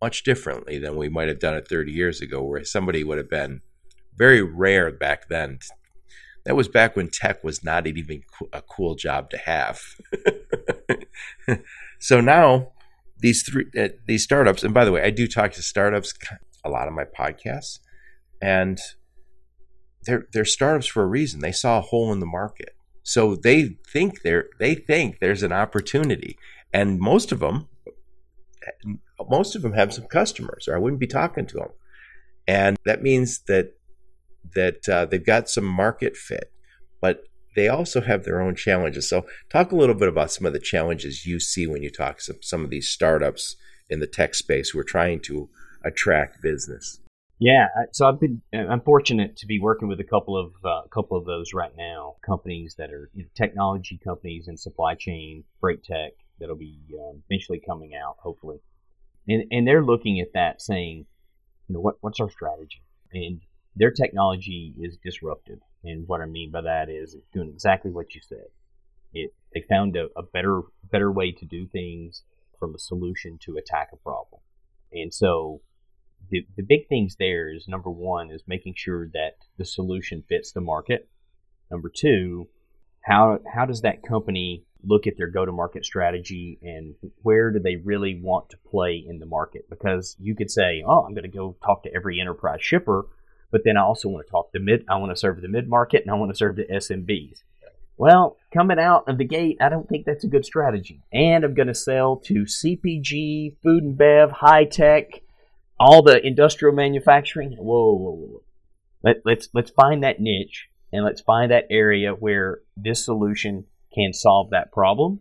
much 0.01 0.23
differently 0.23 0.79
than 0.79 0.97
we 0.97 1.09
might 1.09 1.29
have 1.29 1.39
done 1.39 1.55
it 1.55 1.69
30 1.69 1.93
years 1.93 2.21
ago, 2.21 2.43
where 2.43 2.65
somebody 2.65 3.05
would 3.05 3.19
have 3.19 3.31
been 3.31 3.63
very 4.17 4.43
rare 4.43 4.91
back 4.91 5.29
then. 5.29 5.59
That 6.45 6.57
was 6.57 6.69
back 6.69 6.97
when 6.97 7.09
tech 7.09 7.43
was 7.45 7.65
not 7.65 7.87
even 7.87 8.23
a 8.53 8.61
cool 8.61 8.97
job 8.97 9.31
to 9.31 9.39
have. 9.39 9.81
so 12.01 12.21
now 12.21 12.73
these 13.19 13.43
three 13.43 13.67
uh, 13.79 13.89
these 14.07 14.25
startups, 14.25 14.63
and 14.63 14.75
by 14.75 14.85
the 14.85 14.93
way, 14.93 15.03
I 15.03 15.11
do 15.11 15.27
talk 15.27 15.53
to 15.53 15.63
startups 15.63 16.13
a 16.65 16.69
lot 16.69 16.89
of 16.89 16.95
my 16.95 17.05
podcasts, 17.05 17.79
and 18.43 18.79
they're 20.03 20.27
they're 20.33 20.45
startups 20.45 20.87
for 20.87 21.03
a 21.03 21.07
reason. 21.07 21.41
They 21.41 21.53
saw 21.53 21.79
a 21.79 21.83
hole 21.83 22.13
in 22.13 22.21
the 22.21 22.27
market 22.27 22.75
so 23.03 23.35
they 23.35 23.77
think 23.87 24.23
there 24.23 24.49
they 24.59 24.75
think 24.75 25.19
there's 25.19 25.43
an 25.43 25.53
opportunity, 25.53 26.39
and 26.73 27.01
most 27.01 27.33
of 27.33 27.41
them, 27.41 27.69
most 29.29 29.55
of 29.57 29.63
them 29.63 29.73
have 29.73 29.93
some 29.93 30.07
customers, 30.07 30.69
or 30.69 30.77
I 30.77 30.79
wouldn't 30.79 31.01
be 31.01 31.07
talking 31.07 31.47
to 31.47 31.57
them. 31.57 31.71
And 32.47 32.79
that 32.85 33.03
means 33.03 33.41
that 33.49 33.75
that 34.55 34.89
uh, 34.89 35.07
they've 35.07 35.25
got 35.25 35.49
some 35.49 35.65
market 35.65 36.17
fit, 36.17 36.53
but 37.01 37.25
they 37.55 37.69
also 37.69 38.01
have 38.01 38.25
their 38.25 38.41
own 38.41 38.55
challenges. 38.55 39.09
So, 39.09 39.27
talk 39.51 39.73
a 39.73 39.77
little 39.77 39.95
bit 39.95 40.09
about 40.09 40.31
some 40.31 40.47
of 40.47 40.53
the 40.53 40.59
challenges 40.59 41.27
you 41.27 41.41
see 41.41 41.67
when 41.67 41.83
you 41.83 41.91
talk 41.91 42.19
to 42.21 42.37
some 42.41 42.65
of 42.65 42.71
these 42.71 42.89
startups 42.89 43.57
in 43.91 44.01
the 44.01 44.07
tech 44.07 44.35
space 44.35 44.71
who 44.71 44.79
are 44.79 44.85
trying 44.85 45.21
to 45.21 45.49
attract 45.85 46.43
business. 46.43 47.01
Yeah, 47.39 47.67
so 47.91 48.07
I've 48.07 48.21
been 48.21 48.41
I'm 48.53 48.83
fortunate 48.83 49.37
to 49.39 49.47
be 49.47 49.59
working 49.59 49.89
with 49.89 49.99
a 49.99 50.05
couple 50.05 50.37
of 50.37 50.53
uh, 50.65 50.83
a 50.85 50.89
couple 50.91 51.17
of 51.17 51.25
those 51.25 51.53
right 51.53 51.77
now. 51.77 52.15
Companies 52.25 52.77
that 52.79 52.93
are 52.93 53.11
you 53.15 53.25
know, 53.25 53.29
technology 53.35 53.99
companies 54.03 54.47
and 54.47 54.59
supply 54.59 54.95
chain, 54.95 55.43
freight 55.61 55.83
tech, 55.83 56.13
that'll 56.39 56.55
be 56.57 56.79
um, 56.95 57.23
eventually 57.29 57.61
coming 57.61 57.95
out, 57.95 58.17
hopefully. 58.21 58.59
And 59.29 59.45
and 59.51 59.67
they're 59.67 59.85
looking 59.85 60.21
at 60.21 60.35
that, 60.35 60.63
saying, 60.63 61.07
you 61.69 61.75
know, 61.75 61.81
what 61.81 61.97
what's 62.01 62.21
our 62.21 62.31
strategy? 62.31 62.83
And 63.13 63.41
their 63.75 63.91
technology 63.91 64.75
is 64.81 64.97
disruptive, 65.03 65.59
and 65.83 66.07
what 66.07 66.21
I 66.21 66.27
mean 66.27 66.53
by 66.53 66.61
that 66.61 66.89
is 66.89 67.15
it's 67.15 67.29
doing 67.33 67.49
exactly 67.49 67.91
what 67.91 68.15
you 68.15 68.21
said. 68.23 68.47
It 69.13 69.35
they 69.53 69.63
found 69.63 69.97
a, 69.97 70.07
a 70.17 70.23
better 70.23 70.63
better 70.91 71.11
way 71.11 71.33
to 71.33 71.45
do 71.45 71.67
things 71.67 72.23
from 72.59 72.75
a 72.75 72.79
solution 72.79 73.39
to 73.43 73.57
attack 73.57 73.89
a 73.93 73.97
problem, 73.97 74.43
and 74.93 75.13
so 75.13 75.61
the, 76.31 76.47
the 76.57 76.63
big 76.63 76.89
things 76.89 77.17
there 77.19 77.53
is 77.53 77.69
number 77.69 77.91
one 77.91 78.31
is 78.31 78.43
making 78.47 78.75
sure 78.77 79.09
that 79.09 79.37
the 79.59 79.65
solution 79.65 80.25
fits 80.29 80.53
the 80.53 80.61
market. 80.61 81.09
Number 81.71 81.91
two, 81.95 82.49
how 83.03 83.41
how 83.53 83.67
does 83.67 83.83
that 83.83 84.03
company 84.03 84.65
look 84.85 85.07
at 85.07 85.17
their 85.17 85.29
go 85.29 85.45
to 85.45 85.53
market 85.53 85.85
strategy 85.85 86.59
and 86.63 86.95
where 87.23 87.51
do 87.51 87.61
they 87.61 87.77
really 87.77 88.21
want 88.21 88.51
to 88.51 88.57
play 88.69 89.05
in 89.07 89.19
the 89.19 89.27
market? 89.27 89.69
Because 89.71 90.17
you 90.19 90.35
could 90.35 90.51
say, 90.51 90.83
oh, 90.87 91.05
I'm 91.05 91.15
going 91.15 91.31
to 91.31 91.37
go 91.37 91.57
talk 91.65 91.85
to 91.85 91.95
every 91.95 92.21
enterprise 92.21 92.61
shipper, 92.61 93.07
but 93.51 93.63
then 93.65 93.77
I 93.77 93.83
also 93.83 94.09
want 94.09 94.27
to 94.27 94.31
talk 94.31 94.53
to 94.53 94.61
mid. 94.61 94.85
I 94.89 94.97
want 94.97 95.13
to 95.13 95.17
serve 95.17 95.41
the 95.41 95.49
mid 95.49 95.69
market 95.69 96.03
and 96.03 96.11
I 96.11 96.15
want 96.15 96.31
to 96.31 96.37
serve 96.37 96.57
the 96.57 96.65
SMBs. 96.65 97.43
Well, 97.97 98.37
coming 98.53 98.79
out 98.79 99.05
of 99.07 99.19
the 99.19 99.25
gate, 99.25 99.59
I 99.61 99.69
don't 99.69 99.89
think 99.89 100.07
that's 100.07 100.25
a 100.25 100.29
good 100.29 100.45
strategy. 100.45 101.03
And 101.13 101.45
I'm 101.45 101.55
going 101.55 101.69
to 101.69 101.75
sell 101.75 102.17
to 102.25 102.45
CPG, 102.45 103.59
food 103.63 103.85
and 103.85 103.97
bev, 103.97 104.33
high 104.33 104.65
tech, 104.65 105.21
all 105.83 106.03
the 106.03 106.25
industrial 106.25 106.75
manufacturing. 106.75 107.57
Whoa, 107.59 107.95
whoa, 107.97 108.13
whoa. 108.13 108.43
Let, 109.03 109.17
let's 109.25 109.49
let's 109.53 109.73
find 109.73 110.05
that 110.05 110.21
niche 110.21 110.69
and 110.93 111.05
let's 111.05 111.21
find 111.21 111.51
that 111.51 111.67
area 111.71 112.13
where 112.13 112.61
this 112.77 113.05
solution 113.05 113.65
can 113.93 114.13
solve 114.13 114.51
that 114.51 114.73
problem, 114.73 115.21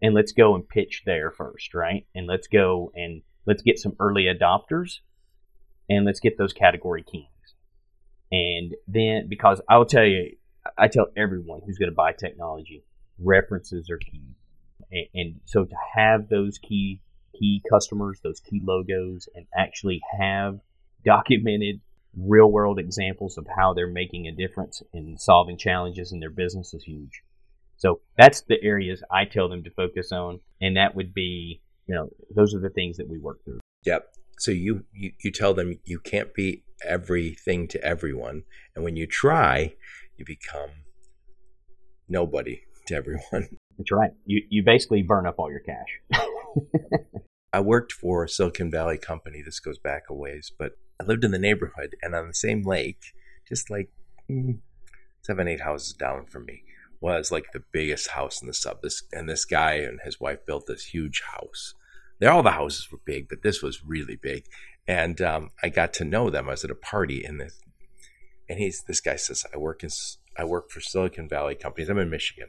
and 0.00 0.14
let's 0.14 0.32
go 0.32 0.54
and 0.54 0.68
pitch 0.68 1.02
there 1.04 1.32
first, 1.32 1.74
right? 1.74 2.06
And 2.14 2.26
let's 2.26 2.46
go 2.46 2.92
and 2.94 3.22
let's 3.46 3.62
get 3.62 3.78
some 3.78 3.96
early 3.98 4.26
adopters, 4.26 5.00
and 5.90 6.06
let's 6.06 6.20
get 6.20 6.38
those 6.38 6.52
category 6.52 7.02
kings. 7.02 7.26
And 8.30 8.74
then, 8.86 9.26
because 9.28 9.60
I 9.68 9.76
will 9.76 9.86
tell 9.86 10.04
you, 10.04 10.36
I 10.78 10.88
tell 10.88 11.06
everyone 11.16 11.62
who's 11.66 11.78
going 11.78 11.90
to 11.90 11.94
buy 11.94 12.12
technology, 12.12 12.84
references 13.18 13.90
are 13.90 13.98
key. 13.98 14.36
And, 14.90 15.06
and 15.14 15.40
so 15.44 15.64
to 15.64 15.76
have 15.96 16.28
those 16.28 16.58
key 16.58 17.02
key 17.38 17.62
customers, 17.70 18.20
those 18.22 18.40
key 18.40 18.60
logos, 18.64 19.28
and 19.34 19.46
actually 19.56 20.00
have 20.18 20.58
documented 21.04 21.80
real 22.16 22.50
world 22.50 22.78
examples 22.78 23.36
of 23.36 23.46
how 23.56 23.74
they're 23.74 23.90
making 23.90 24.26
a 24.26 24.32
difference 24.32 24.82
in 24.92 25.18
solving 25.18 25.58
challenges 25.58 26.12
in 26.12 26.20
their 26.20 26.30
business 26.30 26.72
is 26.72 26.82
huge. 26.82 27.22
So 27.76 28.00
that's 28.16 28.42
the 28.42 28.56
areas 28.62 29.02
I 29.10 29.26
tell 29.26 29.48
them 29.48 29.62
to 29.64 29.70
focus 29.70 30.10
on, 30.12 30.40
and 30.60 30.76
that 30.76 30.94
would 30.94 31.12
be, 31.12 31.60
you 31.86 31.94
know, 31.94 32.08
those 32.34 32.54
are 32.54 32.60
the 32.60 32.70
things 32.70 32.96
that 32.96 33.08
we 33.08 33.18
work 33.18 33.44
through. 33.44 33.60
Yep. 33.84 34.08
So 34.38 34.50
you 34.50 34.84
you, 34.92 35.12
you 35.22 35.30
tell 35.30 35.54
them 35.54 35.78
you 35.84 35.98
can't 35.98 36.34
be 36.34 36.64
everything 36.84 37.68
to 37.68 37.82
everyone, 37.82 38.44
and 38.74 38.84
when 38.84 38.96
you 38.96 39.06
try, 39.06 39.74
you 40.16 40.24
become 40.24 40.70
nobody 42.08 42.62
to 42.86 42.94
everyone. 42.94 43.48
That's 43.78 43.92
right. 43.92 44.10
You 44.24 44.42
you 44.48 44.62
basically 44.62 45.02
burn 45.02 45.26
up 45.26 45.36
all 45.38 45.50
your 45.50 45.60
cash. 45.60 46.00
I 47.52 47.60
worked 47.60 47.92
for 47.92 48.24
a 48.24 48.28
Silicon 48.28 48.70
Valley 48.70 48.98
company. 48.98 49.42
This 49.42 49.60
goes 49.60 49.78
back 49.78 50.04
a 50.10 50.14
ways, 50.14 50.52
but 50.58 50.72
I 51.00 51.04
lived 51.04 51.24
in 51.24 51.30
the 51.30 51.38
neighborhood 51.38 51.96
and 52.02 52.14
on 52.14 52.28
the 52.28 52.34
same 52.34 52.62
lake, 52.62 53.00
just 53.48 53.70
like 53.70 53.90
mm, 54.30 54.58
seven, 55.22 55.48
eight 55.48 55.60
houses 55.60 55.92
down 55.92 56.26
from 56.26 56.44
me, 56.44 56.64
was 57.00 57.30
like 57.30 57.52
the 57.52 57.62
biggest 57.72 58.10
house 58.10 58.40
in 58.40 58.46
the 58.48 58.54
sub. 58.54 58.82
This 58.82 59.02
and 59.12 59.28
this 59.28 59.44
guy 59.44 59.74
and 59.74 60.00
his 60.04 60.20
wife 60.20 60.44
built 60.44 60.66
this 60.66 60.84
huge 60.84 61.22
house. 61.22 61.74
There, 62.18 62.30
all 62.30 62.42
the 62.42 62.50
houses 62.50 62.90
were 62.90 63.00
big, 63.04 63.28
but 63.28 63.42
this 63.42 63.62
was 63.62 63.84
really 63.84 64.16
big. 64.16 64.44
And 64.86 65.20
um, 65.20 65.50
I 65.62 65.68
got 65.68 65.92
to 65.94 66.04
know 66.04 66.30
them. 66.30 66.48
I 66.48 66.52
was 66.52 66.64
at 66.64 66.70
a 66.70 66.74
party, 66.74 67.24
and 67.24 67.40
this, 67.40 67.60
and 68.48 68.58
he's 68.58 68.82
this 68.86 69.00
guy 69.00 69.16
says, 69.16 69.44
"I 69.54 69.56
work 69.56 69.82
in 69.82 69.90
I 70.36 70.44
work 70.44 70.70
for 70.70 70.80
Silicon 70.80 71.28
Valley 71.28 71.54
companies. 71.54 71.88
I'm 71.88 71.98
in 71.98 72.10
Michigan," 72.10 72.48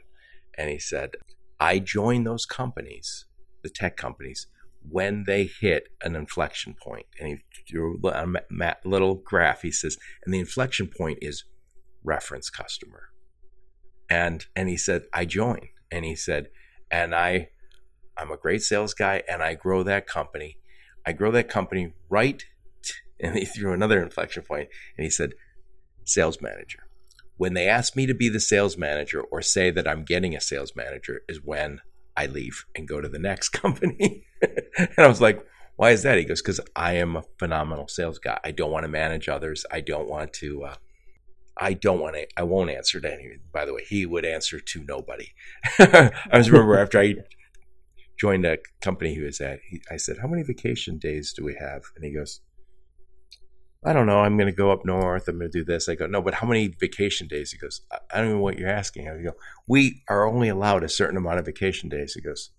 and 0.58 0.70
he 0.70 0.80
said, 0.80 1.12
"I 1.60 1.80
join 1.80 2.26
those 2.26 2.46
companies, 2.46 3.26
the 3.68 3.74
tech 3.74 3.98
companies, 3.98 4.48
when 4.90 5.26
they 5.26 5.50
hit 5.60 5.90
an 6.02 6.16
inflection 6.16 6.76
point. 6.82 7.06
And 7.20 7.28
he 7.28 7.38
drew 7.68 8.00
a 8.04 8.76
little 8.86 9.16
graph. 9.16 9.62
He 9.62 9.72
says, 9.72 9.98
and 10.26 10.34
the 10.34 10.40
inflection 10.40 10.88
point 10.88 11.20
is 11.22 11.44
reference 12.04 12.50
customer. 12.50 13.10
And 14.10 14.46
and 14.56 14.70
he 14.70 14.78
said, 14.78 15.04
I 15.14 15.26
join. 15.26 15.70
And 15.92 16.06
he 16.06 16.16
said, 16.16 16.48
and 16.90 17.14
I 17.14 17.50
I'm 18.18 18.32
a 18.32 18.38
great 18.38 18.64
sales 18.64 18.94
guy 18.94 19.24
and 19.30 19.44
I 19.44 19.54
grow 19.54 19.84
that 19.84 20.08
company. 20.08 20.58
I 21.06 21.12
grow 21.12 21.32
that 21.32 21.50
company 21.50 21.94
right 22.10 22.44
and 23.20 23.36
he 23.36 23.46
threw 23.46 23.74
another 23.74 24.02
inflection 24.02 24.44
point 24.44 24.70
and 24.98 25.04
he 25.04 25.10
said, 25.10 25.34
sales 26.06 26.42
manager. 26.42 26.80
When 27.36 27.54
they 27.54 27.68
ask 27.68 27.96
me 27.96 28.08
to 28.08 28.16
be 28.16 28.30
the 28.30 28.40
sales 28.40 28.78
manager 28.78 29.22
or 29.22 29.42
say 29.42 29.70
that 29.72 29.88
I'm 29.88 30.04
getting 30.04 30.36
a 30.36 30.42
sales 30.42 30.72
manager 30.76 31.22
is 31.28 31.40
when 31.44 31.82
I 32.18 32.26
leave 32.26 32.66
and 32.76 32.88
go 32.88 33.00
to 33.00 33.08
the 33.08 33.20
next 33.20 33.50
company. 33.64 34.26
and 34.42 34.90
I 34.98 35.08
was 35.08 35.22
like, 35.22 35.46
why 35.78 35.92
is 35.92 36.02
that? 36.04 36.18
He 36.18 36.24
goes, 36.26 36.42
because 36.42 36.60
I 36.76 36.94
am 36.94 37.16
a 37.16 37.24
phenomenal 37.38 37.88
sales 37.88 38.18
guy. 38.18 38.40
I 38.44 38.52
don't 38.52 38.72
want 38.72 38.84
to 38.84 38.90
manage 38.90 39.30
others. 39.30 39.66
I 39.72 39.80
don't 39.82 40.10
want 40.10 40.34
to. 40.34 40.66
Uh, 40.66 40.76
I 41.56 41.74
don't 41.74 42.00
want 42.00 42.16
to. 42.16 42.28
I 42.36 42.44
won't 42.44 42.72
answer 42.72 43.00
to 43.00 43.14
anyone. 43.14 43.42
By 43.54 43.66
the 43.66 43.76
way, 43.76 43.84
he 43.88 44.06
would 44.06 44.26
answer 44.26 44.60
to 44.60 44.84
nobody. 44.84 45.30
I 45.80 46.12
just 46.34 46.50
remember 46.50 46.80
after 46.80 47.00
I 47.00 47.16
joined 48.20 48.46
a 48.46 48.58
company 48.82 49.14
he 49.14 49.22
was 49.22 49.40
at, 49.40 49.60
he, 49.70 49.82
I 49.92 49.98
said, 49.98 50.18
"How 50.20 50.28
many 50.28 50.42
vacation 50.42 50.98
days 50.98 51.32
do 51.34 51.44
we 51.46 51.56
have?" 51.60 51.84
And 51.96 52.04
he 52.04 52.12
goes, 52.12 52.42
I 53.86 53.94
don't 53.94 54.08
know. 54.08 54.20
I'm 54.20 54.38
going 54.38 54.50
to 54.50 54.56
go 54.56 54.72
up 54.72 54.86
north. 54.86 55.28
I'm 55.28 55.38
going 55.38 55.52
to 55.52 55.60
do 55.60 55.64
this. 55.64 55.88
I 55.88 55.96
go, 55.96 56.08
no, 56.08 56.22
but 56.22 56.36
how 56.36 56.48
many 56.48 56.68
vacation 56.68 57.28
days? 57.28 57.52
He 57.52 57.58
goes, 57.58 57.82
I 58.12 58.20
don't 58.20 58.32
know 58.32 58.40
what 58.40 58.58
you're 58.58 58.70
asking. 58.70 59.08
I 59.08 59.22
go, 59.22 59.34
we 59.68 60.04
are 60.10 60.26
only 60.26 60.50
allowed 60.50 60.84
a 60.84 60.90
certain 60.90 61.18
amount 61.18 61.40
of 61.40 61.46
vacation 61.46 61.88
days. 61.88 62.14
He 62.14 62.22
goes, 62.22 62.52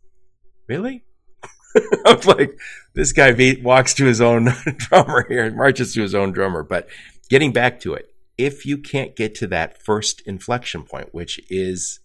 really? 0.69 1.05
I 2.07 2.15
was 2.15 2.27
like, 2.27 2.59
this 2.95 3.13
guy 3.13 3.35
walks 3.63 3.95
to 3.95 4.05
his 4.05 4.21
own 4.21 4.45
drummer 4.77 5.27
here, 5.29 5.51
marches 5.53 5.93
to 5.95 6.03
his 6.03 6.15
own 6.15 6.33
drummer. 6.33 6.63
But 6.63 6.89
getting 7.29 7.53
back 7.53 7.81
to 7.81 7.95
it, 7.95 8.07
if 8.37 8.65
you 8.65 8.79
can't 8.79 9.17
get 9.17 9.35
to 9.37 9.47
that 9.49 9.83
first 9.83 10.23
inflection 10.25 10.85
point, 10.85 11.13
which 11.13 11.41
is 11.51 12.01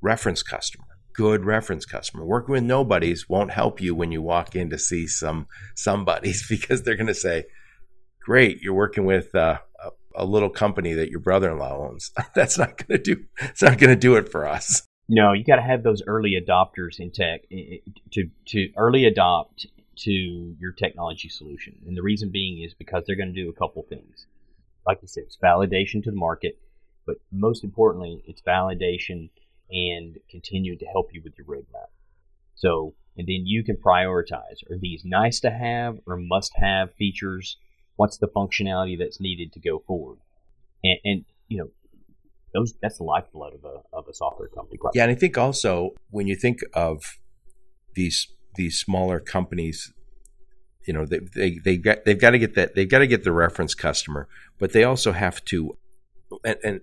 reference 0.00 0.42
customer, 0.42 0.86
good 1.14 1.44
reference 1.44 1.84
customer, 1.84 2.24
working 2.24 2.52
with 2.54 2.64
nobodies 2.64 3.28
won't 3.28 3.50
help 3.50 3.80
you 3.80 3.94
when 3.94 4.10
you 4.10 4.22
walk 4.22 4.56
in 4.56 4.70
to 4.70 4.78
see 4.78 5.06
some 5.06 5.46
somebodies 5.76 6.46
because 6.48 6.82
they're 6.82 6.96
going 6.96 7.06
to 7.06 7.14
say, 7.14 7.44
great, 8.20 8.60
you're 8.60 8.74
working 8.74 9.04
with 9.04 9.34
uh, 9.34 9.58
a, 9.82 9.90
a, 10.22 10.24
little 10.24 10.50
company 10.50 10.92
that 10.94 11.10
your 11.10 11.20
brother-in-law 11.20 11.88
owns. 11.88 12.12
That's 12.34 12.58
not 12.58 12.76
going 12.76 13.02
to 13.02 13.14
do. 13.14 13.24
It's 13.40 13.62
not 13.62 13.78
going 13.78 13.90
to 13.90 13.96
do 13.96 14.16
it 14.16 14.30
for 14.30 14.46
us. 14.46 14.82
No, 15.08 15.32
you 15.32 15.42
got 15.42 15.56
to 15.56 15.62
have 15.62 15.82
those 15.82 16.02
early 16.06 16.40
adopters 16.40 17.00
in 17.00 17.10
tech 17.10 17.42
to 18.12 18.30
to 18.46 18.68
early 18.76 19.06
adopt 19.06 19.66
to 19.96 20.12
your 20.12 20.72
technology 20.72 21.28
solution, 21.28 21.74
and 21.86 21.96
the 21.96 22.02
reason 22.02 22.30
being 22.30 22.62
is 22.62 22.74
because 22.74 23.04
they're 23.06 23.16
going 23.16 23.34
to 23.34 23.42
do 23.42 23.50
a 23.50 23.52
couple 23.52 23.82
things. 23.82 24.26
Like 24.86 24.98
I 25.02 25.06
said, 25.06 25.24
it's 25.24 25.36
validation 25.36 26.02
to 26.04 26.10
the 26.10 26.16
market, 26.16 26.58
but 27.06 27.16
most 27.32 27.64
importantly, 27.64 28.22
it's 28.26 28.40
validation 28.42 29.30
and 29.70 30.18
continue 30.30 30.76
to 30.78 30.86
help 30.86 31.12
you 31.12 31.22
with 31.22 31.34
your 31.36 31.46
roadmap. 31.46 31.90
So, 32.54 32.94
and 33.16 33.26
then 33.26 33.46
you 33.46 33.64
can 33.64 33.76
prioritize: 33.76 34.62
are 34.70 34.78
these 34.78 35.04
nice 35.04 35.40
to 35.40 35.50
have 35.50 35.98
or 36.06 36.16
must 36.18 36.52
have 36.54 36.94
features 36.94 37.56
what's 38.00 38.16
the 38.16 38.28
functionality 38.28 38.98
that's 38.98 39.20
needed 39.20 39.52
to 39.52 39.60
go 39.60 39.78
forward, 39.78 40.16
and, 40.82 40.98
and 41.04 41.24
you 41.48 41.58
know 41.58 41.68
those 42.54 42.72
that's 42.80 42.96
the 42.96 43.04
lifeblood 43.04 43.52
of 43.52 43.64
a 43.64 43.82
of 43.92 44.08
a 44.08 44.14
software 44.14 44.48
company. 44.48 44.78
Yeah, 44.94 45.02
and 45.02 45.12
I 45.12 45.14
think 45.14 45.36
also 45.36 45.90
when 46.08 46.26
you 46.26 46.34
think 46.34 46.60
of 46.72 47.18
these 47.94 48.26
these 48.54 48.78
smaller 48.78 49.20
companies, 49.20 49.92
you 50.86 50.94
know 50.94 51.04
they 51.04 51.20
they 51.34 51.58
they 51.62 51.76
got 51.76 52.06
they've 52.06 52.18
got 52.18 52.30
to 52.30 52.38
get 52.38 52.54
that 52.54 52.74
they've 52.74 52.88
got 52.88 53.00
to 53.00 53.06
get 53.06 53.22
the 53.22 53.32
reference 53.32 53.74
customer, 53.74 54.28
but 54.58 54.72
they 54.72 54.82
also 54.82 55.12
have 55.12 55.44
to 55.46 55.76
and, 56.42 56.56
and 56.64 56.80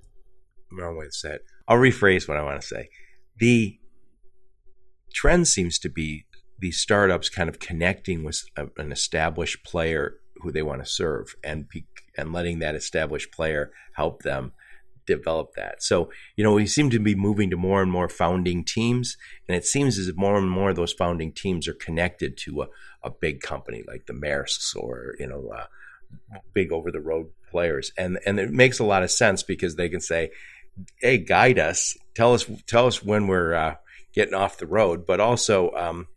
wrong 0.72 0.98
way 0.98 1.06
to 1.06 1.12
say 1.12 1.32
it. 1.32 1.42
I'll 1.68 1.78
rephrase 1.78 2.28
what 2.28 2.38
I 2.38 2.44
want 2.44 2.62
to 2.62 2.68
say. 2.68 2.90
The 3.40 3.80
trend 5.16 5.48
seems 5.48 5.80
to 5.80 5.90
be 5.90 6.26
these 6.60 6.78
startups 6.78 7.28
kind 7.30 7.50
of 7.50 7.58
connecting 7.58 8.24
with 8.24 8.44
a, 8.56 8.68
an 8.78 8.92
established 8.92 9.64
player 9.64 10.18
who 10.42 10.52
they 10.52 10.62
want 10.62 10.84
to 10.84 10.90
serve 10.90 11.36
and 11.44 11.68
and 12.18 12.34
letting 12.34 12.60
that 12.60 12.76
established 12.76 13.32
player 13.32 13.72
help 13.94 14.24
them 14.24 14.54
develop 15.08 15.54
that. 15.56 15.82
So, 15.82 16.12
you 16.36 16.44
know, 16.44 16.54
we 16.54 16.68
seem 16.68 16.92
to 16.92 17.00
be 17.00 17.16
moving 17.16 17.50
to 17.50 17.58
more 17.58 17.82
and 17.82 17.92
more 17.92 18.10
founding 18.10 18.64
teams, 18.64 19.18
and 19.48 19.56
it 19.56 19.66
seems 19.66 19.98
as 19.98 20.10
if 20.10 20.16
more 20.16 20.38
and 20.38 20.52
more 20.52 20.70
of 20.70 20.76
those 20.76 20.94
founding 20.94 21.32
teams 21.32 21.68
are 21.68 21.74
connected 21.74 22.38
to 22.40 22.64
a, 22.64 22.68
a 23.02 23.10
big 23.10 23.42
company 23.42 23.84
like 23.88 24.06
the 24.06 24.14
Maersks 24.14 24.76
or, 24.76 25.16
you 25.18 25.28
know, 25.28 25.50
uh, 25.58 25.66
big 26.54 26.72
over 26.72 26.92
the 26.92 27.00
road 27.00 27.28
players. 27.50 27.92
And 27.98 28.20
and 28.26 28.40
it 28.40 28.52
makes 28.52 28.78
a 28.78 28.84
lot 28.84 29.04
of 29.04 29.10
sense 29.10 29.42
because 29.42 29.76
they 29.76 29.90
can 29.90 30.02
say, 30.02 30.32
"Hey, 31.00 31.18
guide 31.18 31.58
us. 31.58 31.98
Tell 32.14 32.34
us 32.34 32.46
tell 32.68 32.86
us 32.86 33.04
when 33.04 33.28
we're 33.28 33.54
uh, 33.54 33.76
getting 34.14 34.36
off 34.36 34.58
the 34.58 34.68
road, 34.68 35.06
but 35.08 35.20
also 35.20 35.72
um, 35.72 36.08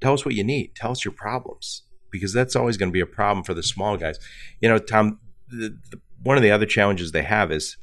tell 0.00 0.14
us 0.14 0.24
what 0.24 0.34
you 0.34 0.44
need. 0.44 0.74
Tell 0.74 0.92
us 0.92 1.04
your 1.04 1.12
problems 1.12 1.82
because 2.10 2.32
that's 2.32 2.56
always 2.56 2.76
going 2.76 2.90
to 2.90 2.92
be 2.92 3.00
a 3.00 3.06
problem 3.06 3.44
for 3.44 3.54
the 3.54 3.62
small 3.62 3.96
guys. 3.96 4.18
You 4.60 4.68
know, 4.68 4.78
Tom, 4.78 5.18
the, 5.48 5.76
the, 5.90 6.00
one 6.22 6.36
of 6.36 6.42
the 6.42 6.50
other 6.50 6.66
challenges 6.66 7.12
they 7.12 7.22
have 7.22 7.52
is 7.52 7.76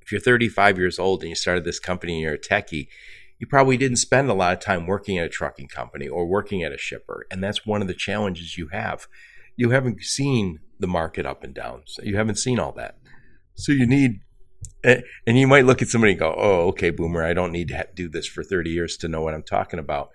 if 0.00 0.10
you're 0.10 0.20
35 0.20 0.78
years 0.78 0.98
old 0.98 1.22
and 1.22 1.30
you 1.30 1.34
started 1.34 1.64
this 1.64 1.78
company 1.78 2.14
and 2.14 2.22
you're 2.22 2.34
a 2.34 2.38
techie, 2.38 2.88
you 3.38 3.46
probably 3.46 3.76
didn't 3.76 3.96
spend 3.96 4.30
a 4.30 4.34
lot 4.34 4.52
of 4.52 4.60
time 4.60 4.86
working 4.86 5.18
at 5.18 5.26
a 5.26 5.28
trucking 5.28 5.68
company 5.68 6.06
or 6.06 6.26
working 6.26 6.62
at 6.62 6.72
a 6.72 6.78
shipper. 6.78 7.26
And 7.30 7.42
that's 7.42 7.66
one 7.66 7.82
of 7.82 7.88
the 7.88 7.94
challenges 7.94 8.56
you 8.56 8.68
have. 8.68 9.06
You 9.56 9.70
haven't 9.70 10.02
seen 10.02 10.60
the 10.78 10.86
market 10.86 11.26
up 11.26 11.42
and 11.42 11.54
down. 11.54 11.82
So 11.86 12.02
you 12.02 12.16
haven't 12.16 12.36
seen 12.36 12.58
all 12.58 12.72
that. 12.72 12.98
So 13.54 13.72
you 13.72 13.86
need, 13.86 14.20
and 14.84 15.02
you 15.26 15.46
might 15.46 15.64
look 15.64 15.82
at 15.82 15.88
somebody 15.88 16.12
and 16.12 16.20
go, 16.20 16.34
oh, 16.36 16.68
okay, 16.68 16.90
boomer, 16.90 17.24
I 17.24 17.34
don't 17.34 17.52
need 17.52 17.68
to 17.68 17.86
do 17.94 18.08
this 18.08 18.26
for 18.26 18.42
30 18.42 18.70
years 18.70 18.96
to 18.98 19.08
know 19.08 19.22
what 19.22 19.34
I'm 19.34 19.42
talking 19.42 19.78
about 19.78 20.10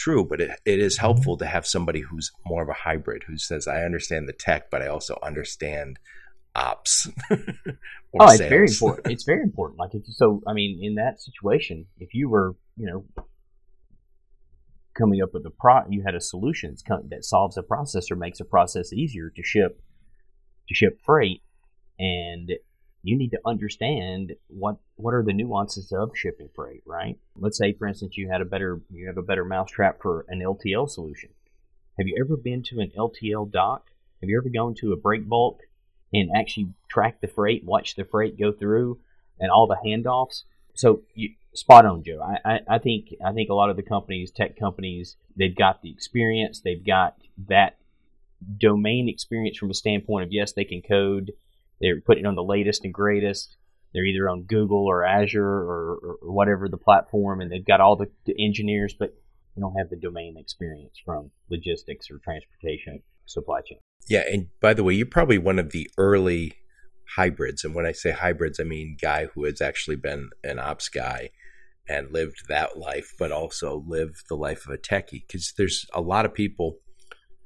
true, 0.00 0.24
but 0.24 0.40
it, 0.40 0.50
it 0.64 0.78
is 0.78 0.96
helpful 0.96 1.36
to 1.36 1.46
have 1.46 1.66
somebody 1.66 2.00
who's 2.00 2.32
more 2.46 2.62
of 2.62 2.68
a 2.68 2.72
hybrid 2.72 3.24
who 3.26 3.36
says, 3.36 3.68
I 3.68 3.82
understand 3.82 4.28
the 4.28 4.32
tech, 4.32 4.70
but 4.70 4.80
I 4.80 4.86
also 4.86 5.18
understand 5.22 5.98
ops. 6.54 7.08
oh, 7.30 7.36
it's 8.14 8.38
sales. 8.38 8.50
very 8.50 8.66
important. 8.66 9.12
It's 9.12 9.24
very 9.24 9.42
important. 9.42 9.78
Like, 9.78 9.94
if, 9.94 10.02
so, 10.06 10.42
I 10.46 10.54
mean, 10.54 10.80
in 10.82 10.94
that 10.94 11.20
situation, 11.20 11.86
if 11.98 12.14
you 12.14 12.30
were, 12.30 12.56
you 12.76 12.86
know, 12.86 13.24
coming 14.98 15.22
up 15.22 15.34
with 15.34 15.44
a 15.44 15.50
pro, 15.50 15.82
you 15.90 16.02
had 16.04 16.14
a 16.14 16.20
solution 16.20 16.74
that 17.10 17.24
solves 17.24 17.56
a 17.56 17.62
process 17.62 18.10
or 18.10 18.16
makes 18.16 18.40
a 18.40 18.44
process 18.44 18.92
easier 18.92 19.30
to 19.36 19.42
ship, 19.42 19.82
to 20.68 20.74
ship 20.74 20.98
freight, 21.04 21.42
and 21.98 22.52
you 23.02 23.16
need 23.16 23.30
to 23.30 23.40
understand 23.46 24.34
what 24.48 24.76
what 24.96 25.14
are 25.14 25.22
the 25.22 25.32
nuances 25.32 25.92
of 25.92 26.10
shipping 26.14 26.50
freight, 26.54 26.82
right? 26.86 27.18
Let's 27.36 27.58
say, 27.58 27.72
for 27.72 27.86
instance, 27.86 28.16
you 28.16 28.28
had 28.30 28.40
a 28.40 28.44
better 28.44 28.80
you 28.90 29.06
have 29.06 29.16
a 29.16 29.22
better 29.22 29.44
mousetrap 29.44 30.02
for 30.02 30.26
an 30.28 30.40
LTL 30.40 30.88
solution. 30.88 31.30
Have 31.98 32.06
you 32.06 32.22
ever 32.24 32.36
been 32.36 32.62
to 32.64 32.80
an 32.80 32.92
LTL 32.96 33.50
dock? 33.50 33.86
Have 34.20 34.28
you 34.28 34.38
ever 34.38 34.50
gone 34.50 34.74
to 34.80 34.92
a 34.92 34.96
break 34.96 35.28
bulk 35.28 35.60
and 36.12 36.30
actually 36.34 36.72
track 36.88 37.20
the 37.20 37.28
freight, 37.28 37.64
watch 37.64 37.94
the 37.94 38.04
freight 38.04 38.38
go 38.38 38.52
through, 38.52 38.98
and 39.38 39.50
all 39.50 39.66
the 39.66 39.78
handoffs? 39.84 40.42
So, 40.74 41.02
you, 41.14 41.30
spot 41.54 41.86
on, 41.86 42.02
Joe. 42.02 42.20
I, 42.22 42.52
I, 42.52 42.60
I 42.68 42.78
think 42.78 43.14
I 43.24 43.32
think 43.32 43.48
a 43.48 43.54
lot 43.54 43.70
of 43.70 43.76
the 43.76 43.82
companies, 43.82 44.30
tech 44.30 44.58
companies, 44.58 45.16
they've 45.36 45.56
got 45.56 45.82
the 45.82 45.90
experience, 45.90 46.60
they've 46.60 46.84
got 46.84 47.16
that 47.48 47.78
domain 48.58 49.08
experience 49.08 49.56
from 49.56 49.70
a 49.70 49.74
standpoint 49.74 50.24
of 50.24 50.32
yes, 50.32 50.52
they 50.52 50.64
can 50.64 50.82
code 50.82 51.32
they're 51.80 52.00
putting 52.00 52.26
on 52.26 52.34
the 52.34 52.42
latest 52.42 52.84
and 52.84 52.92
greatest. 52.92 53.56
They're 53.92 54.04
either 54.04 54.28
on 54.28 54.42
Google 54.42 54.86
or 54.86 55.04
Azure 55.04 55.44
or, 55.44 55.98
or 56.02 56.32
whatever 56.32 56.68
the 56.68 56.76
platform, 56.76 57.40
and 57.40 57.50
they've 57.50 57.66
got 57.66 57.80
all 57.80 57.96
the, 57.96 58.06
the 58.24 58.34
engineers, 58.38 58.94
but 58.96 59.14
they 59.54 59.60
don't 59.60 59.76
have 59.76 59.90
the 59.90 59.96
domain 59.96 60.36
experience 60.38 61.00
from 61.04 61.30
logistics 61.50 62.08
or 62.10 62.18
transportation 62.18 63.02
supply 63.26 63.60
chain. 63.62 63.78
Yeah, 64.08 64.22
and 64.30 64.48
by 64.60 64.74
the 64.74 64.84
way, 64.84 64.94
you're 64.94 65.06
probably 65.06 65.38
one 65.38 65.58
of 65.58 65.72
the 65.72 65.90
early 65.98 66.54
hybrids. 67.16 67.64
And 67.64 67.74
when 67.74 67.86
I 67.86 67.92
say 67.92 68.12
hybrids, 68.12 68.60
I 68.60 68.64
mean 68.64 68.96
guy 69.00 69.26
who 69.26 69.44
has 69.44 69.60
actually 69.60 69.96
been 69.96 70.30
an 70.44 70.58
ops 70.58 70.88
guy 70.88 71.30
and 71.88 72.12
lived 72.12 72.46
that 72.48 72.78
life, 72.78 73.12
but 73.18 73.32
also 73.32 73.84
lived 73.86 74.28
the 74.28 74.36
life 74.36 74.66
of 74.66 74.72
a 74.72 74.78
techie. 74.78 75.24
Because 75.26 75.52
there's 75.56 75.86
a 75.92 76.00
lot 76.00 76.24
of 76.24 76.32
people 76.32 76.78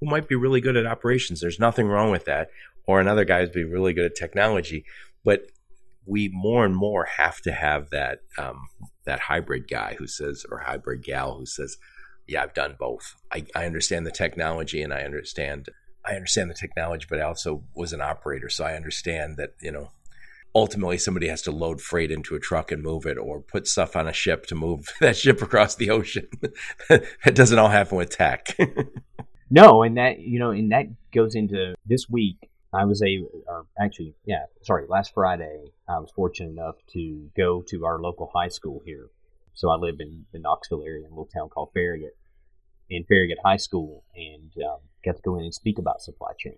who 0.00 0.10
might 0.10 0.28
be 0.28 0.34
really 0.34 0.60
good 0.60 0.76
at 0.76 0.86
operations. 0.86 1.40
There's 1.40 1.58
nothing 1.58 1.88
wrong 1.88 2.10
with 2.10 2.26
that 2.26 2.48
or 2.86 3.00
another 3.00 3.24
guy 3.24 3.40
who's 3.40 3.50
be 3.50 3.64
really 3.64 3.92
good 3.92 4.06
at 4.06 4.14
technology. 4.14 4.84
But 5.24 5.46
we 6.06 6.30
more 6.32 6.64
and 6.64 6.76
more 6.76 7.04
have 7.04 7.40
to 7.42 7.52
have 7.52 7.90
that 7.90 8.20
um, 8.38 8.68
that 9.04 9.20
hybrid 9.20 9.68
guy 9.68 9.96
who 9.98 10.06
says, 10.06 10.44
or 10.50 10.58
hybrid 10.58 11.02
gal 11.02 11.38
who 11.38 11.46
says, 11.46 11.78
"Yeah, 12.26 12.42
I've 12.42 12.54
done 12.54 12.76
both. 12.78 13.14
I, 13.32 13.46
I 13.54 13.66
understand 13.66 14.06
the 14.06 14.10
technology, 14.12 14.82
and 14.82 14.92
I 14.92 15.02
understand 15.02 15.68
I 16.04 16.14
understand 16.14 16.50
the 16.50 16.54
technology, 16.54 17.06
but 17.08 17.20
I 17.20 17.24
also 17.24 17.64
was 17.74 17.92
an 17.92 18.00
operator, 18.00 18.48
so 18.48 18.64
I 18.64 18.74
understand 18.74 19.36
that 19.36 19.54
you 19.60 19.72
know." 19.72 19.90
Ultimately, 20.56 20.98
somebody 20.98 21.26
has 21.26 21.42
to 21.42 21.50
load 21.50 21.80
freight 21.80 22.12
into 22.12 22.36
a 22.36 22.38
truck 22.38 22.70
and 22.70 22.80
move 22.80 23.06
it, 23.06 23.18
or 23.18 23.40
put 23.40 23.66
stuff 23.66 23.96
on 23.96 24.06
a 24.06 24.12
ship 24.12 24.46
to 24.46 24.54
move 24.54 24.86
that 25.00 25.16
ship 25.16 25.42
across 25.42 25.74
the 25.74 25.90
ocean. 25.90 26.28
that 26.88 27.34
doesn't 27.34 27.58
all 27.58 27.70
happen 27.70 27.98
with 27.98 28.10
tech. 28.10 28.56
no, 29.50 29.82
and 29.82 29.96
that 29.96 30.20
you 30.20 30.38
know, 30.38 30.50
and 30.50 30.70
that 30.70 30.86
goes 31.12 31.34
into 31.34 31.74
this 31.86 32.08
week 32.08 32.36
I 32.74 32.84
was 32.84 33.02
a, 33.02 33.20
or 33.46 33.66
actually, 33.78 34.14
yeah, 34.24 34.46
sorry, 34.62 34.86
last 34.88 35.14
Friday, 35.14 35.72
I 35.88 35.98
was 35.98 36.10
fortunate 36.10 36.50
enough 36.50 36.76
to 36.92 37.30
go 37.36 37.62
to 37.68 37.84
our 37.84 38.00
local 38.00 38.30
high 38.34 38.48
school 38.48 38.82
here. 38.84 39.10
So 39.52 39.70
I 39.70 39.76
live 39.76 39.96
in 40.00 40.26
the 40.32 40.40
Knoxville 40.40 40.82
area, 40.82 41.06
in 41.06 41.12
a 41.12 41.14
little 41.14 41.30
town 41.32 41.48
called 41.50 41.70
Farragut, 41.72 42.16
in 42.90 43.04
Farragut 43.04 43.38
High 43.44 43.58
School, 43.58 44.02
and 44.16 44.50
um, 44.64 44.78
got 45.04 45.16
to 45.16 45.22
go 45.22 45.36
in 45.36 45.44
and 45.44 45.54
speak 45.54 45.78
about 45.78 46.02
supply 46.02 46.32
chain 46.38 46.56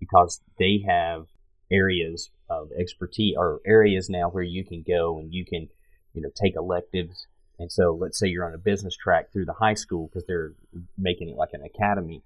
because 0.00 0.40
they 0.58 0.84
have 0.88 1.26
areas 1.70 2.30
of 2.48 2.70
expertise 2.78 3.34
or 3.36 3.60
areas 3.66 4.08
now 4.08 4.30
where 4.30 4.42
you 4.42 4.64
can 4.64 4.82
go 4.86 5.18
and 5.18 5.34
you 5.34 5.44
can, 5.44 5.68
you 6.14 6.22
know, 6.22 6.30
take 6.34 6.56
electives. 6.56 7.26
And 7.58 7.70
so 7.70 7.94
let's 8.00 8.18
say 8.18 8.28
you're 8.28 8.46
on 8.46 8.54
a 8.54 8.58
business 8.58 8.96
track 8.96 9.32
through 9.32 9.44
the 9.44 9.52
high 9.52 9.74
school 9.74 10.06
because 10.06 10.24
they're 10.26 10.54
making 10.96 11.28
it 11.28 11.36
like 11.36 11.50
an 11.52 11.62
academy, 11.62 12.22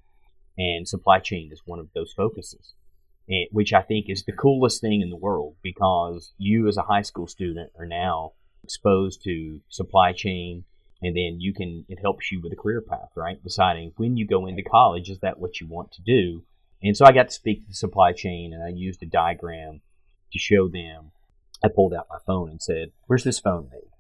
and 0.57 0.87
supply 0.87 1.19
chain 1.19 1.51
is 1.51 1.63
one 1.65 1.81
of 1.81 1.89
those 1.93 2.13
focuses 2.13 2.75
which 3.51 3.73
I 3.73 3.83
think 3.83 4.07
is 4.09 4.25
the 4.25 4.33
coolest 4.33 4.81
thing 4.81 5.01
in 5.01 5.11
the 5.11 5.17
world 5.17 5.57
because 5.63 6.33
you, 6.39 6.69
as 6.69 6.77
a 6.77 6.83
high 6.83 7.03
school 7.03 7.27
student, 7.27 7.71
are 7.79 7.87
now 7.87 8.33
exposed 8.65 9.23
to 9.25 9.61
supply 9.69 10.13
chain, 10.13 10.65
and 11.03 11.17
then 11.17 11.41
you 11.41 11.53
can 11.53 11.85
it 11.89 11.99
helps 12.01 12.31
you 12.31 12.41
with 12.41 12.53
a 12.53 12.57
career 12.57 12.81
path, 12.81 13.11
right? 13.17 13.43
Deciding 13.43 13.93
when 13.97 14.17
you 14.17 14.27
go 14.27 14.47
into 14.47 14.63
college, 14.63 15.09
is 15.09 15.19
that 15.21 15.39
what 15.39 15.61
you 15.61 15.67
want 15.67 15.93
to 15.93 16.03
do? 16.03 16.45
And 16.83 16.97
so 16.97 17.05
I 17.05 17.13
got 17.13 17.29
to 17.29 17.35
speak 17.35 17.61
to 17.63 17.69
the 17.69 17.75
supply 17.75 18.13
chain, 18.13 18.53
and 18.53 18.63
I 18.63 18.69
used 18.69 19.03
a 19.03 19.07
diagram 19.07 19.81
to 20.33 20.39
show 20.39 20.69
them. 20.69 21.13
I 21.65 21.69
pulled 21.69 21.95
out 21.95 22.09
my 22.11 22.19
phone 22.27 22.51
and 22.51 22.61
said, 22.61 22.93
"Where's 23.07 23.25
this 23.25 23.41
phone 23.41 23.69
made?" 23.71 23.91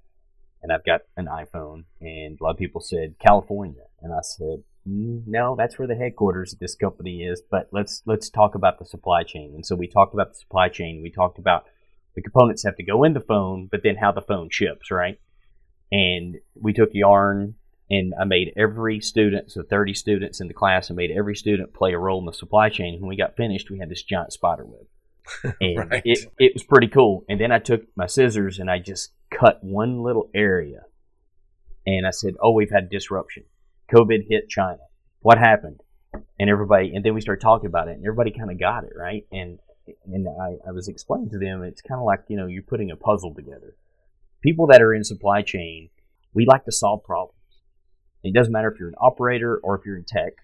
And 0.62 0.72
I've 0.72 0.84
got 0.84 1.02
an 1.16 1.26
iPhone, 1.26 1.84
and 2.00 2.38
a 2.40 2.44
lot 2.44 2.50
of 2.50 2.56
people 2.56 2.80
said 2.80 3.18
California, 3.18 3.86
and 4.00 4.12
I 4.12 4.20
said, 4.22 4.62
no, 4.84 5.54
that's 5.56 5.78
where 5.78 5.88
the 5.88 5.94
headquarters 5.94 6.52
of 6.52 6.58
this 6.58 6.74
company 6.74 7.22
is. 7.22 7.42
But 7.50 7.68
let's 7.72 8.02
let's 8.06 8.28
talk 8.28 8.54
about 8.54 8.78
the 8.78 8.84
supply 8.84 9.22
chain. 9.22 9.52
And 9.54 9.64
so 9.64 9.76
we 9.76 9.86
talked 9.86 10.14
about 10.14 10.32
the 10.32 10.38
supply 10.38 10.68
chain. 10.68 11.00
We 11.02 11.10
talked 11.10 11.38
about 11.38 11.66
the 12.14 12.22
components 12.22 12.64
have 12.64 12.76
to 12.76 12.82
go 12.82 13.04
in 13.04 13.14
the 13.14 13.20
phone, 13.20 13.68
but 13.70 13.82
then 13.82 13.96
how 13.96 14.12
the 14.12 14.20
phone 14.20 14.48
ships, 14.50 14.90
right? 14.90 15.18
And 15.90 16.36
we 16.54 16.72
took 16.72 16.90
yarn 16.92 17.54
and 17.90 18.14
I 18.18 18.24
made 18.24 18.54
every 18.56 19.00
student, 19.00 19.50
so 19.50 19.62
30 19.62 19.94
students 19.94 20.40
in 20.40 20.48
the 20.48 20.54
class, 20.54 20.88
and 20.88 20.96
made 20.96 21.10
every 21.10 21.36
student 21.36 21.74
play 21.74 21.92
a 21.92 21.98
role 21.98 22.18
in 22.20 22.26
the 22.26 22.32
supply 22.32 22.70
chain. 22.70 22.98
When 23.00 23.08
we 23.08 23.16
got 23.16 23.36
finished, 23.36 23.70
we 23.70 23.78
had 23.78 23.90
this 23.90 24.02
giant 24.02 24.32
spider 24.32 24.64
web. 24.64 24.86
And 25.60 25.90
right. 25.90 26.02
it, 26.04 26.26
it 26.38 26.52
was 26.54 26.64
pretty 26.64 26.88
cool. 26.88 27.24
And 27.28 27.40
then 27.40 27.52
I 27.52 27.58
took 27.58 27.82
my 27.94 28.06
scissors 28.06 28.58
and 28.58 28.70
I 28.70 28.78
just 28.78 29.12
cut 29.30 29.62
one 29.62 30.02
little 30.02 30.30
area. 30.34 30.80
And 31.86 32.06
I 32.06 32.10
said, 32.10 32.34
Oh, 32.40 32.52
we've 32.52 32.70
had 32.70 32.90
disruption. 32.90 33.44
COVID 33.92 34.26
hit 34.28 34.48
China. 34.48 34.78
What 35.20 35.38
happened? 35.38 35.80
And 36.38 36.50
everybody, 36.50 36.92
and 36.94 37.04
then 37.04 37.14
we 37.14 37.20
started 37.20 37.40
talking 37.40 37.66
about 37.66 37.88
it, 37.88 37.92
and 37.92 38.04
everybody 38.04 38.30
kind 38.30 38.50
of 38.50 38.58
got 38.58 38.84
it 38.84 38.92
right. 38.96 39.24
And 39.32 39.58
and 40.06 40.28
I, 40.28 40.68
I 40.68 40.72
was 40.72 40.88
explaining 40.88 41.30
to 41.30 41.38
them, 41.38 41.62
it's 41.62 41.82
kind 41.82 42.00
of 42.00 42.04
like 42.04 42.20
you 42.28 42.36
know 42.36 42.46
you're 42.46 42.62
putting 42.62 42.90
a 42.90 42.96
puzzle 42.96 43.34
together. 43.34 43.76
People 44.42 44.66
that 44.68 44.82
are 44.82 44.94
in 44.94 45.04
supply 45.04 45.42
chain, 45.42 45.90
we 46.34 46.46
like 46.46 46.64
to 46.64 46.72
solve 46.72 47.04
problems. 47.04 47.38
It 48.22 48.34
doesn't 48.34 48.52
matter 48.52 48.70
if 48.70 48.78
you're 48.78 48.88
an 48.88 48.94
operator 49.00 49.60
or 49.62 49.76
if 49.76 49.84
you're 49.84 49.96
in 49.96 50.04
tech, 50.04 50.34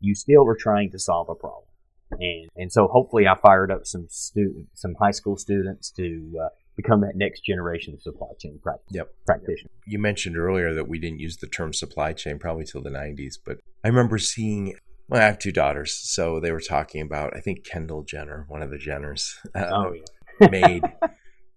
you 0.00 0.14
still 0.14 0.46
are 0.48 0.56
trying 0.56 0.90
to 0.90 0.98
solve 0.98 1.28
a 1.28 1.34
problem. 1.34 1.64
And 2.10 2.48
and 2.56 2.72
so 2.72 2.88
hopefully 2.88 3.26
I 3.26 3.34
fired 3.36 3.70
up 3.70 3.86
some 3.86 4.06
student, 4.08 4.68
some 4.74 4.94
high 5.00 5.10
school 5.10 5.36
students 5.36 5.90
to 5.92 6.32
uh, 6.44 6.48
become 6.76 7.00
that 7.00 7.16
next 7.16 7.44
generation 7.44 7.94
of 7.94 8.02
supply 8.02 8.28
chain 8.38 8.60
yep. 8.90 9.08
practitioner. 9.24 9.70
You 9.86 9.98
mentioned 9.98 10.36
earlier 10.36 10.74
that 10.74 10.88
we 10.88 10.98
didn't 10.98 11.20
use 11.20 11.38
the 11.38 11.46
term 11.46 11.72
supply 11.72 12.12
chain 12.12 12.38
probably 12.38 12.64
till 12.64 12.82
the 12.82 12.90
90s, 12.90 13.34
but 13.44 13.58
I 13.84 13.88
remember 13.88 14.18
seeing. 14.18 14.74
Well, 15.08 15.22
I 15.22 15.24
have 15.24 15.38
two 15.38 15.52
daughters, 15.52 15.96
so 15.96 16.40
they 16.40 16.52
were 16.52 16.60
talking 16.60 17.00
about. 17.00 17.36
I 17.36 17.40
think 17.40 17.64
Kendall 17.64 18.02
Jenner, 18.02 18.44
one 18.48 18.62
of 18.62 18.70
the 18.70 18.76
Jenners, 18.76 19.34
uh, 19.54 19.66
oh, 19.72 19.92
yeah. 20.40 20.48
made. 20.50 20.82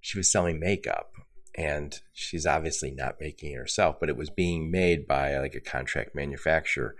She 0.01 0.17
was 0.17 0.31
selling 0.31 0.61
makeup, 0.61 1.11
and 1.55 1.93
she's 2.13 2.45
obviously 2.45 2.89
not 2.89 3.19
making 3.19 3.51
it 3.51 3.57
herself, 3.57 3.97
but 3.99 4.07
it 4.07 4.15
was 4.15 4.29
being 4.29 4.71
made 4.71 5.07
by 5.07 5.37
like 5.39 5.55
a 5.55 5.59
contract 5.59 6.15
manufacturer, 6.15 6.95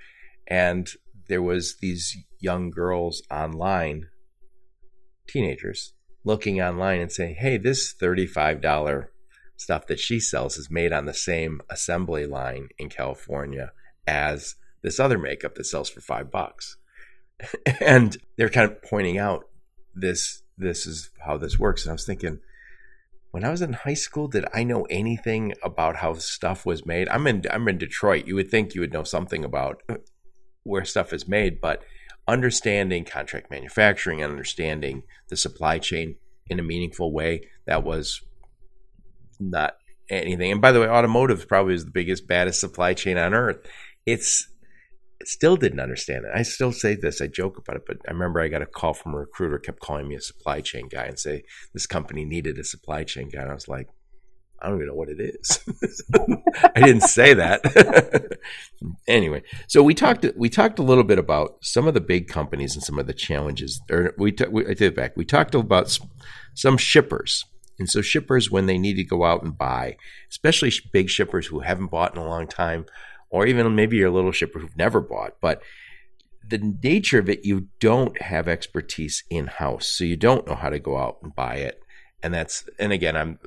and 0.48 0.86
there 1.30 1.42
was 1.42 1.78
these 1.78 2.18
young 2.42 2.72
girls 2.72 3.24
online, 3.32 4.08
teenagers 5.30 5.94
looking 6.24 6.62
online 6.62 7.00
and 7.00 7.12
saying, 7.12 7.36
hey, 7.36 7.58
this 7.58 7.94
$35 7.94 9.08
stuff 9.56 9.88
that 9.88 10.00
she 10.00 10.20
sells 10.20 10.58
is 10.58 10.72
made 10.72 10.94
on 10.94 11.06
the 11.06 11.14
same 11.14 11.62
assembly 11.70 12.26
line 12.26 12.70
in 12.78 12.90
California 12.90 13.72
as 14.08 14.56
this 14.82 15.00
other 15.00 15.18
makeup 15.18 15.56
that 15.56 15.66
sells 15.66 15.90
for 15.90 16.02
five 16.02 16.32
bucks. 16.32 16.78
and 17.82 18.18
they're 18.38 18.50
kind 18.50 18.72
of 18.72 18.82
pointing 18.84 19.18
out 19.18 19.46
this 19.96 20.42
this 20.58 20.86
is 20.86 21.10
how 21.26 21.38
this 21.38 21.58
works. 21.58 21.84
And 21.84 21.92
I 21.92 21.94
was 21.94 22.06
thinking, 22.06 22.40
when 23.32 23.46
I 23.46 23.50
was 23.50 23.62
in 23.62 23.74
high 23.74 23.94
school, 23.94 24.28
did 24.28 24.46
I 24.54 24.64
know 24.64 24.84
anything 24.90 25.54
about 25.64 25.98
how 25.98 26.14
stuff 26.16 26.66
was 26.66 26.86
made? 26.86 27.08
I'm 27.10 27.28
in 27.28 27.44
I'm 27.50 27.68
in 27.68 27.78
Detroit. 27.78 28.28
You 28.28 28.36
would 28.36 28.52
think 28.52 28.76
you 28.76 28.82
would 28.82 28.94
know 28.94 29.04
something 29.04 29.46
about 29.46 29.82
where 30.64 30.86
stuff 30.86 31.14
is 31.14 31.28
made, 31.28 31.62
but 31.62 31.84
understanding 32.30 33.06
contract 33.06 33.52
manufacturing 33.52 34.22
and 34.22 34.32
understanding 34.32 35.04
the 35.30 35.38
supply 35.38 35.80
chain 35.80 36.16
in 36.48 36.60
a 36.60 36.64
meaningful 36.64 37.14
way, 37.14 37.42
that 37.66 37.84
was 37.84 38.22
not 39.40 39.76
anything. 40.10 40.52
And 40.52 40.62
by 40.62 40.72
the 40.72 40.82
way, 40.82 40.88
automotive 40.88 41.48
probably 41.48 41.74
is 41.74 41.86
the 41.86 41.92
biggest, 41.92 42.28
baddest 42.28 42.60
supply 42.60 42.94
chain 42.94 43.18
on 43.18 43.34
earth. 43.34 43.58
It's 44.06 44.48
still 45.24 45.58
didn't 45.58 45.80
understand 45.80 46.26
it. 46.26 46.32
I 46.34 46.44
still 46.44 46.72
say 46.72 46.96
this. 46.96 47.22
I 47.22 47.28
joke 47.28 47.58
about 47.58 47.78
it, 47.78 47.84
but 47.86 47.98
I 48.08 48.12
remember 48.12 48.40
I 48.40 48.48
got 48.48 48.62
a 48.62 48.66
call 48.66 48.94
from 48.94 49.14
a 49.14 49.18
recruiter, 49.18 49.60
kept 49.60 49.80
calling 49.80 50.08
me 50.08 50.16
a 50.16 50.22
supply 50.22 50.62
chain 50.62 50.88
guy, 50.88 51.06
and 51.06 51.20
say 51.20 51.44
this 51.74 51.88
company 51.88 52.26
needed 52.26 52.58
a 52.58 52.64
supply 52.64 53.04
chain 53.04 53.30
guy. 53.30 53.42
And 53.42 53.52
I 53.52 53.54
was 53.54 53.68
like, 53.68 53.88
I 54.62 54.68
don't 54.68 54.78
even 54.78 54.88
know 54.88 54.96
what 54.96 55.10
it 55.10 55.20
is. 55.20 55.60
I 56.76 56.82
didn't 56.82 57.04
say 57.04 57.34
that. 57.34 58.38
anyway, 59.08 59.44
so 59.68 59.82
we 59.84 59.94
talked 59.94 60.26
we 60.36 60.50
talked 60.50 60.80
a 60.80 60.84
little 60.84 61.04
bit 61.04 61.20
about 61.20 61.58
some 61.62 61.88
of 61.88 61.94
the 61.94 62.02
big 62.02 62.28
companies 62.28 62.76
and 62.76 62.84
some 62.84 63.00
of 63.00 63.08
the 63.08 63.14
challenges. 63.14 63.82
Or 63.90 64.14
we, 64.18 64.32
t- 64.32 64.48
we 64.50 64.66
I 64.66 64.70
take 64.70 64.82
it 64.82 64.96
back. 64.96 65.16
We 65.16 65.26
talked 65.26 65.56
about 65.56 65.98
some 66.54 66.78
shippers. 66.78 67.46
And 67.80 67.90
so 67.90 68.02
shippers, 68.02 68.52
when 68.52 68.66
they 68.66 68.78
need 68.78 68.96
to 68.96 69.06
go 69.06 69.24
out 69.24 69.42
and 69.42 69.58
buy, 69.58 69.96
especially 70.30 70.72
big 70.92 71.10
shippers 71.10 71.48
who 71.48 71.62
haven't 71.62 71.92
bought 71.92 72.14
in 72.14 72.22
a 72.22 72.28
long 72.28 72.46
time, 72.46 72.86
or 73.30 73.46
even 73.46 73.74
maybe 73.74 73.96
you're 73.96 74.10
a 74.10 74.14
little 74.14 74.34
shipper 74.34 74.60
who've 74.60 74.76
never 74.76 75.00
bought, 75.00 75.36
but 75.40 75.62
the 76.50 76.58
nature 76.84 77.20
of 77.20 77.30
it, 77.30 77.46
you 77.46 77.68
don't 77.80 78.22
have 78.22 78.48
expertise 78.48 79.24
in 79.30 79.48
house, 79.48 79.88
so 79.88 80.04
you 80.04 80.18
don't 80.18 80.48
know 80.48 80.56
how 80.56 80.70
to 80.70 80.80
go 80.80 80.98
out 80.98 81.20
and 81.22 81.36
buy 81.36 81.56
it. 81.56 81.82
And 82.22 82.34
that's, 82.34 82.68
and 82.78 82.92
again, 82.92 83.16
I'm 83.16 83.40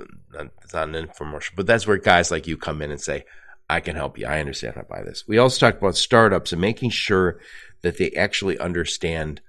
it's 0.63 0.73
not 0.73 0.89
an 0.89 1.07
infomercial, 1.07 1.55
but 1.57 1.67
that's 1.67 1.87
where 1.87 1.99
guys 1.99 2.31
like 2.31 2.47
you 2.47 2.57
come 2.57 2.81
in 2.81 2.91
and 2.91 3.01
say, 3.01 3.25
I 3.69 3.81
can 3.81 3.97
help 3.97 4.19
you. 4.19 4.27
I 4.27 4.41
understand 4.41 4.75
how 4.75 4.83
to 4.83 4.89
buy 4.89 5.03
this. 5.03 5.25
We 5.27 5.39
also 5.39 5.59
talked 5.59 5.79
about 5.79 5.97
startups 5.97 6.53
and 6.53 6.61
making 6.61 6.91
sure 6.91 7.39
that 7.83 7.99
they 7.99 8.11
actually 8.13 8.59
understand 8.59 9.41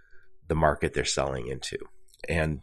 the 0.47 0.55
market 0.55 0.93
they're 0.93 1.05
selling 1.05 1.47
into 1.47 1.77
and 2.27 2.61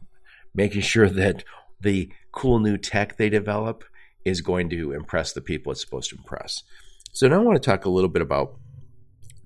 making 0.55 0.83
sure 0.83 1.09
that 1.09 1.45
the 1.81 2.13
cool 2.33 2.59
new 2.59 2.77
tech 2.77 3.17
they 3.17 3.29
develop 3.29 3.85
is 4.25 4.41
going 4.41 4.69
to 4.71 4.93
impress 4.93 5.33
the 5.33 5.41
people 5.41 5.73
it's 5.73 5.81
supposed 5.81 6.11
to 6.11 6.17
impress. 6.17 6.63
So 7.13 7.27
now 7.27 7.41
I 7.41 7.45
want 7.45 7.63
to 7.63 7.71
talk 7.71 7.85
a 7.85 7.91
little 7.91 8.11
bit 8.11 8.23
about 8.23 8.57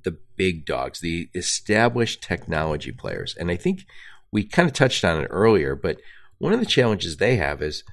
the 0.03 0.19
big 0.37 0.67
dogs, 0.67 1.01
the 1.01 1.29
established 1.35 2.23
technology 2.23 2.93
players. 2.93 3.35
And 3.39 3.51
I 3.51 3.57
think 3.57 3.87
we 4.33 4.45
kind 4.45 4.69
of 4.69 4.75
touched 4.75 5.05
on 5.05 5.23
it 5.23 5.29
earlier, 5.31 5.75
but 5.75 5.99
one 6.45 6.53
of 6.53 6.61
the 6.61 6.67
challenges 6.67 7.17
they 7.17 7.37
have 7.37 7.63
is 7.63 7.85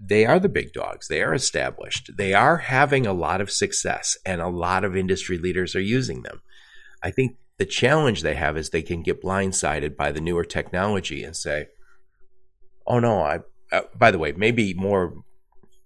they 0.00 0.24
are 0.24 0.40
the 0.40 0.48
big 0.48 0.72
dogs. 0.72 1.08
They 1.08 1.20
are 1.20 1.34
established. 1.34 2.10
They 2.16 2.32
are 2.32 2.56
having 2.56 3.06
a 3.06 3.12
lot 3.12 3.42
of 3.42 3.50
success, 3.50 4.16
and 4.24 4.40
a 4.40 4.48
lot 4.48 4.84
of 4.84 4.96
industry 4.96 5.36
leaders 5.36 5.76
are 5.76 5.80
using 5.80 6.22
them. 6.22 6.40
I 7.02 7.10
think 7.10 7.36
the 7.58 7.66
challenge 7.66 8.22
they 8.22 8.36
have 8.36 8.56
is 8.56 8.70
they 8.70 8.80
can 8.80 9.02
get 9.02 9.22
blindsided 9.22 9.98
by 9.98 10.12
the 10.12 10.20
newer 10.22 10.46
technology 10.46 11.22
and 11.22 11.36
say, 11.36 11.66
"Oh 12.86 13.00
no, 13.00 13.20
I." 13.20 13.40
Uh, 13.70 13.82
by 13.94 14.10
the 14.10 14.18
way, 14.18 14.32
maybe 14.32 14.72
more 14.72 15.12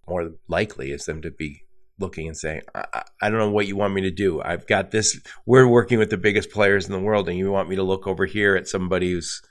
more 0.07 0.35
likely 0.46 0.92
is 0.92 1.05
them 1.07 1.20
to 1.22 1.33
be 1.33 1.64
looking 1.98 2.29
and 2.29 2.37
saying, 2.37 2.61
I, 2.76 3.02
I, 3.20 3.29
don't 3.29 3.40
know 3.40 3.50
what 3.50 3.66
you 3.66 3.74
want 3.74 3.94
me 3.94 4.02
to 4.02 4.11
do. 4.12 4.40
I've 4.40 4.68
got 4.68 4.92
this. 4.92 5.18
We're 5.46 5.66
working 5.66 5.98
with 5.98 6.11
the 6.11 6.16
biggest 6.16 6.52
players 6.52 6.87
in 6.87 6.92
the 6.92 7.00
world, 7.00 7.29
and 7.29 7.37
you 7.37 7.50
want 7.50 7.68
me 7.68 7.74
to 7.74 7.83
look 7.83 8.07
over 8.07 8.24
here 8.24 8.55
at 8.55 8.68
somebody 8.68 9.11
who's 9.11 9.42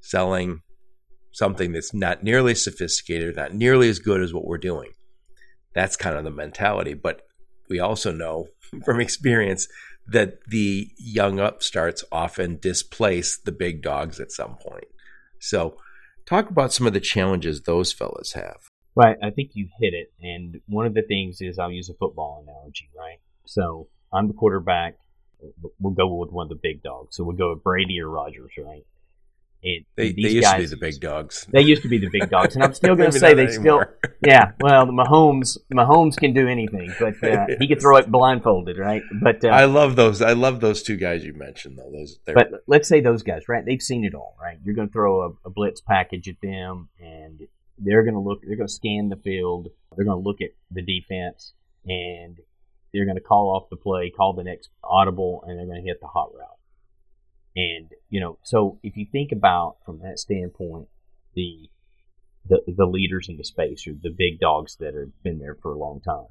selling 0.00 0.62
something 1.34 1.72
that's 1.72 1.92
not 1.92 2.22
nearly 2.22 2.52
as 2.52 2.64
sophisticated, 2.64 3.36
not 3.36 3.52
nearly 3.52 3.88
as 3.88 3.98
good 3.98 4.22
as 4.22 4.32
what 4.32 4.46
we're 4.46 4.56
doing. 4.56 4.92
That's 5.74 5.96
kind 5.96 6.16
of 6.16 6.24
the 6.24 6.30
mentality. 6.30 6.94
But 6.94 7.22
we 7.68 7.80
also 7.80 8.12
know 8.12 8.46
from 8.84 9.00
experience 9.00 9.68
that 10.06 10.38
the 10.46 10.88
young 10.96 11.40
upstarts 11.40 12.04
often 12.12 12.58
displace 12.58 13.38
the 13.38 13.52
big 13.52 13.82
dogs 13.82 14.20
at 14.20 14.30
some 14.30 14.56
point. 14.56 14.86
So, 15.40 15.76
talk 16.26 16.48
about 16.48 16.72
some 16.72 16.86
of 16.86 16.92
the 16.92 17.00
challenges 17.00 17.62
those 17.62 17.92
fellas 17.92 18.32
have. 18.34 18.70
Right, 18.94 19.16
I 19.22 19.30
think 19.30 19.50
you 19.54 19.68
hit 19.80 19.92
it. 19.92 20.12
And 20.22 20.60
one 20.68 20.86
of 20.86 20.94
the 20.94 21.02
things 21.02 21.40
is 21.40 21.58
I'll 21.58 21.70
use 21.70 21.88
a 21.88 21.94
football 21.94 22.44
analogy, 22.46 22.90
right? 22.96 23.18
So 23.44 23.88
I'm 24.12 24.28
the 24.28 24.34
quarterback. 24.34 24.98
We'll 25.80 25.94
go 25.94 26.14
with 26.14 26.30
one 26.30 26.44
of 26.44 26.48
the 26.48 26.60
big 26.62 26.82
dogs. 26.82 27.16
So 27.16 27.24
we'll 27.24 27.36
go 27.36 27.50
with 27.52 27.64
Brady 27.64 28.00
or 28.00 28.08
Rodgers, 28.08 28.52
right? 28.56 28.84
And 29.64 29.86
they, 29.96 30.12
they 30.12 30.28
used 30.28 30.42
guys, 30.42 30.56
to 30.56 30.58
be 30.58 30.66
the 30.66 30.76
big 30.76 31.00
dogs. 31.00 31.46
They 31.50 31.62
used 31.62 31.80
to 31.82 31.88
be 31.88 31.96
the 31.96 32.10
big 32.12 32.28
dogs, 32.28 32.54
and 32.54 32.62
I'm 32.62 32.74
still 32.74 32.94
going 32.96 33.10
to 33.10 33.18
say 33.18 33.32
they 33.32 33.46
anymore. 33.46 33.96
still. 33.98 34.12
Yeah, 34.26 34.52
well, 34.60 34.86
Mahomes, 34.86 35.58
Mahomes 35.72 36.16
can 36.16 36.32
do 36.32 36.48
anything, 36.48 36.94
but 36.98 37.14
uh, 37.22 37.46
yes. 37.48 37.50
he 37.58 37.68
can 37.68 37.78
throw 37.78 37.96
it 37.96 38.10
blindfolded, 38.10 38.78
right? 38.78 39.02
But 39.22 39.44
uh, 39.44 39.48
I 39.48 39.64
love 39.64 39.96
those. 39.96 40.22
I 40.22 40.32
love 40.32 40.60
those 40.60 40.82
two 40.82 40.96
guys 40.96 41.24
you 41.24 41.34
mentioned, 41.34 41.78
though. 41.78 41.90
Those, 41.90 42.18
but 42.26 42.50
let's 42.66 42.88
say 42.88 43.00
those 43.00 43.22
guys, 43.22 43.48
right? 43.48 43.64
They've 43.64 43.82
seen 43.82 44.04
it 44.04 44.14
all, 44.14 44.36
right? 44.40 44.58
You're 44.64 44.74
going 44.74 44.88
to 44.88 44.92
throw 44.92 45.22
a, 45.22 45.48
a 45.48 45.50
blitz 45.50 45.80
package 45.80 46.28
at 46.28 46.40
them, 46.42 46.88
and 47.00 47.40
they're 47.78 48.02
going 48.02 48.14
to 48.14 48.20
look, 48.20 48.40
they're 48.46 48.56
going 48.56 48.68
to 48.68 48.72
scan 48.72 49.08
the 49.08 49.16
field, 49.16 49.68
they're 49.96 50.04
going 50.04 50.22
to 50.22 50.26
look 50.26 50.40
at 50.40 50.50
the 50.70 50.82
defense, 50.82 51.52
and 51.86 52.38
they're 52.92 53.04
going 53.04 53.16
to 53.16 53.22
call 53.22 53.54
off 53.54 53.68
the 53.70 53.76
play, 53.76 54.10
call 54.10 54.32
the 54.34 54.44
next 54.44 54.68
audible, 54.82 55.44
and 55.46 55.58
they're 55.58 55.66
going 55.66 55.82
to 55.82 55.86
hit 55.86 56.00
the 56.00 56.06
hot 56.06 56.30
route. 56.34 56.53
And 57.56 57.90
you 58.08 58.20
know, 58.20 58.38
so 58.42 58.78
if 58.82 58.96
you 58.96 59.06
think 59.10 59.32
about 59.32 59.76
from 59.84 60.00
that 60.00 60.18
standpoint, 60.18 60.88
the 61.34 61.70
the, 62.46 62.60
the 62.66 62.86
leaders 62.86 63.28
in 63.28 63.36
the 63.36 63.44
space 63.44 63.86
or 63.86 63.92
the 63.92 64.14
big 64.16 64.38
dogs 64.38 64.76
that 64.76 64.94
have 64.94 65.22
been 65.22 65.38
there 65.38 65.56
for 65.62 65.72
a 65.72 65.78
long 65.78 66.00
time, 66.00 66.26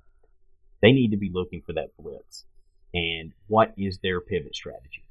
they 0.81 0.91
need 0.91 1.11
to 1.11 1.17
be 1.17 1.31
looking 1.33 1.61
for 1.65 1.73
that 1.73 1.95
blitz. 1.97 2.45
And 2.93 3.31
what 3.47 3.73
is 3.77 3.99
their 4.03 4.21
pivot 4.21 4.55
strategy? 4.55 5.09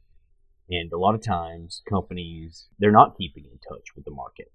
And 0.71 0.93
a 0.93 0.99
lot 0.99 1.17
of 1.17 1.23
times, 1.23 1.83
companies 1.89 2.69
they're 2.79 2.93
not 2.93 3.17
keeping 3.19 3.45
in 3.45 3.59
touch 3.59 3.89
with 3.97 4.05
the 4.05 4.13
market 4.13 4.53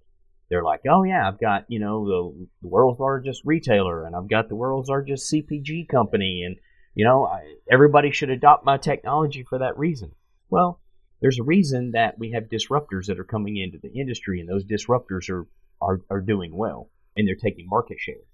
they're 0.48 0.64
like, 0.64 0.80
oh 0.88 1.02
yeah, 1.02 1.28
I've 1.28 1.40
got 1.40 1.64
you 1.68 1.78
know 1.78 2.06
the, 2.06 2.46
the, 2.62 2.68
world's 2.68 3.00
largest 3.00 3.42
retailer, 3.44 4.04
and 4.04 4.16
I've 4.16 4.28
got 4.28 4.48
the 4.48 4.56
world's 4.56 4.88
largest 4.88 5.32
CPG 5.32 5.88
company, 5.88 6.42
and 6.44 6.56
you 6.94 7.04
know 7.04 7.26
I, 7.26 7.56
everybody 7.70 8.10
should 8.10 8.30
adopt 8.30 8.64
my 8.64 8.78
technology 8.78 9.44
for 9.48 9.58
that 9.58 9.78
reason. 9.78 10.12
Well, 10.50 10.80
there's 11.20 11.38
a 11.38 11.44
reason 11.44 11.92
that 11.92 12.18
we 12.18 12.32
have 12.32 12.48
disruptors 12.48 13.06
that 13.06 13.18
are 13.18 13.24
coming 13.24 13.56
into 13.56 13.78
the 13.78 13.98
industry, 13.98 14.40
and 14.40 14.48
those 14.48 14.64
disruptors 14.64 15.28
are 15.30 15.46
are, 15.80 16.00
are 16.10 16.20
doing 16.20 16.56
well, 16.56 16.90
and 17.16 17.26
they're 17.26 17.36
taking 17.36 17.68
market 17.68 17.98
share. 18.00 18.24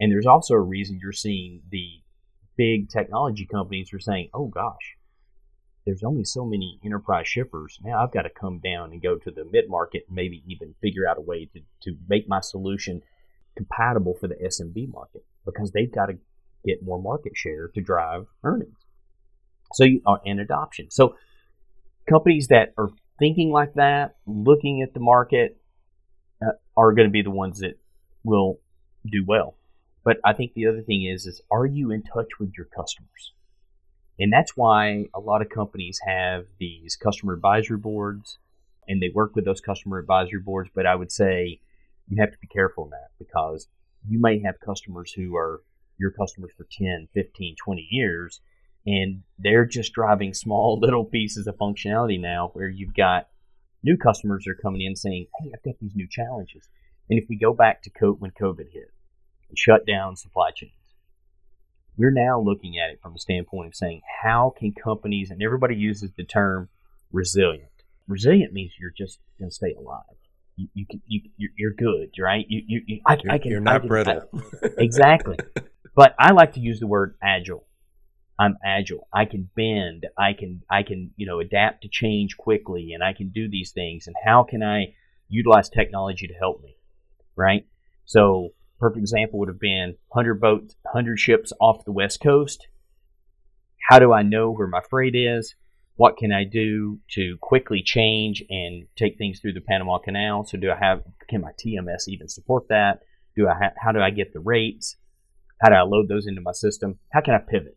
And 0.00 0.10
there's 0.10 0.26
also 0.26 0.54
a 0.54 0.60
reason 0.60 0.98
you're 1.00 1.12
seeing 1.12 1.62
the 1.70 2.00
big 2.56 2.88
technology 2.88 3.46
companies 3.46 3.92
are 3.92 4.00
saying, 4.00 4.30
oh 4.32 4.46
gosh, 4.46 4.96
there's 5.84 6.02
only 6.02 6.24
so 6.24 6.44
many 6.44 6.78
enterprise 6.84 7.28
shippers. 7.28 7.78
Now 7.82 8.02
I've 8.02 8.12
got 8.12 8.22
to 8.22 8.30
come 8.30 8.58
down 8.58 8.92
and 8.92 9.02
go 9.02 9.16
to 9.16 9.30
the 9.30 9.44
mid 9.44 9.68
market 9.68 10.04
and 10.08 10.16
maybe 10.16 10.42
even 10.46 10.74
figure 10.80 11.06
out 11.06 11.18
a 11.18 11.22
way 11.22 11.48
to, 11.52 11.60
to 11.82 11.96
make 12.08 12.28
my 12.28 12.40
solution 12.40 13.02
compatible 13.56 14.14
for 14.14 14.28
the 14.28 14.36
SMB 14.36 14.92
market 14.92 15.24
because 15.44 15.70
they've 15.72 15.94
got 15.94 16.06
to 16.06 16.18
get 16.64 16.82
more 16.82 17.00
market 17.00 17.36
share 17.36 17.68
to 17.68 17.80
drive 17.80 18.26
earnings. 18.42 18.78
So 19.74 19.84
you 19.84 20.00
are 20.06 20.18
uh, 20.18 20.20
in 20.24 20.40
adoption. 20.40 20.90
So 20.90 21.16
companies 22.08 22.48
that 22.48 22.72
are 22.76 22.90
thinking 23.18 23.50
like 23.50 23.74
that, 23.74 24.16
looking 24.26 24.82
at 24.82 24.94
the 24.94 25.00
market, 25.00 25.60
uh, 26.42 26.52
are 26.76 26.92
going 26.92 27.08
to 27.08 27.12
be 27.12 27.22
the 27.22 27.30
ones 27.30 27.60
that 27.60 27.78
will 28.24 28.60
do 29.10 29.24
well. 29.26 29.56
But 30.04 30.18
I 30.24 30.32
think 30.34 30.52
the 30.52 30.66
other 30.66 30.82
thing 30.82 31.04
is, 31.04 31.26
is 31.26 31.40
are 31.50 31.66
you 31.66 31.90
in 31.90 32.02
touch 32.02 32.38
with 32.38 32.52
your 32.56 32.66
customers? 32.66 33.32
And 34.18 34.32
that's 34.32 34.56
why 34.56 35.06
a 35.14 35.20
lot 35.20 35.42
of 35.42 35.48
companies 35.48 36.00
have 36.06 36.46
these 36.58 36.96
customer 36.96 37.32
advisory 37.32 37.78
boards 37.78 38.38
and 38.86 39.02
they 39.02 39.10
work 39.12 39.34
with 39.34 39.44
those 39.44 39.60
customer 39.60 39.98
advisory 39.98 40.40
boards. 40.40 40.70
But 40.74 40.86
I 40.86 40.94
would 40.94 41.10
say 41.10 41.60
you 42.08 42.20
have 42.20 42.30
to 42.30 42.38
be 42.38 42.46
careful 42.46 42.84
in 42.84 42.90
that 42.90 43.10
because 43.18 43.66
you 44.08 44.20
may 44.20 44.40
have 44.40 44.60
customers 44.60 45.12
who 45.12 45.34
are 45.36 45.62
your 45.98 46.10
customers 46.10 46.52
for 46.56 46.66
10, 46.70 47.08
15, 47.12 47.56
20 47.56 47.88
years, 47.90 48.40
and 48.86 49.22
they're 49.38 49.66
just 49.66 49.92
driving 49.92 50.34
small 50.34 50.78
little 50.82 51.04
pieces 51.04 51.46
of 51.46 51.56
functionality 51.56 52.20
now 52.20 52.50
where 52.52 52.68
you've 52.68 52.94
got 52.94 53.28
new 53.82 53.96
customers 53.96 54.46
are 54.46 54.54
coming 54.54 54.82
in 54.82 54.96
saying, 54.96 55.26
Hey, 55.40 55.50
I've 55.54 55.62
got 55.62 55.78
these 55.80 55.94
new 55.94 56.08
challenges. 56.08 56.68
And 57.10 57.18
if 57.18 57.26
we 57.28 57.36
go 57.36 57.52
back 57.52 57.82
to 57.82 57.90
COVID, 57.90 58.20
when 58.20 58.30
COVID 58.30 58.70
hit, 58.72 58.90
and 59.48 59.58
shut 59.58 59.86
down 59.86 60.16
supply 60.16 60.50
chains, 60.54 60.72
we're 61.96 62.10
now 62.10 62.40
looking 62.40 62.78
at 62.78 62.90
it 62.90 63.00
from 63.02 63.14
a 63.14 63.18
standpoint 63.18 63.68
of 63.68 63.74
saying 63.74 64.00
how 64.22 64.54
can 64.58 64.72
companies 64.72 65.30
and 65.30 65.42
everybody 65.42 65.76
uses 65.76 66.12
the 66.16 66.24
term 66.24 66.68
resilient. 67.12 67.68
Resilient 68.08 68.52
means 68.52 68.72
you're 68.80 68.92
just 68.96 69.18
going 69.38 69.50
to 69.50 69.54
stay 69.54 69.74
alive. 69.78 70.02
You, 70.56 70.68
you, 70.74 70.86
you 71.36 71.50
you're 71.56 71.72
good 71.72 72.10
right? 72.18 72.46
You, 72.48 72.62
you, 72.66 72.82
you 72.86 73.00
I, 73.04 73.18
you're, 73.22 73.32
I 73.32 73.38
can 73.38 73.50
you're 73.50 73.60
not 73.60 73.84
I 73.84 73.86
brittle. 73.86 74.28
I, 74.62 74.68
exactly. 74.78 75.36
But 75.96 76.16
i 76.18 76.32
like 76.32 76.54
to 76.54 76.60
use 76.60 76.80
the 76.80 76.88
word 76.88 77.14
agile 77.22 77.68
i'm 78.38 78.56
agile 78.64 79.06
i 79.12 79.24
can 79.24 79.48
bend 79.56 80.06
i 80.18 80.32
can 80.32 80.62
i 80.70 80.82
can 80.82 81.10
you 81.16 81.26
know 81.26 81.40
adapt 81.40 81.82
to 81.82 81.88
change 81.88 82.36
quickly 82.36 82.92
and 82.92 83.02
i 83.02 83.12
can 83.12 83.30
do 83.30 83.48
these 83.48 83.72
things 83.72 84.06
and 84.06 84.16
how 84.24 84.42
can 84.42 84.62
i 84.62 84.86
utilize 85.28 85.68
technology 85.68 86.26
to 86.26 86.34
help 86.34 86.62
me 86.62 86.76
right 87.36 87.66
So, 88.06 88.50
perfect 88.78 89.00
example 89.00 89.38
would 89.38 89.48
have 89.48 89.60
been 89.60 89.96
100 90.08 90.40
boats, 90.40 90.76
100 90.82 91.18
ships 91.18 91.52
off 91.60 91.84
the 91.84 91.92
west 91.92 92.20
coast. 92.20 92.68
How 93.88 93.98
do 93.98 94.12
I 94.12 94.22
know 94.22 94.50
where 94.50 94.66
my 94.66 94.80
freight 94.90 95.14
is? 95.14 95.54
What 95.96 96.16
can 96.16 96.32
I 96.32 96.44
do 96.44 96.98
to 97.12 97.36
quickly 97.40 97.82
change 97.82 98.42
and 98.50 98.86
take 98.96 99.16
things 99.16 99.40
through 99.40 99.52
the 99.52 99.60
Panama 99.60 99.98
Canal? 99.98 100.44
So, 100.44 100.58
do 100.58 100.70
I 100.70 100.76
have 100.76 101.02
can 101.28 101.40
my 101.40 101.52
TMS 101.52 102.08
even 102.08 102.28
support 102.28 102.68
that? 102.68 103.00
Do 103.36 103.48
I 103.48 103.54
ha- 103.54 103.78
how 103.78 103.92
do 103.92 104.00
I 104.00 104.10
get 104.10 104.32
the 104.32 104.40
rates? 104.40 104.96
How 105.60 105.68
do 105.70 105.76
I 105.76 105.82
load 105.82 106.08
those 106.08 106.26
into 106.26 106.40
my 106.40 106.52
system? 106.52 106.98
How 107.12 107.20
can 107.20 107.34
I 107.34 107.38
pivot? 107.38 107.76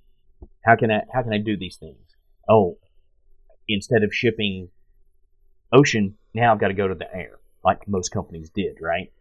How 0.65 0.75
can 0.75 0.91
I 0.91 1.01
how 1.13 1.23
can 1.23 1.33
I 1.33 1.37
do 1.37 1.57
these 1.57 1.77
things? 1.77 2.15
Oh, 2.49 2.77
instead 3.67 4.03
of 4.03 4.13
shipping 4.13 4.69
ocean, 5.71 6.15
now 6.33 6.53
I've 6.53 6.59
got 6.59 6.69
to 6.69 6.73
go 6.73 6.87
to 6.87 6.95
the 6.95 7.13
air, 7.13 7.39
like 7.63 7.87
most 7.87 8.09
companies 8.09 8.49
did, 8.49 8.77
right? 8.81 9.11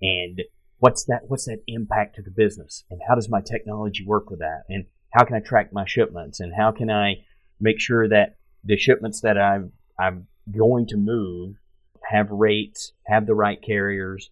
And 0.00 0.42
what's 0.78 1.04
that 1.04 1.22
what's 1.28 1.46
that 1.46 1.62
impact 1.66 2.16
to 2.16 2.22
the 2.22 2.30
business? 2.30 2.84
And 2.90 3.00
how 3.06 3.14
does 3.14 3.28
my 3.28 3.40
technology 3.40 4.04
work 4.06 4.30
with 4.30 4.40
that? 4.40 4.64
And 4.68 4.86
how 5.10 5.24
can 5.24 5.36
I 5.36 5.40
track 5.40 5.72
my 5.72 5.86
shipments? 5.86 6.40
And 6.40 6.52
how 6.54 6.72
can 6.72 6.90
I 6.90 7.24
make 7.60 7.80
sure 7.80 8.08
that 8.08 8.36
the 8.64 8.76
shipments 8.76 9.20
that 9.22 9.38
I'm 9.38 9.72
I'm 9.98 10.26
going 10.50 10.86
to 10.88 10.96
move 10.96 11.56
have 12.04 12.30
rates, 12.30 12.92
have 13.06 13.26
the 13.26 13.34
right 13.34 13.60
carriers, 13.60 14.30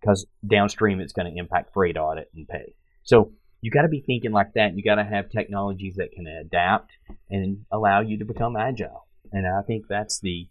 because 0.00 0.26
downstream 0.46 1.00
it's 1.00 1.12
going 1.12 1.32
to 1.32 1.38
impact 1.38 1.72
freight 1.72 1.96
audit 1.96 2.30
and 2.34 2.46
pay. 2.46 2.74
So 3.02 3.32
you 3.60 3.70
got 3.70 3.82
to 3.82 3.88
be 3.88 4.00
thinking 4.00 4.32
like 4.32 4.54
that. 4.54 4.76
You 4.76 4.82
got 4.82 4.96
to 4.96 5.04
have 5.04 5.30
technologies 5.30 5.96
that 5.96 6.12
can 6.12 6.26
adapt 6.26 6.92
and 7.30 7.64
allow 7.72 8.00
you 8.00 8.18
to 8.18 8.24
become 8.24 8.56
agile. 8.56 9.06
And 9.32 9.46
I 9.46 9.62
think 9.66 9.86
that's 9.88 10.20
the 10.20 10.48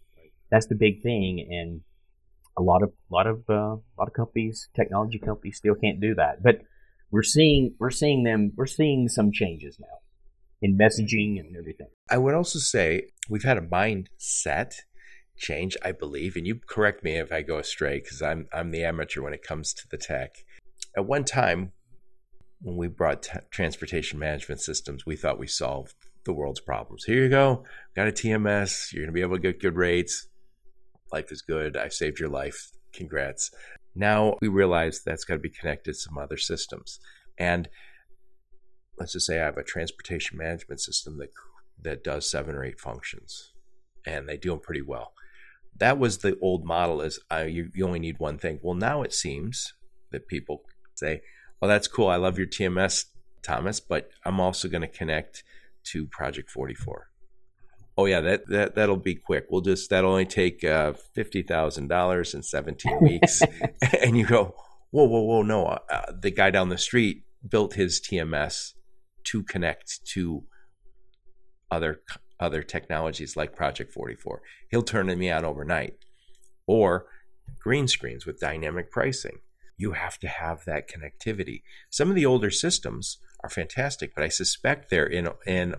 that's 0.50 0.66
the 0.66 0.74
big 0.74 1.02
thing. 1.02 1.46
And 1.50 1.80
a 2.56 2.62
lot 2.62 2.82
of 2.82 2.92
lot 3.10 3.26
of 3.26 3.44
uh, 3.48 3.54
a 3.54 3.96
lot 3.98 4.08
of 4.08 4.12
companies, 4.12 4.68
technology 4.76 5.18
companies, 5.18 5.56
still 5.56 5.74
can't 5.74 6.00
do 6.00 6.14
that. 6.16 6.42
But 6.42 6.60
we're 7.10 7.22
seeing 7.22 7.74
we're 7.78 7.90
seeing 7.90 8.24
them 8.24 8.52
we're 8.56 8.66
seeing 8.66 9.08
some 9.08 9.32
changes 9.32 9.78
now 9.80 9.86
in 10.60 10.76
messaging 10.76 11.38
and 11.38 11.56
everything. 11.56 11.88
I 12.10 12.18
would 12.18 12.34
also 12.34 12.58
say 12.58 13.08
we've 13.30 13.44
had 13.44 13.56
a 13.56 13.62
mindset 13.62 14.74
change, 15.36 15.76
I 15.82 15.92
believe, 15.92 16.36
and 16.36 16.46
you 16.46 16.60
correct 16.66 17.04
me 17.04 17.16
if 17.16 17.32
I 17.32 17.42
go 17.42 17.58
astray 17.58 18.00
because 18.00 18.20
I'm 18.20 18.48
I'm 18.52 18.70
the 18.70 18.84
amateur 18.84 19.22
when 19.22 19.32
it 19.32 19.42
comes 19.42 19.72
to 19.74 19.88
the 19.90 19.96
tech. 19.96 20.36
At 20.96 21.06
one 21.06 21.24
time, 21.24 21.72
when 22.60 22.76
we 22.76 22.88
brought 22.88 23.22
t- 23.22 23.38
transportation 23.50 24.18
management 24.18 24.60
systems, 24.60 25.06
we 25.06 25.16
thought 25.16 25.38
we 25.38 25.46
solved 25.46 25.94
the 26.24 26.32
world's 26.32 26.60
problems. 26.60 27.04
Here 27.04 27.22
you 27.22 27.28
go, 27.28 27.64
got 27.94 28.08
a 28.08 28.12
TMS. 28.12 28.92
You're 28.92 29.02
going 29.02 29.12
to 29.12 29.14
be 29.14 29.22
able 29.22 29.36
to 29.36 29.42
get 29.42 29.60
good 29.60 29.76
rates. 29.76 30.28
Life 31.12 31.32
is 31.32 31.42
good. 31.42 31.76
I 31.76 31.88
saved 31.88 32.18
your 32.18 32.28
life. 32.28 32.70
Congrats. 32.92 33.50
Now 33.94 34.36
we 34.40 34.48
realize 34.48 35.00
that's 35.00 35.24
got 35.24 35.34
to 35.34 35.40
be 35.40 35.50
connected 35.50 35.92
to 35.92 35.98
some 35.98 36.18
other 36.18 36.36
systems. 36.36 37.00
And 37.38 37.68
let's 38.98 39.12
just 39.12 39.26
say 39.26 39.40
I 39.40 39.44
have 39.44 39.56
a 39.56 39.62
transportation 39.62 40.38
management 40.38 40.80
system 40.80 41.18
that 41.18 41.30
that 41.82 42.02
does 42.02 42.28
seven 42.28 42.56
or 42.56 42.64
eight 42.64 42.80
functions, 42.80 43.52
and 44.04 44.28
they 44.28 44.36
do 44.36 44.50
them 44.50 44.60
pretty 44.60 44.82
well. 44.82 45.12
That 45.76 45.98
was 45.98 46.18
the 46.18 46.36
old 46.40 46.64
model: 46.64 47.00
is 47.00 47.20
uh, 47.30 47.46
you, 47.48 47.70
you 47.74 47.86
only 47.86 48.00
need 48.00 48.18
one 48.18 48.38
thing. 48.38 48.58
Well, 48.62 48.74
now 48.74 49.02
it 49.02 49.14
seems 49.14 49.74
that 50.10 50.26
people 50.26 50.64
say, 50.94 51.20
well, 51.60 51.68
that's 51.68 51.88
cool. 51.88 52.08
I 52.08 52.16
love 52.16 52.38
your 52.38 52.46
TMS, 52.46 53.06
Thomas, 53.42 53.80
but 53.80 54.10
I'm 54.24 54.40
also 54.40 54.68
going 54.68 54.82
to 54.82 54.88
connect 54.88 55.42
to 55.84 56.06
Project 56.06 56.50
44. 56.50 57.08
Oh 57.96 58.04
yeah, 58.04 58.20
that 58.20 58.46
that 58.46 58.76
that'll 58.76 58.96
be 58.96 59.16
quick. 59.16 59.46
We'll 59.50 59.60
just 59.60 59.90
that'll 59.90 60.12
only 60.12 60.24
take 60.24 60.62
uh, 60.62 60.92
fifty 60.92 61.42
thousand 61.42 61.88
dollars 61.88 62.32
in 62.32 62.44
seventeen 62.44 62.96
weeks, 63.02 63.42
and 64.00 64.16
you 64.16 64.24
go, 64.24 64.54
whoa, 64.92 65.02
whoa, 65.02 65.22
whoa, 65.22 65.42
no! 65.42 65.66
Uh, 65.66 65.78
uh 65.90 66.12
the 66.16 66.30
guy 66.30 66.50
down 66.50 66.68
the 66.68 66.78
street 66.78 67.24
built 67.46 67.74
his 67.74 68.00
TMS 68.00 68.74
to 69.24 69.42
connect 69.42 70.06
to 70.12 70.44
other 71.72 72.00
other 72.38 72.62
technologies 72.62 73.36
like 73.36 73.56
project44. 73.56 74.38
He'll 74.70 74.82
turn 74.82 75.10
it 75.10 75.18
me 75.18 75.32
on 75.32 75.44
overnight, 75.44 75.94
or 76.68 77.06
Greenscreens 77.66 78.26
with 78.26 78.38
dynamic 78.38 78.92
pricing 78.92 79.40
you 79.78 79.92
have 79.92 80.18
to 80.18 80.28
have 80.28 80.64
that 80.66 80.90
connectivity. 80.90 81.62
Some 81.88 82.10
of 82.10 82.16
the 82.16 82.26
older 82.26 82.50
systems 82.50 83.18
are 83.40 83.48
fantastic, 83.48 84.14
but 84.14 84.24
I 84.24 84.28
suspect 84.28 84.90
they're 84.90 85.06
in 85.06 85.30
in 85.46 85.76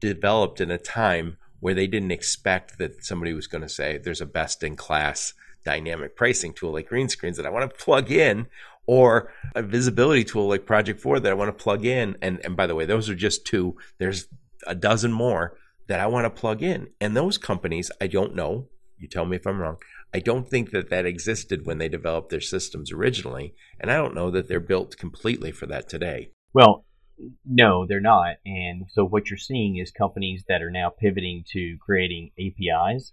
developed 0.00 0.60
in 0.60 0.70
a 0.70 0.78
time 0.78 1.38
where 1.60 1.74
they 1.74 1.86
didn't 1.86 2.10
expect 2.10 2.78
that 2.78 3.02
somebody 3.02 3.32
was 3.32 3.46
going 3.46 3.62
to 3.62 3.68
say 3.68 3.96
there's 3.96 4.20
a 4.20 4.26
best 4.26 4.62
in 4.62 4.76
class 4.76 5.32
dynamic 5.64 6.14
pricing 6.14 6.52
tool 6.52 6.72
like 6.72 6.90
Greenscreens 6.90 7.36
that 7.36 7.46
I 7.46 7.50
want 7.50 7.70
to 7.70 7.84
plug 7.84 8.10
in 8.10 8.46
or 8.86 9.32
a 9.54 9.62
visibility 9.62 10.24
tool 10.24 10.46
like 10.46 10.66
project44 10.66 11.22
that 11.22 11.32
I 11.32 11.34
want 11.34 11.56
to 11.56 11.64
plug 11.64 11.86
in 11.86 12.18
and 12.20 12.38
and 12.44 12.54
by 12.54 12.66
the 12.66 12.74
way 12.74 12.84
those 12.84 13.08
are 13.08 13.14
just 13.14 13.46
two 13.46 13.76
there's 13.96 14.28
a 14.66 14.74
dozen 14.74 15.10
more 15.10 15.56
that 15.86 16.00
I 16.00 16.06
want 16.06 16.26
to 16.26 16.40
plug 16.40 16.62
in 16.62 16.88
and 17.00 17.16
those 17.16 17.38
companies 17.38 17.90
I 17.98 18.08
don't 18.08 18.34
know 18.34 18.68
you 18.98 19.08
tell 19.08 19.24
me 19.24 19.36
if 19.36 19.46
I'm 19.46 19.58
wrong 19.58 19.78
I 20.14 20.20
don't 20.20 20.48
think 20.48 20.70
that 20.70 20.90
that 20.90 21.06
existed 21.06 21.66
when 21.66 21.78
they 21.78 21.88
developed 21.88 22.30
their 22.30 22.40
systems 22.40 22.92
originally, 22.92 23.52
and 23.80 23.90
I 23.90 23.96
don't 23.96 24.14
know 24.14 24.30
that 24.30 24.46
they're 24.46 24.60
built 24.60 24.96
completely 24.96 25.50
for 25.50 25.66
that 25.66 25.88
today. 25.88 26.30
Well, 26.52 26.84
no, 27.44 27.84
they're 27.84 28.00
not. 28.00 28.36
And 28.46 28.86
so 28.92 29.04
what 29.04 29.28
you're 29.28 29.36
seeing 29.36 29.76
is 29.76 29.90
companies 29.90 30.44
that 30.48 30.62
are 30.62 30.70
now 30.70 30.90
pivoting 30.90 31.44
to 31.52 31.76
creating 31.78 32.30
APIs 32.38 33.12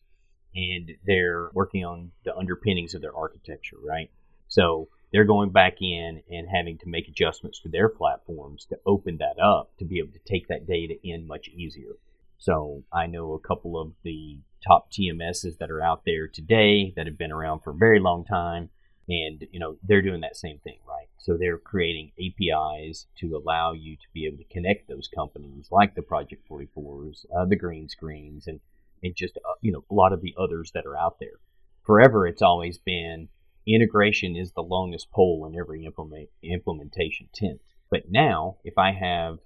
and 0.53 0.91
they're 1.05 1.49
working 1.53 1.83
on 1.83 2.11
the 2.23 2.35
underpinnings 2.35 2.93
of 2.93 3.01
their 3.01 3.15
architecture, 3.15 3.77
right? 3.83 4.11
So 4.47 4.89
they're 5.11 5.25
going 5.25 5.51
back 5.51 5.77
in 5.81 6.21
and 6.29 6.47
having 6.53 6.77
to 6.79 6.89
make 6.89 7.07
adjustments 7.07 7.61
to 7.61 7.69
their 7.69 7.89
platforms 7.89 8.65
to 8.69 8.77
open 8.85 9.17
that 9.17 9.41
up 9.41 9.71
to 9.79 9.85
be 9.85 9.97
able 9.97 10.13
to 10.13 10.31
take 10.31 10.49
that 10.49 10.67
data 10.67 10.95
in 11.03 11.25
much 11.25 11.47
easier. 11.47 11.93
So 12.41 12.83
I 12.91 13.05
know 13.05 13.33
a 13.33 13.47
couple 13.47 13.79
of 13.79 13.93
the 14.03 14.39
top 14.67 14.91
TMSs 14.91 15.59
that 15.59 15.69
are 15.69 15.79
out 15.79 16.01
there 16.07 16.27
today 16.27 16.91
that 16.95 17.05
have 17.05 17.17
been 17.17 17.31
around 17.31 17.59
for 17.59 17.69
a 17.69 17.75
very 17.75 17.99
long 17.99 18.25
time. 18.25 18.71
And, 19.07 19.45
you 19.51 19.59
know, 19.59 19.77
they're 19.83 20.01
doing 20.01 20.21
that 20.21 20.35
same 20.35 20.57
thing, 20.57 20.79
right? 20.87 21.07
So 21.19 21.37
they're 21.37 21.59
creating 21.59 22.13
APIs 22.17 23.05
to 23.19 23.37
allow 23.37 23.73
you 23.73 23.95
to 23.95 24.07
be 24.11 24.25
able 24.25 24.39
to 24.39 24.43
connect 24.45 24.87
those 24.87 25.07
companies 25.07 25.67
like 25.69 25.93
the 25.93 26.01
project44s, 26.01 27.25
uh, 27.37 27.45
the 27.45 27.59
Greenscreens, 27.59 28.47
and, 28.47 28.59
and 29.03 29.15
just, 29.15 29.37
uh, 29.37 29.53
you 29.61 29.71
know, 29.71 29.85
a 29.91 29.93
lot 29.93 30.11
of 30.11 30.21
the 30.21 30.33
others 30.35 30.71
that 30.73 30.87
are 30.87 30.97
out 30.97 31.17
there. 31.19 31.37
Forever, 31.83 32.25
it's 32.25 32.41
always 32.41 32.79
been 32.79 33.29
integration 33.67 34.35
is 34.35 34.53
the 34.53 34.63
longest 34.63 35.11
pole 35.11 35.45
in 35.45 35.59
every 35.59 35.85
implement, 35.85 36.29
implementation 36.41 37.29
tent. 37.35 37.61
But 37.91 38.09
now, 38.09 38.57
if 38.63 38.79
I 38.79 38.93
have 38.93 39.37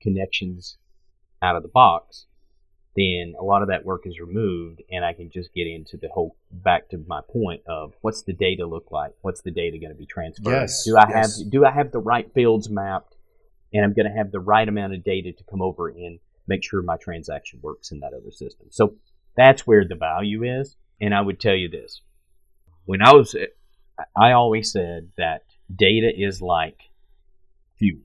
connections 0.00 0.78
out 1.42 1.56
of 1.56 1.62
the 1.62 1.68
box, 1.68 2.26
then 2.96 3.34
a 3.38 3.44
lot 3.44 3.62
of 3.62 3.68
that 3.68 3.84
work 3.84 4.02
is 4.04 4.18
removed 4.18 4.82
and 4.90 5.04
I 5.04 5.12
can 5.12 5.30
just 5.30 5.54
get 5.54 5.66
into 5.66 5.96
the 5.96 6.08
whole 6.08 6.36
back 6.50 6.88
to 6.88 6.98
my 7.06 7.20
point 7.30 7.62
of 7.66 7.94
what's 8.00 8.22
the 8.22 8.32
data 8.32 8.66
look 8.66 8.90
like? 8.90 9.12
What's 9.20 9.42
the 9.42 9.52
data 9.52 9.78
going 9.78 9.92
to 9.92 9.98
be 9.98 10.06
transferred? 10.06 10.50
Yes, 10.50 10.84
do 10.84 10.96
I 10.96 11.08
yes. 11.08 11.40
have 11.40 11.50
do 11.50 11.64
I 11.64 11.70
have 11.70 11.92
the 11.92 12.00
right 12.00 12.32
fields 12.34 12.68
mapped 12.68 13.16
and 13.72 13.84
I'm 13.84 13.92
going 13.92 14.10
to 14.10 14.16
have 14.16 14.32
the 14.32 14.40
right 14.40 14.68
amount 14.68 14.94
of 14.94 15.04
data 15.04 15.32
to 15.32 15.44
come 15.44 15.62
over 15.62 15.88
and 15.88 16.18
make 16.48 16.64
sure 16.64 16.82
my 16.82 16.96
transaction 16.96 17.60
works 17.62 17.92
in 17.92 18.00
that 18.00 18.12
other 18.12 18.32
system. 18.32 18.66
So 18.70 18.94
that's 19.36 19.66
where 19.66 19.86
the 19.86 19.94
value 19.94 20.42
is 20.42 20.76
and 21.00 21.14
I 21.14 21.20
would 21.20 21.38
tell 21.38 21.54
you 21.54 21.68
this. 21.68 22.02
When 22.86 23.02
I 23.02 23.12
was 23.12 23.36
I 24.16 24.32
always 24.32 24.72
said 24.72 25.10
that 25.16 25.44
data 25.72 26.10
is 26.12 26.42
like 26.42 26.80
fuel. 27.78 28.00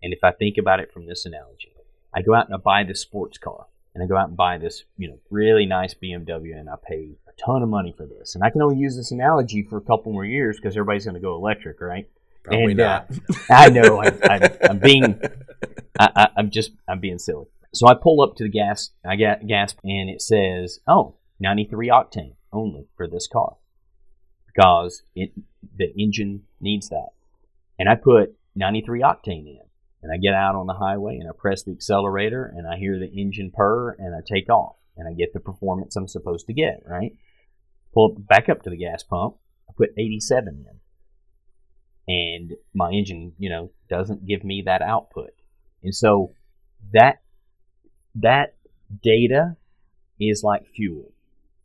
And 0.00 0.12
if 0.12 0.22
I 0.22 0.30
think 0.30 0.56
about 0.56 0.78
it 0.78 0.92
from 0.92 1.06
this 1.06 1.26
analogy, 1.26 1.72
I 2.14 2.22
go 2.22 2.32
out 2.34 2.46
and 2.46 2.54
I 2.54 2.58
buy 2.58 2.84
this 2.84 3.00
sports 3.00 3.38
car 3.38 3.66
and 3.98 4.04
I 4.04 4.06
go 4.06 4.16
out 4.16 4.28
and 4.28 4.36
buy 4.36 4.58
this, 4.58 4.84
you 4.96 5.08
know, 5.08 5.18
really 5.28 5.66
nice 5.66 5.92
BMW 5.92 6.56
and 6.56 6.70
I 6.70 6.74
pay 6.80 7.16
a 7.26 7.32
ton 7.44 7.64
of 7.64 7.68
money 7.68 7.92
for 7.96 8.06
this. 8.06 8.36
And 8.36 8.44
I 8.44 8.50
can 8.50 8.62
only 8.62 8.76
use 8.76 8.96
this 8.96 9.10
analogy 9.10 9.64
for 9.64 9.76
a 9.76 9.80
couple 9.80 10.12
more 10.12 10.24
years 10.24 10.56
because 10.56 10.76
everybody's 10.76 11.04
going 11.04 11.16
to 11.16 11.20
go 11.20 11.34
electric, 11.34 11.80
right? 11.80 12.08
Probably 12.44 12.66
and, 12.66 12.76
not. 12.76 13.10
Uh, 13.10 13.44
I 13.50 13.70
know. 13.70 14.00
I, 14.00 14.50
am 14.62 14.78
being, 14.78 15.20
I, 15.98 16.28
am 16.36 16.50
just, 16.50 16.70
I'm 16.86 17.00
being 17.00 17.18
silly. 17.18 17.46
So 17.74 17.88
I 17.88 17.94
pull 17.94 18.20
up 18.20 18.36
to 18.36 18.44
the 18.44 18.48
gas, 18.48 18.90
I 19.04 19.16
get 19.16 19.44
gas, 19.48 19.74
and 19.82 20.08
it 20.08 20.22
says, 20.22 20.78
oh, 20.86 21.16
93 21.40 21.88
octane 21.88 22.34
only 22.52 22.86
for 22.96 23.08
this 23.08 23.26
car 23.26 23.56
because 24.46 25.02
it, 25.16 25.32
the 25.76 25.92
engine 26.00 26.44
needs 26.60 26.88
that. 26.90 27.08
And 27.80 27.88
I 27.88 27.96
put 27.96 28.36
93 28.54 29.00
octane 29.00 29.48
in 29.48 29.67
and 30.02 30.12
I 30.12 30.16
get 30.16 30.34
out 30.34 30.54
on 30.54 30.66
the 30.66 30.74
highway 30.74 31.16
and 31.16 31.28
I 31.28 31.32
press 31.36 31.62
the 31.62 31.72
accelerator 31.72 32.44
and 32.44 32.66
I 32.66 32.76
hear 32.76 32.98
the 32.98 33.10
engine 33.10 33.50
purr 33.54 33.96
and 33.98 34.14
I 34.14 34.20
take 34.26 34.48
off 34.48 34.76
and 34.96 35.08
I 35.08 35.12
get 35.12 35.32
the 35.32 35.40
performance 35.40 35.96
I'm 35.96 36.08
supposed 36.08 36.46
to 36.46 36.52
get, 36.52 36.82
right? 36.86 37.12
Pull 37.94 38.16
back 38.18 38.48
up 38.48 38.62
to 38.62 38.70
the 38.70 38.76
gas 38.76 39.02
pump, 39.02 39.36
I 39.68 39.72
put 39.76 39.90
87 39.96 40.66
in. 40.68 40.78
And 42.10 42.52
my 42.74 42.90
engine, 42.90 43.32
you 43.38 43.50
know, 43.50 43.70
doesn't 43.90 44.26
give 44.26 44.44
me 44.44 44.62
that 44.66 44.82
output. 44.82 45.30
And 45.82 45.94
so 45.94 46.32
that 46.92 47.20
that 48.14 48.54
data 49.02 49.56
is 50.18 50.42
like 50.42 50.66
fuel. 50.66 51.12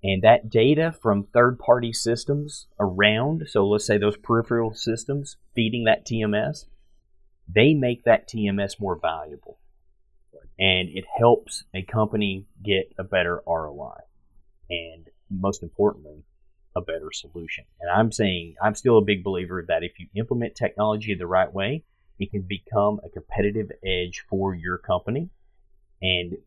And 0.04 0.22
that 0.24 0.50
data 0.50 0.94
from 1.02 1.24
third 1.24 1.60
party 1.60 1.94
systems 1.94 2.68
around, 2.78 3.44
so 3.48 3.66
let's 3.66 3.86
say 3.86 3.98
those 3.98 4.18
peripheral 4.18 4.74
systems 4.74 5.38
feeding 5.56 5.86
that 5.86 6.06
TMS, 6.06 6.66
they 7.48 7.74
make 7.74 8.04
that 8.04 8.30
TMS 8.30 8.80
more 8.80 9.00
valuable. 9.00 9.60
And 10.60 10.90
it 10.90 11.06
helps 11.18 11.64
a 11.74 11.82
company 11.82 12.46
get 12.64 12.94
a 13.00 13.04
better 13.04 13.42
ROI. 13.48 14.02
And 14.70 15.10
most 15.30 15.64
importantly, 15.64 16.24
a 16.76 16.82
better 16.82 17.12
solution. 17.12 17.66
And 17.82 17.90
I'm 17.90 18.12
saying, 18.12 18.56
I'm 18.62 18.76
still 18.76 18.98
a 18.98 19.04
big 19.04 19.24
believer 19.24 19.66
that 19.68 19.84
if 19.84 20.00
you 20.00 20.08
implement 20.16 20.56
technology 20.56 21.16
the 21.16 21.28
right 21.28 21.52
way, 21.52 21.84
it 22.20 22.32
can 22.32 22.44
become 22.44 23.00
a 23.04 23.10
competitive 23.10 23.72
edge 23.86 24.24
for 24.30 24.54
your 24.54 24.78
company 24.78 25.30
and 26.02 26.38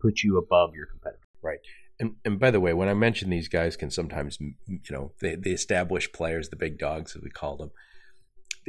put 0.00 0.22
you 0.22 0.38
above 0.38 0.74
your 0.74 0.86
competitor. 0.86 1.20
Right. 1.42 1.60
And, 1.98 2.16
and 2.24 2.38
by 2.38 2.50
the 2.50 2.60
way, 2.60 2.72
when 2.72 2.88
I 2.88 2.94
mention 2.94 3.28
these 3.28 3.48
guys 3.48 3.76
can 3.76 3.90
sometimes, 3.90 4.38
you 4.40 4.80
know, 4.90 5.12
the, 5.20 5.36
the 5.36 5.52
established 5.52 6.12
players, 6.12 6.48
the 6.48 6.56
big 6.56 6.78
dogs, 6.78 7.14
as 7.14 7.22
we 7.22 7.30
call 7.30 7.56
them, 7.56 7.70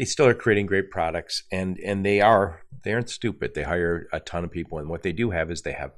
they 0.01 0.05
still 0.05 0.25
are 0.25 0.33
creating 0.33 0.65
great 0.65 0.89
products 0.89 1.43
and, 1.51 1.77
and 1.77 2.03
they 2.03 2.21
are, 2.21 2.63
they 2.83 2.91
aren't 2.91 3.11
stupid. 3.11 3.53
They 3.53 3.61
hire 3.61 4.07
a 4.11 4.19
ton 4.19 4.43
of 4.43 4.49
people. 4.49 4.79
And 4.79 4.89
what 4.89 5.03
they 5.03 5.11
do 5.11 5.29
have 5.29 5.51
is 5.51 5.61
they 5.61 5.73
have 5.73 5.91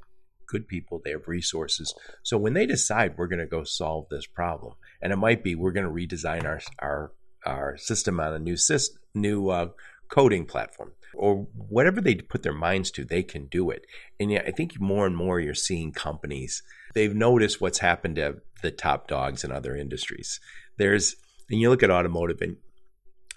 good 0.45 0.68
people, 0.68 1.01
they 1.01 1.12
have 1.12 1.30
resources. 1.30 1.93
So 2.22 2.38
when 2.38 2.51
they 2.51 2.66
decide 2.66 3.18
we're 3.18 3.28
going 3.28 3.39
to 3.39 3.45
go 3.45 3.64
solve 3.64 4.08
this 4.12 4.26
problem, 4.26 4.74
and 5.01 5.14
it 5.14 5.16
might 5.16 5.41
be 5.41 5.56
we're 5.56 5.72
going 5.72 5.86
to 5.86 5.89
redesign 6.18 6.43
our, 6.43 6.60
our, 6.80 7.14
our 7.45 7.78
system 7.78 8.20
on 8.20 8.34
a 8.34 8.39
new 8.39 8.58
system, 8.58 8.99
new 9.16 9.47
uh, 9.47 9.68
coding 10.10 10.43
platform 10.43 10.91
or 11.16 11.47
whatever 11.56 12.01
they 12.01 12.16
put 12.16 12.43
their 12.43 12.51
minds 12.51 12.91
to, 12.91 13.06
they 13.06 13.24
can 13.24 13.45
do 13.45 13.70
it. 13.70 13.86
And 14.20 14.30
yeah, 14.34 14.43
I 14.45 14.51
think 14.51 14.82
more 14.82 15.06
and 15.06 15.16
more 15.16 15.39
you're 15.39 15.54
seeing 15.54 15.93
companies, 15.93 16.62
they've 16.93 17.16
noticed 17.16 17.62
what's 17.62 17.80
happened 17.80 18.18
to 18.18 18.41
the 18.62 18.72
top 18.72 19.08
dogs 19.08 19.45
in 19.45 19.51
other 19.54 19.78
industries. 19.78 20.41
There's, 20.78 21.16
and 21.49 21.62
you 21.62 21.70
look 21.70 21.84
at 21.84 21.91
automotive 21.91 22.41
and 22.41 22.58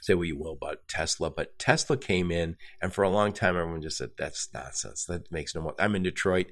say 0.07 0.15
what 0.15 0.29
you 0.29 0.39
will 0.39 0.53
about 0.53 0.87
Tesla, 0.89 1.31
but 1.31 1.59
Tesla 1.59 1.97
came 1.97 2.31
in 2.31 2.57
and 2.81 2.93
for 2.93 3.03
a 3.03 3.11
long 3.11 3.33
time 3.33 3.57
everyone 3.57 3.83
just 3.83 3.99
said, 3.99 4.11
that's 4.17 4.49
nonsense. 4.55 5.05
That 5.07 5.31
makes 5.33 5.55
no 5.55 5.63
more. 5.63 5.75
I'm 5.79 5.97
in 5.97 6.05
Detroit. 6.05 6.47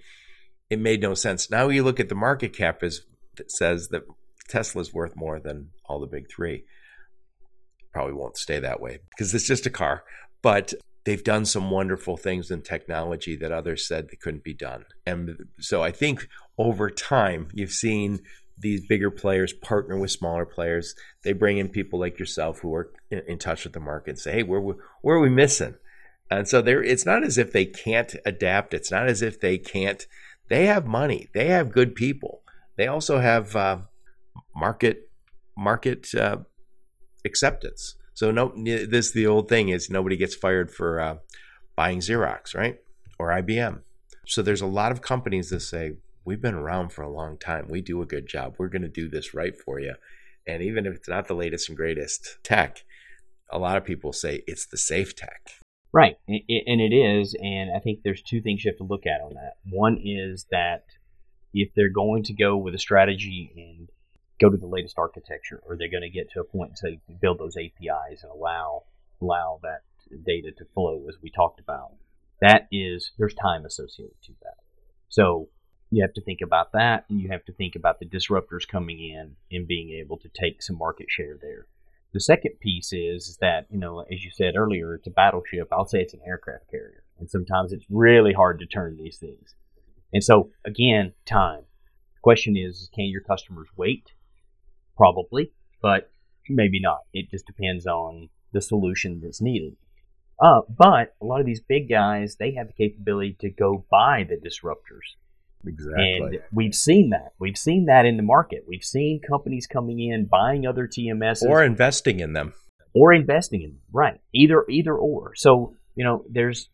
It 0.71 0.81
made 0.81 1.01
no 1.01 1.15
sense. 1.15 1.51
Now 1.51 1.69
you 1.69 1.85
look 1.85 2.01
at 2.01 2.09
the 2.09 2.15
market 2.15 2.53
cap 2.53 2.83
is 2.83 3.07
that 3.37 3.51
says 3.51 3.89
that 3.89 4.03
Tesla's 4.49 4.93
worth 4.93 5.17
more 5.17 5.39
than 5.39 5.71
all 5.87 6.01
the 6.01 6.07
big 6.07 6.29
three 6.31 6.65
probably 7.93 8.15
won't 8.15 8.37
stay 8.37 8.59
that 8.59 8.81
way 8.81 8.99
because 9.11 9.33
it's 9.35 9.47
just 9.47 9.67
a 9.67 9.71
car. 9.71 10.05
But 10.43 10.75
they've 11.05 11.23
done 11.23 11.45
some 11.45 11.71
wonderful 11.71 12.17
things 12.17 12.51
in 12.51 12.63
technology 12.63 13.37
that 13.37 13.53
others 13.53 13.87
said 13.87 14.09
they 14.09 14.17
couldn't 14.17 14.45
be 14.45 14.55
done. 14.55 14.85
And 15.07 15.37
so 15.61 15.83
I 15.83 15.93
think 15.93 16.29
over 16.59 16.91
time, 16.91 17.49
you've 17.53 17.73
seen 17.73 18.21
these 18.57 18.87
bigger 18.87 19.11
players 19.11 19.53
partner 19.53 19.99
with 19.99 20.11
smaller 20.11 20.47
players. 20.47 20.95
They 21.23 21.33
bring 21.33 21.59
in 21.59 21.69
people 21.69 21.99
like 21.99 22.19
yourself 22.19 22.61
who 22.61 22.75
are 22.75 22.93
in, 23.11 23.23
in 23.27 23.39
touch 23.39 23.65
with 23.65 23.73
the 23.73 23.81
market 23.81 24.11
and 24.11 24.19
say, 24.19 24.33
hey, 24.33 24.43
where, 24.43 24.61
where 24.61 25.17
are 25.17 25.21
we 25.21 25.31
missing? 25.31 25.75
And 26.31 26.49
so 26.49 26.63
there, 26.63 26.83
it's 26.83 27.05
not 27.05 27.23
as 27.23 27.39
if 27.39 27.53
they 27.53 27.67
can't 27.67 28.15
adapt. 28.25 28.75
It's 28.75 28.91
not 28.91 29.09
as 29.09 29.23
if 29.23 29.41
they 29.41 29.59
can't. 29.59 30.07
They 30.49 30.67
have 30.67 30.87
money. 30.87 31.29
They 31.35 31.49
have 31.49 31.73
good 31.73 31.95
people. 31.95 32.43
They 32.77 32.87
also 32.87 33.19
have 33.19 33.55
uh, 33.55 33.79
market 34.55 35.11
market 35.57 36.15
uh, 36.15 36.39
acceptance. 37.25 37.97
So 38.15 38.31
no, 38.31 38.53
this 38.57 39.13
the 39.13 39.27
old 39.27 39.49
thing 39.49 39.69
is 39.69 39.91
nobody 39.91 40.17
gets 40.17 40.35
fired 40.35 40.71
for 40.71 41.01
uh, 41.01 41.17
buying 41.77 42.01
Xerox, 42.01 42.55
right, 42.55 42.79
or 43.19 43.29
IBM. 43.29 43.81
So 44.27 44.43
there's 44.43 44.61
a 44.61 44.67
lot 44.67 44.93
of 44.93 45.03
companies 45.03 45.51
that 45.51 45.61
say 45.61 45.97
we've 46.25 46.41
been 46.41 46.55
around 46.55 46.91
for 46.91 47.03
a 47.03 47.11
long 47.11 47.39
time. 47.39 47.67
We 47.69 47.81
do 47.81 48.03
a 48.03 48.07
good 48.07 48.27
job. 48.27 48.57
We're 48.59 48.69
going 48.69 48.83
to 48.83 48.89
do 48.89 49.09
this 49.09 49.35
right 49.35 49.55
for 49.57 49.79
you. 49.81 49.95
And 50.47 50.63
even 50.63 50.87
if 50.87 50.95
it's 50.95 51.09
not 51.09 51.27
the 51.27 51.35
latest 51.35 51.69
and 51.69 51.77
greatest 51.77 52.39
tech, 52.43 52.85
a 53.51 53.59
lot 53.59 53.77
of 53.77 53.85
people 53.85 54.13
say 54.13 54.43
it's 54.47 54.67
the 54.67 54.77
safe 54.77 55.15
tech. 55.17 55.49
Right, 55.93 56.17
and 56.27 56.41
it 56.49 56.93
is. 56.93 57.37
And 57.41 57.71
I 57.75 57.79
think 57.79 58.01
there's 58.03 58.21
two 58.21 58.41
things 58.41 58.65
you 58.65 58.71
have 58.71 58.79
to 58.79 58.85
look 58.85 59.07
at 59.07 59.21
on 59.21 59.35
that. 59.35 59.55
One 59.71 59.97
is 60.03 60.47
that 60.51 60.85
if 61.53 61.73
they're 61.77 61.89
going 61.89 62.25
to 62.25 62.35
go 62.35 62.57
with 62.57 62.75
a 62.75 62.79
strategy 62.79 63.53
and 63.57 63.89
go 64.41 64.51
to 64.51 64.57
the 64.57 64.67
latest 64.67 64.99
architecture, 64.99 65.63
or 65.65 65.77
they're 65.77 65.91
going 65.91 66.03
to 66.03 66.11
get 66.11 66.31
to 66.33 66.41
a 66.41 66.45
point 66.45 66.71
and 66.71 66.79
say 66.79 67.01
build 67.21 67.39
those 67.39 67.57
APIs 67.57 68.25
and 68.25 68.33
allow 68.33 68.83
allow 69.23 69.61
that 69.63 69.83
data 70.27 70.51
to 70.59 70.65
flow 70.75 71.07
as 71.09 71.15
we 71.23 71.31
talked 71.31 71.61
about. 71.61 71.93
That 72.41 72.67
is 72.73 73.13
there's 73.17 73.35
time 73.35 73.65
associated 73.65 74.21
to 74.25 74.33
that. 74.43 74.57
So 75.09 75.49
you 75.95 76.03
have 76.03 76.15
to 76.15 76.23
think 76.23 76.41
about 76.43 76.73
that, 76.73 77.05
and 77.09 77.21
you 77.21 77.29
have 77.31 77.45
to 77.47 77.53
think 77.53 77.77
about 77.77 77.99
the 77.99 78.07
disruptors 78.07 78.67
coming 78.67 78.99
in 78.99 79.37
and 79.51 79.67
being 79.67 79.91
able 79.91 80.19
to 80.19 80.29
take 80.29 80.63
some 80.63 80.79
market 80.79 81.07
share 81.09 81.37
there. 81.41 81.67
The 82.13 82.21
second 82.21 82.61
piece 82.61 82.93
is 82.93 83.39
that, 83.41 83.67
you 83.71 83.79
know, 83.79 84.01
as 84.01 84.25
you 84.25 84.31
said 84.31 84.55
earlier, 84.57 84.95
it's 84.95 85.07
a 85.07 85.11
battleship. 85.11 85.69
I'll 85.73 85.87
say 85.87 86.01
it's 86.01 86.15
an 86.15 86.21
aircraft 86.27 86.71
carrier. 86.71 87.03
And 87.19 87.29
sometimes 87.29 87.73
it's 87.73 87.87
really 87.91 88.33
hard 88.33 88.61
to 88.61 88.67
turn 88.67 88.97
these 88.97 89.19
things. 89.19 89.55
And 90.13 90.23
so, 90.23 90.51
again, 90.65 91.13
time. 91.27 91.63
The 92.15 92.21
question 92.23 92.57
is, 92.57 92.89
can 92.95 93.07
your 93.07 93.21
customers 93.21 93.69
wait 93.77 94.13
Probably, 94.97 95.51
but 95.83 96.11
maybe 96.49 96.81
not. 96.81 97.01
It 97.13 97.31
just 97.31 97.47
depends 97.47 97.87
on 97.87 98.29
the 98.53 98.61
solution 98.61 99.21
that's 99.21 99.41
needed. 99.41 99.77
Uh, 100.41 100.61
but 100.69 101.15
a 101.21 101.25
lot 101.25 101.41
of 101.41 101.47
these 101.47 101.61
big 101.61 101.89
guys, 101.89 102.37
they 102.37 102.53
have 102.55 102.69
the 102.69 102.73
capability 102.73 103.37
to 103.41 103.51
go 103.51 103.85
buy 103.91 104.25
the 104.29 104.37
disruptors. 104.37 105.17
Exactly. 105.67 106.17
And 106.17 106.39
we've 106.53 106.75
seen 106.75 107.11
that. 107.11 107.33
We've 107.39 107.57
seen 107.57 107.87
that 107.87 108.07
in 108.07 108.17
the 108.17 108.23
market. 108.23 108.65
We've 108.67 108.85
seen 108.85 109.21
companies 109.27 109.67
coming 109.67 110.01
in, 110.01 110.27
buying 110.27 110.67
other 110.67 110.87
TMSs. 110.87 111.49
Or 111.49 111.65
investing 111.65 112.21
in 112.21 112.33
them. 112.33 112.55
Or 112.95 113.13
investing 113.13 113.63
in 113.63 113.71
them. 113.71 113.81
Right. 113.93 114.21
Either 114.33 114.65
either 114.69 114.95
or. 114.95 115.35
So, 115.35 115.77
you 115.95 116.05
know, 116.05 116.25
there's 116.31 116.69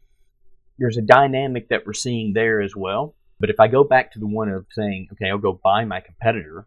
there's 0.78 0.96
a 0.96 1.02
dynamic 1.02 1.68
that 1.68 1.86
we're 1.86 1.92
seeing 1.92 2.32
there 2.32 2.60
as 2.60 2.74
well. 2.76 3.14
But 3.38 3.50
if 3.50 3.60
I 3.60 3.68
go 3.68 3.84
back 3.84 4.12
to 4.12 4.18
the 4.18 4.26
one 4.26 4.48
of 4.48 4.66
saying, 4.72 5.08
okay, 5.12 5.30
I'll 5.30 5.38
go 5.38 5.58
buy 5.62 5.84
my 5.84 6.00
competitor, 6.00 6.66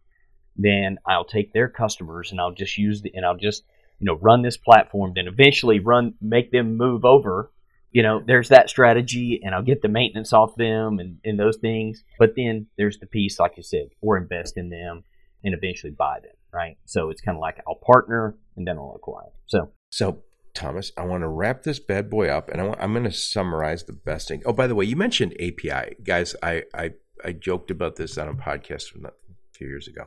then 0.55 0.97
I'll 1.07 1.25
take 1.25 1.53
their 1.53 1.69
customers 1.69 2.31
and 2.31 2.39
I'll 2.39 2.53
just 2.53 2.77
use 2.77 3.01
the 3.01 3.11
and 3.13 3.25
I'll 3.25 3.37
just 3.37 3.63
you 3.99 4.05
know 4.05 4.17
run 4.21 4.41
this 4.41 4.57
platform. 4.57 5.13
Then 5.15 5.27
eventually 5.27 5.79
run 5.79 6.15
make 6.21 6.51
them 6.51 6.77
move 6.77 7.05
over. 7.05 7.51
You 7.93 8.03
know, 8.03 8.21
there's 8.25 8.49
that 8.49 8.69
strategy, 8.69 9.39
and 9.41 9.55
I'll 9.55 9.61
get 9.61 9.81
the 9.81 9.87
maintenance 9.87 10.33
off 10.33 10.55
them 10.55 10.99
and, 10.99 11.19
and 11.23 11.39
those 11.39 11.57
things. 11.57 12.03
But 12.19 12.33
then 12.35 12.67
there's 12.77 12.99
the 12.99 13.05
piece, 13.05 13.39
like 13.39 13.55
you 13.55 13.63
said, 13.63 13.89
or 14.01 14.17
invest 14.17 14.57
in 14.57 14.69
them 14.69 15.03
and 15.43 15.53
eventually 15.53 15.91
buy 15.91 16.19
them. 16.21 16.33
Right. 16.51 16.77
So 16.85 17.09
it's 17.09 17.21
kind 17.21 17.37
of 17.37 17.41
like 17.41 17.61
I'll 17.67 17.75
partner 17.75 18.35
and 18.55 18.67
then 18.67 18.77
I'll 18.77 18.93
acquire. 18.95 19.31
So 19.47 19.71
so 19.89 20.23
Thomas, 20.53 20.91
I 20.97 21.05
want 21.05 21.23
to 21.23 21.27
wrap 21.27 21.63
this 21.63 21.79
bad 21.79 22.09
boy 22.09 22.27
up, 22.27 22.49
and 22.49 22.61
I 22.61 22.75
am 22.83 22.93
going 22.93 23.05
to 23.05 23.11
summarize 23.11 23.83
the 23.83 23.93
best 23.93 24.27
thing. 24.27 24.43
Oh, 24.45 24.53
by 24.53 24.67
the 24.67 24.75
way, 24.75 24.85
you 24.85 24.95
mentioned 24.95 25.33
API, 25.39 25.95
guys. 26.03 26.35
I 26.43 26.63
I, 26.73 26.91
I 27.23 27.31
joked 27.31 27.71
about 27.71 27.95
this 27.95 28.17
on 28.17 28.27
a 28.27 28.33
podcast 28.33 28.89
from 28.89 29.05
a 29.05 29.11
few 29.51 29.67
years 29.67 29.87
ago. 29.87 30.05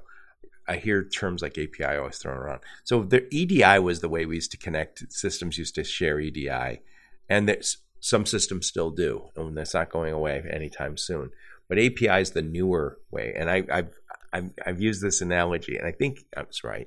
I 0.69 0.77
hear 0.77 1.05
terms 1.05 1.43
like 1.43 1.59
API 1.59 1.97
always 1.97 2.19
thrown 2.19 2.37
around. 2.37 2.61
So 2.85 3.03
the 3.03 3.33
EDI 3.33 3.79
was 3.79 4.01
the 4.01 4.09
way 4.09 4.27
we 4.27 4.37
used 4.37 4.51
to 4.51 4.57
connect. 4.57 5.13
Systems 5.13 5.59
used 5.59 5.77
to 5.77 5.85
share 5.85 6.19
EDI, 6.19 6.81
and 7.29 7.49
there's, 7.49 7.79
some 8.01 8.27
systems 8.27 8.67
still 8.67 8.91
do, 8.91 9.31
and 9.37 9.57
that's 9.57 9.75
not 9.75 9.91
going 9.91 10.13
away 10.13 10.45
anytime 10.49 10.97
soon. 10.97 11.31
But 11.69 11.79
API 11.79 12.21
is 12.21 12.31
the 12.31 12.43
newer 12.43 12.99
way, 13.11 13.35
and 13.37 13.51
I, 13.51 13.65
have 13.69 13.91
I've 14.33 14.51
I've 14.65 14.81
used 14.81 15.03
this 15.03 15.21
analogy, 15.21 15.77
and 15.77 15.87
I 15.87 15.93
think 15.93 16.21
that's 16.33 16.63
right. 16.63 16.87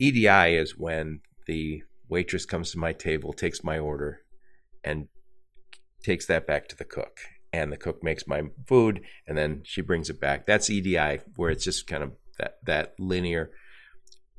EDI 0.00 0.56
is 0.56 0.76
when 0.76 1.20
the 1.46 1.82
waitress 2.08 2.44
comes 2.44 2.72
to 2.72 2.78
my 2.78 2.92
table, 2.92 3.32
takes 3.32 3.62
my 3.62 3.78
order, 3.78 4.22
and 4.82 5.06
takes 6.02 6.26
that 6.26 6.46
back 6.46 6.68
to 6.68 6.76
the 6.76 6.84
cook. 6.84 7.20
And 7.52 7.72
the 7.72 7.76
cook 7.76 8.02
makes 8.02 8.26
my 8.26 8.42
food, 8.66 9.02
and 9.26 9.38
then 9.38 9.62
she 9.64 9.80
brings 9.80 10.10
it 10.10 10.20
back. 10.20 10.46
That's 10.46 10.70
EDI, 10.70 11.20
where 11.36 11.50
it's 11.50 11.64
just 11.64 11.86
kind 11.86 12.02
of 12.02 12.12
that 12.38 12.58
that 12.64 12.94
linear 12.98 13.50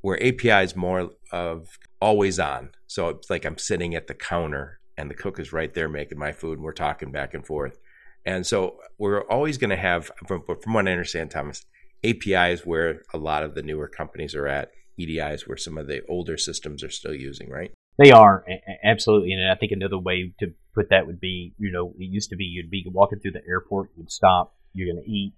where 0.01 0.21
API 0.21 0.63
is 0.63 0.75
more 0.75 1.11
of 1.31 1.77
always 2.01 2.39
on. 2.39 2.71
So 2.87 3.09
it's 3.09 3.29
like 3.29 3.45
I'm 3.45 3.57
sitting 3.57 3.95
at 3.95 4.07
the 4.07 4.15
counter 4.15 4.80
and 4.97 5.09
the 5.09 5.15
cook 5.15 5.39
is 5.39 5.53
right 5.53 5.73
there 5.73 5.89
making 5.89 6.19
my 6.19 6.31
food 6.31 6.57
and 6.57 6.63
we're 6.63 6.73
talking 6.73 7.11
back 7.11 7.33
and 7.33 7.45
forth. 7.45 7.77
And 8.25 8.45
so 8.45 8.77
we're 8.97 9.23
always 9.27 9.57
going 9.57 9.71
to 9.71 9.75
have, 9.75 10.11
from, 10.27 10.43
from 10.43 10.73
what 10.73 10.87
I 10.87 10.91
understand, 10.91 11.31
Thomas, 11.31 11.65
API 12.03 12.53
is 12.53 12.65
where 12.65 13.01
a 13.13 13.17
lot 13.17 13.43
of 13.43 13.55
the 13.55 13.63
newer 13.63 13.87
companies 13.87 14.35
are 14.35 14.47
at. 14.47 14.71
EDI 14.97 15.19
is 15.19 15.47
where 15.47 15.57
some 15.57 15.77
of 15.77 15.87
the 15.87 16.01
older 16.07 16.37
systems 16.37 16.83
are 16.83 16.89
still 16.89 17.13
using, 17.13 17.49
right? 17.49 17.71
They 17.97 18.11
are 18.11 18.45
absolutely, 18.83 19.33
and 19.33 19.49
I 19.49 19.55
think 19.55 19.71
another 19.71 19.97
way 19.97 20.33
to 20.39 20.53
put 20.73 20.89
that 20.89 21.07
would 21.07 21.19
be, 21.19 21.53
you 21.57 21.71
know, 21.71 21.93
it 21.97 22.03
used 22.03 22.29
to 22.29 22.35
be 22.35 22.43
you'd 22.43 22.69
be 22.69 22.85
walking 22.87 23.19
through 23.19 23.31
the 23.31 23.45
airport, 23.47 23.89
you'd 23.97 24.11
stop, 24.11 24.55
you're 24.73 24.93
going 24.93 25.03
to 25.03 25.09
eat, 25.09 25.33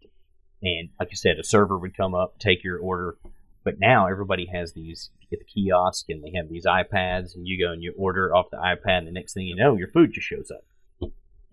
and 0.62 0.90
like 1.00 1.10
you 1.12 1.18
said, 1.18 1.38
a 1.40 1.44
server 1.44 1.78
would 1.78 1.96
come 1.96 2.16
up, 2.16 2.40
take 2.40 2.64
your 2.64 2.80
order. 2.80 3.18
But 3.64 3.80
now 3.80 4.08
everybody 4.08 4.48
has 4.54 4.74
these, 4.74 5.12
get 5.34 5.46
the 5.46 5.62
kiosk 5.62 6.06
and 6.10 6.24
they 6.24 6.32
have 6.36 6.50
these 6.50 6.66
iPads 6.66 7.36
and 7.36 7.48
you 7.48 7.64
go 7.64 7.72
and 7.72 7.82
you 7.82 7.94
order 7.98 8.34
off 8.34 8.48
the 8.52 8.58
iPad 8.58 9.00
and 9.00 9.08
the 9.08 9.12
next 9.12 9.34
thing 9.34 9.46
you 9.46 9.56
know, 9.56 9.76
your 9.76 9.88
food 9.88 10.14
just 10.14 10.28
shows 10.28 10.52
up. 10.52 10.64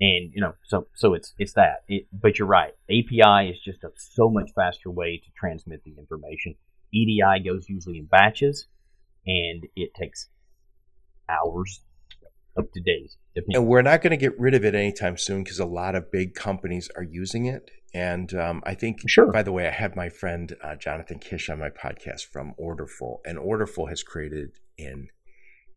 And 0.03 0.33
you 0.33 0.41
know, 0.41 0.55
so 0.65 0.87
so 0.95 1.13
it's 1.13 1.35
it's 1.39 1.53
that. 1.55 1.85
It, 1.87 2.07
but 2.11 2.39
you're 2.39 2.49
right. 2.49 2.73
API 2.89 3.51
is 3.51 3.61
just 3.61 3.85
a 3.85 3.91
so 3.97 4.31
much 4.31 4.51
faster 4.55 4.91
way 4.91 5.19
to 5.19 5.31
transmit 5.39 5.85
the 5.85 5.95
information. 5.99 6.55
EDI 6.93 7.45
goes 7.47 7.69
usually 7.69 7.99
in 7.99 8.07
batches, 8.07 8.67
and 9.27 9.67
it 9.77 9.93
takes 9.95 10.29
hours 11.29 11.83
up 12.57 12.73
to 12.73 12.81
days. 12.81 13.19
And 13.49 13.67
we're 13.67 13.83
not 13.83 14.01
going 14.01 14.11
to 14.11 14.17
get 14.17 14.39
rid 14.41 14.55
of 14.55 14.65
it 14.65 14.75
anytime 14.75 15.19
soon 15.19 15.45
because 15.45 15.61
a 15.61 15.67
lot 15.67 15.95
of 15.95 16.11
big 16.11 16.35
companies 16.35 16.89
are 16.97 17.03
using 17.03 17.45
it. 17.47 17.71
And 17.93 18.33
um, 18.35 18.63
I 18.65 18.75
think, 18.75 19.01
sure. 19.09 19.33
by 19.33 19.43
the 19.43 19.53
way, 19.53 19.67
I 19.67 19.73
had 19.73 19.97
my 19.97 20.09
friend 20.09 20.55
uh, 20.63 20.77
Jonathan 20.77 21.19
Kish 21.19 21.49
on 21.49 21.59
my 21.59 21.71
podcast 21.71 22.27
from 22.27 22.55
Orderful, 22.57 23.21
and 23.25 23.39
Orderful 23.39 23.87
has 23.87 24.03
created 24.03 24.53
an 24.79 25.09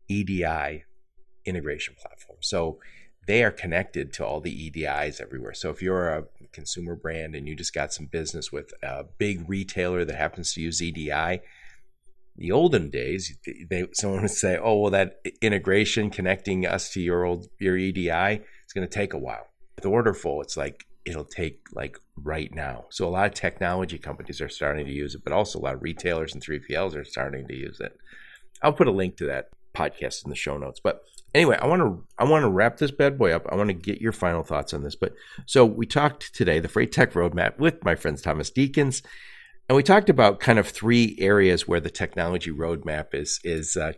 EDI 0.08 0.84
integration 1.44 1.94
platform. 1.98 2.38
So 2.40 2.78
they 3.26 3.42
are 3.42 3.50
connected 3.50 4.12
to 4.14 4.26
all 4.26 4.40
the 4.40 4.70
EDIs 4.70 5.20
everywhere. 5.20 5.54
So 5.54 5.70
if 5.70 5.82
you're 5.82 6.08
a 6.08 6.24
consumer 6.52 6.94
brand 6.94 7.34
and 7.34 7.48
you 7.48 7.56
just 7.56 7.74
got 7.74 7.92
some 7.92 8.06
business 8.06 8.52
with 8.52 8.72
a 8.82 9.04
big 9.18 9.48
retailer 9.48 10.04
that 10.04 10.16
happens 10.16 10.52
to 10.54 10.60
use 10.60 10.82
EDI, 10.82 11.40
the 12.36 12.52
olden 12.52 12.90
days, 12.90 13.38
they 13.70 13.86
someone 13.92 14.22
would 14.22 14.30
say, 14.30 14.56
"Oh, 14.56 14.78
well, 14.78 14.90
that 14.90 15.20
integration 15.40 16.10
connecting 16.10 16.66
us 16.66 16.90
to 16.92 17.00
your 17.00 17.24
old 17.24 17.48
your 17.60 17.76
EDI 17.76 18.42
is 18.66 18.72
going 18.74 18.86
to 18.86 18.92
take 18.92 19.12
a 19.12 19.18
while." 19.18 19.46
With 19.76 19.86
Orderful, 19.86 20.42
it's 20.42 20.56
like 20.56 20.84
it'll 21.04 21.24
take 21.24 21.60
like 21.72 21.98
right 22.16 22.52
now. 22.54 22.86
So 22.90 23.06
a 23.06 23.10
lot 23.10 23.26
of 23.26 23.34
technology 23.34 23.98
companies 23.98 24.40
are 24.40 24.48
starting 24.48 24.86
to 24.86 24.92
use 24.92 25.14
it, 25.14 25.22
but 25.24 25.32
also 25.32 25.58
a 25.58 25.62
lot 25.62 25.74
of 25.74 25.82
retailers 25.82 26.34
and 26.34 26.42
3PLs 26.42 26.94
are 26.94 27.04
starting 27.04 27.46
to 27.48 27.54
use 27.54 27.80
it. 27.80 27.96
I'll 28.62 28.72
put 28.72 28.88
a 28.88 28.92
link 28.92 29.16
to 29.18 29.26
that 29.26 29.48
podcast 29.74 30.24
in 30.24 30.30
the 30.30 30.36
show 30.36 30.56
notes. 30.56 30.80
But 30.82 31.02
anyway, 31.34 31.58
I 31.60 31.66
want 31.66 31.82
to 31.82 32.04
I 32.18 32.24
want 32.24 32.44
to 32.44 32.50
wrap 32.50 32.78
this 32.78 32.90
bad 32.90 33.18
boy 33.18 33.32
up. 33.32 33.46
I 33.50 33.56
want 33.56 33.68
to 33.68 33.74
get 33.74 34.00
your 34.00 34.12
final 34.12 34.42
thoughts 34.42 34.72
on 34.72 34.82
this. 34.82 34.94
But 34.94 35.14
so 35.46 35.64
we 35.64 35.86
talked 35.86 36.34
today 36.34 36.60
the 36.60 36.68
Freight 36.68 36.92
Tech 36.92 37.12
Roadmap 37.12 37.58
with 37.58 37.84
my 37.84 37.94
friends 37.94 38.22
Thomas 38.22 38.50
Deakins 38.50 39.02
and 39.68 39.76
we 39.76 39.82
talked 39.82 40.10
about 40.10 40.40
kind 40.40 40.58
of 40.58 40.68
three 40.68 41.16
areas 41.18 41.66
where 41.66 41.80
the 41.80 41.90
technology 41.90 42.50
roadmap 42.50 43.14
is 43.14 43.40
is 43.44 43.76
uh, 43.76 43.92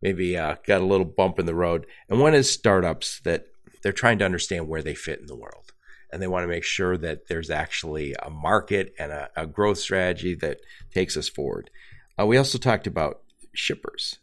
maybe 0.00 0.36
uh, 0.36 0.56
got 0.66 0.80
a 0.80 0.86
little 0.86 1.06
bump 1.06 1.38
in 1.38 1.46
the 1.46 1.54
road. 1.54 1.86
And 2.08 2.20
one 2.20 2.34
is 2.34 2.50
startups 2.50 3.20
that 3.20 3.46
they're 3.82 3.92
trying 3.92 4.18
to 4.18 4.24
understand 4.24 4.68
where 4.68 4.82
they 4.82 4.94
fit 4.94 5.18
in 5.18 5.26
the 5.26 5.36
world, 5.36 5.72
and 6.12 6.20
they 6.20 6.28
want 6.28 6.44
to 6.44 6.48
make 6.48 6.64
sure 6.64 6.96
that 6.96 7.28
there's 7.28 7.50
actually 7.50 8.14
a 8.14 8.30
market 8.30 8.94
and 8.98 9.12
a, 9.12 9.30
a 9.36 9.46
growth 9.46 9.78
strategy 9.78 10.34
that 10.36 10.60
takes 10.92 11.16
us 11.16 11.28
forward. 11.28 11.70
Uh, 12.18 12.26
we 12.26 12.36
also 12.36 12.58
talked 12.58 12.86
about 12.86 13.22
shippers, 13.52 14.18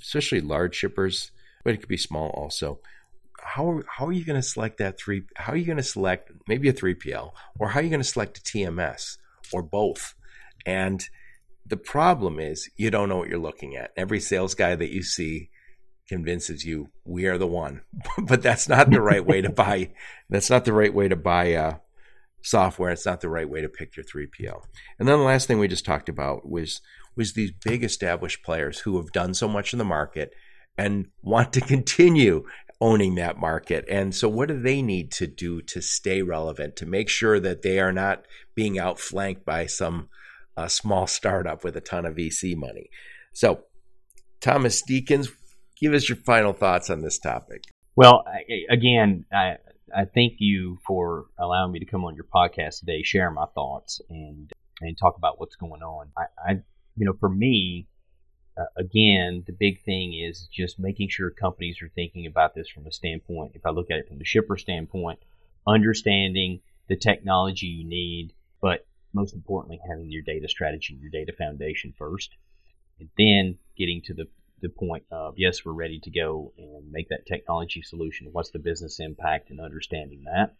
especially 0.00 0.40
large 0.40 0.74
shippers, 0.74 1.30
but 1.64 1.74
it 1.74 1.78
could 1.78 1.88
be 1.88 1.96
small 1.96 2.30
also. 2.30 2.80
How, 3.40 3.82
how 3.86 4.06
are 4.06 4.12
you 4.12 4.24
going 4.24 4.40
to 4.40 4.46
select 4.46 4.78
that 4.78 4.98
three? 4.98 5.22
How 5.36 5.52
are 5.52 5.56
you 5.56 5.64
going 5.64 5.76
to 5.76 5.82
select 5.82 6.30
maybe 6.46 6.68
a 6.68 6.72
3PL 6.72 7.32
or 7.58 7.68
how 7.68 7.80
are 7.80 7.82
you 7.82 7.90
going 7.90 8.02
to 8.02 8.08
select 8.08 8.38
a 8.38 8.40
TMS 8.40 9.16
or 9.52 9.62
both? 9.62 10.14
And 10.66 11.02
the 11.64 11.76
problem 11.76 12.40
is 12.40 12.68
you 12.76 12.90
don't 12.90 13.08
know 13.08 13.18
what 13.18 13.28
you're 13.28 13.38
looking 13.38 13.76
at. 13.76 13.92
Every 13.96 14.20
sales 14.20 14.54
guy 14.54 14.74
that 14.74 14.92
you 14.92 15.02
see 15.02 15.50
convinces 16.08 16.64
you 16.64 16.88
we 17.04 17.26
are 17.26 17.38
the 17.38 17.46
one, 17.46 17.82
but 18.18 18.42
that's 18.42 18.68
not 18.68 18.90
the 18.90 19.00
right 19.00 19.24
way 19.24 19.40
to 19.40 19.50
buy. 19.50 19.90
That's 20.28 20.50
not 20.50 20.64
the 20.64 20.72
right 20.72 20.92
way 20.92 21.08
to 21.08 21.16
buy 21.16 21.54
uh, 21.54 21.76
software. 22.42 22.90
It's 22.90 23.06
not 23.06 23.20
the 23.20 23.28
right 23.28 23.48
way 23.48 23.60
to 23.60 23.68
pick 23.68 23.96
your 23.96 24.04
3PL. 24.04 24.62
And 24.98 25.08
then 25.08 25.18
the 25.18 25.24
last 25.24 25.46
thing 25.46 25.58
we 25.58 25.68
just 25.68 25.84
talked 25.84 26.08
about 26.08 26.48
was 26.48 26.80
was 27.16 27.32
these 27.32 27.52
big 27.52 27.82
established 27.82 28.42
players 28.44 28.80
who 28.80 28.96
have 28.96 29.12
done 29.12 29.34
so 29.34 29.48
much 29.48 29.72
in 29.72 29.78
the 29.78 29.84
market 29.84 30.32
and 30.76 31.08
want 31.22 31.52
to 31.52 31.60
continue 31.74 32.44
owning 32.80 33.16
that 33.16 33.36
market. 33.36 33.84
And 33.88 34.14
so, 34.14 34.28
what 34.28 34.48
do 34.48 34.60
they 34.60 34.82
need 34.82 35.10
to 35.12 35.26
do 35.26 35.60
to 35.62 35.82
stay 35.82 36.22
relevant, 36.22 36.76
to 36.76 36.86
make 36.86 37.08
sure 37.08 37.40
that 37.40 37.62
they 37.62 37.80
are 37.80 37.92
not 37.92 38.24
being 38.54 38.78
outflanked 38.78 39.44
by 39.44 39.66
some 39.66 40.08
a 40.58 40.68
small 40.68 41.06
startup 41.06 41.62
with 41.62 41.76
a 41.76 41.80
ton 41.80 42.04
of 42.04 42.16
VC 42.16 42.56
money. 42.56 42.90
So, 43.32 43.64
Thomas 44.40 44.82
Deakins, 44.82 45.28
give 45.80 45.94
us 45.94 46.08
your 46.08 46.16
final 46.16 46.52
thoughts 46.52 46.90
on 46.90 47.00
this 47.00 47.18
topic. 47.18 47.64
Well, 47.96 48.24
again, 48.70 49.24
I, 49.32 49.56
I 49.94 50.04
thank 50.04 50.34
you 50.38 50.78
for 50.86 51.26
allowing 51.38 51.72
me 51.72 51.80
to 51.80 51.84
come 51.84 52.04
on 52.04 52.14
your 52.14 52.26
podcast 52.32 52.80
today, 52.80 53.02
share 53.02 53.30
my 53.30 53.46
thoughts, 53.54 54.00
and 54.08 54.50
and 54.80 54.96
talk 54.96 55.16
about 55.16 55.40
what's 55.40 55.56
going 55.56 55.82
on. 55.82 56.10
I, 56.16 56.22
I 56.38 56.52
you 56.96 57.04
know, 57.06 57.14
for 57.18 57.28
me, 57.28 57.88
uh, 58.56 58.64
again, 58.76 59.44
the 59.46 59.52
big 59.52 59.82
thing 59.82 60.14
is 60.14 60.48
just 60.52 60.78
making 60.78 61.08
sure 61.08 61.30
companies 61.30 61.82
are 61.82 61.90
thinking 61.94 62.26
about 62.26 62.54
this 62.54 62.68
from 62.68 62.86
a 62.86 62.92
standpoint. 62.92 63.52
If 63.54 63.66
I 63.66 63.70
look 63.70 63.90
at 63.90 63.98
it 63.98 64.08
from 64.08 64.18
the 64.18 64.24
shipper 64.24 64.56
standpoint, 64.56 65.18
understanding 65.66 66.60
the 66.88 66.96
technology 66.96 67.66
you 67.66 67.84
need, 67.84 68.32
but 68.60 68.86
most 69.12 69.34
importantly, 69.34 69.80
having 69.88 70.10
your 70.10 70.22
data 70.22 70.48
strategy, 70.48 70.98
your 71.00 71.10
data 71.10 71.32
foundation 71.36 71.94
first, 71.96 72.30
and 72.98 73.08
then 73.16 73.58
getting 73.76 74.02
to 74.06 74.14
the, 74.14 74.26
the 74.60 74.68
point 74.68 75.04
of, 75.10 75.34
yes, 75.36 75.64
we're 75.64 75.72
ready 75.72 76.00
to 76.00 76.10
go 76.10 76.52
and 76.58 76.90
make 76.90 77.08
that 77.08 77.26
technology 77.26 77.82
solution. 77.82 78.28
What's 78.32 78.50
the 78.50 78.58
business 78.58 79.00
impact 79.00 79.50
and 79.50 79.60
understanding 79.60 80.24
that? 80.24 80.54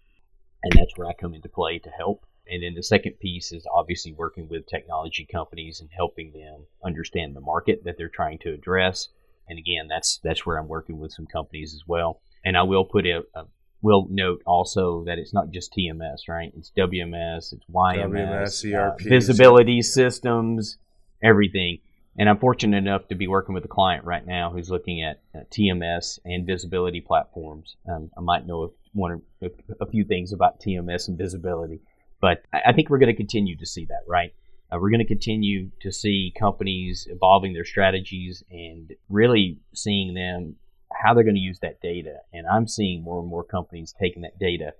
And 0.62 0.72
that's 0.72 0.96
where 0.96 1.09
I 1.09 1.12
come 1.14 1.34
into 1.34 1.49
play 1.49 1.78
to 1.80 1.90
help. 1.90 2.24
And 2.51 2.62
then 2.62 2.74
the 2.74 2.82
second 2.82 3.18
piece 3.20 3.53
is 3.53 3.66
obviously 3.72 4.12
working 4.12 4.49
with 4.49 4.66
technology 4.66 5.26
companies 5.30 5.80
and 5.80 5.90
helping 5.94 6.32
them 6.32 6.66
understand 6.84 7.36
the 7.36 7.40
market 7.40 7.82
that 7.84 7.96
they're 7.99 8.09
trying 8.09 8.38
to 8.40 8.55
address. 8.55 9.09
And 9.49 9.59
again, 9.59 9.88
that's 9.88 10.18
that's 10.24 10.46
where 10.46 10.59
I'm 10.59 10.68
working 10.68 10.99
with 10.99 11.12
some 11.12 11.26
companies 11.26 11.74
as 11.74 11.82
well. 11.86 12.20
And 12.44 12.57
I 12.57 12.62
will 12.62 12.84
put 12.84 13.07
a, 13.07 13.22
a 13.34 13.44
We'll 13.80 14.09
note 14.11 14.42
also 14.44 15.05
that 15.05 15.18
it's 15.18 15.32
not 15.32 15.51
just 15.51 15.72
TMS, 15.72 16.28
right? 16.28 16.53
It's 16.57 16.72
WMS, 16.76 17.53
it's 17.53 17.64
YMS, 17.72 18.64
WMS, 18.64 18.74
uh, 18.74 18.96
visibility 18.99 19.82
systems, 19.82 20.78
everything. 21.22 21.78
And 22.18 22.28
I'm 22.28 22.38
fortunate 22.38 22.76
enough 22.76 23.06
to 23.08 23.14
be 23.14 23.28
working 23.28 23.54
with 23.54 23.64
a 23.64 23.68
client 23.68 24.04
right 24.04 24.26
now 24.26 24.50
who's 24.50 24.70
looking 24.70 25.02
at 25.02 25.20
uh, 25.34 25.44
TMS 25.52 26.18
and 26.24 26.44
visibility 26.44 27.00
platforms. 27.00 27.76
Um, 27.88 28.10
I 28.18 28.20
might 28.20 28.44
know 28.44 28.72
one 28.92 29.22
or 29.40 29.50
a 29.80 29.86
few 29.86 30.04
things 30.04 30.32
about 30.32 30.58
TMS 30.58 31.06
and 31.06 31.16
visibility, 31.16 31.80
but 32.20 32.42
I 32.52 32.72
think 32.72 32.90
we're 32.90 32.98
going 32.98 33.14
to 33.14 33.16
continue 33.16 33.56
to 33.58 33.66
see 33.66 33.84
that, 33.84 34.02
right? 34.08 34.34
Uh, 34.72 34.78
we're 34.80 34.90
going 34.90 34.98
to 34.98 35.06
continue 35.06 35.70
to 35.80 35.92
see 35.92 36.32
companies 36.36 37.06
evolving 37.08 37.52
their 37.52 37.64
strategies 37.64 38.42
and 38.50 38.92
really 39.08 39.58
seeing 39.72 40.14
them 40.14 40.56
how 40.92 41.14
they're 41.14 41.22
going 41.22 41.36
to 41.36 41.40
use 41.40 41.60
that 41.60 41.80
data. 41.80 42.16
And 42.32 42.48
I'm 42.48 42.66
seeing 42.66 43.04
more 43.04 43.20
and 43.20 43.28
more 43.28 43.44
companies 43.44 43.94
taking 43.98 44.22
that 44.22 44.40
data 44.40 44.72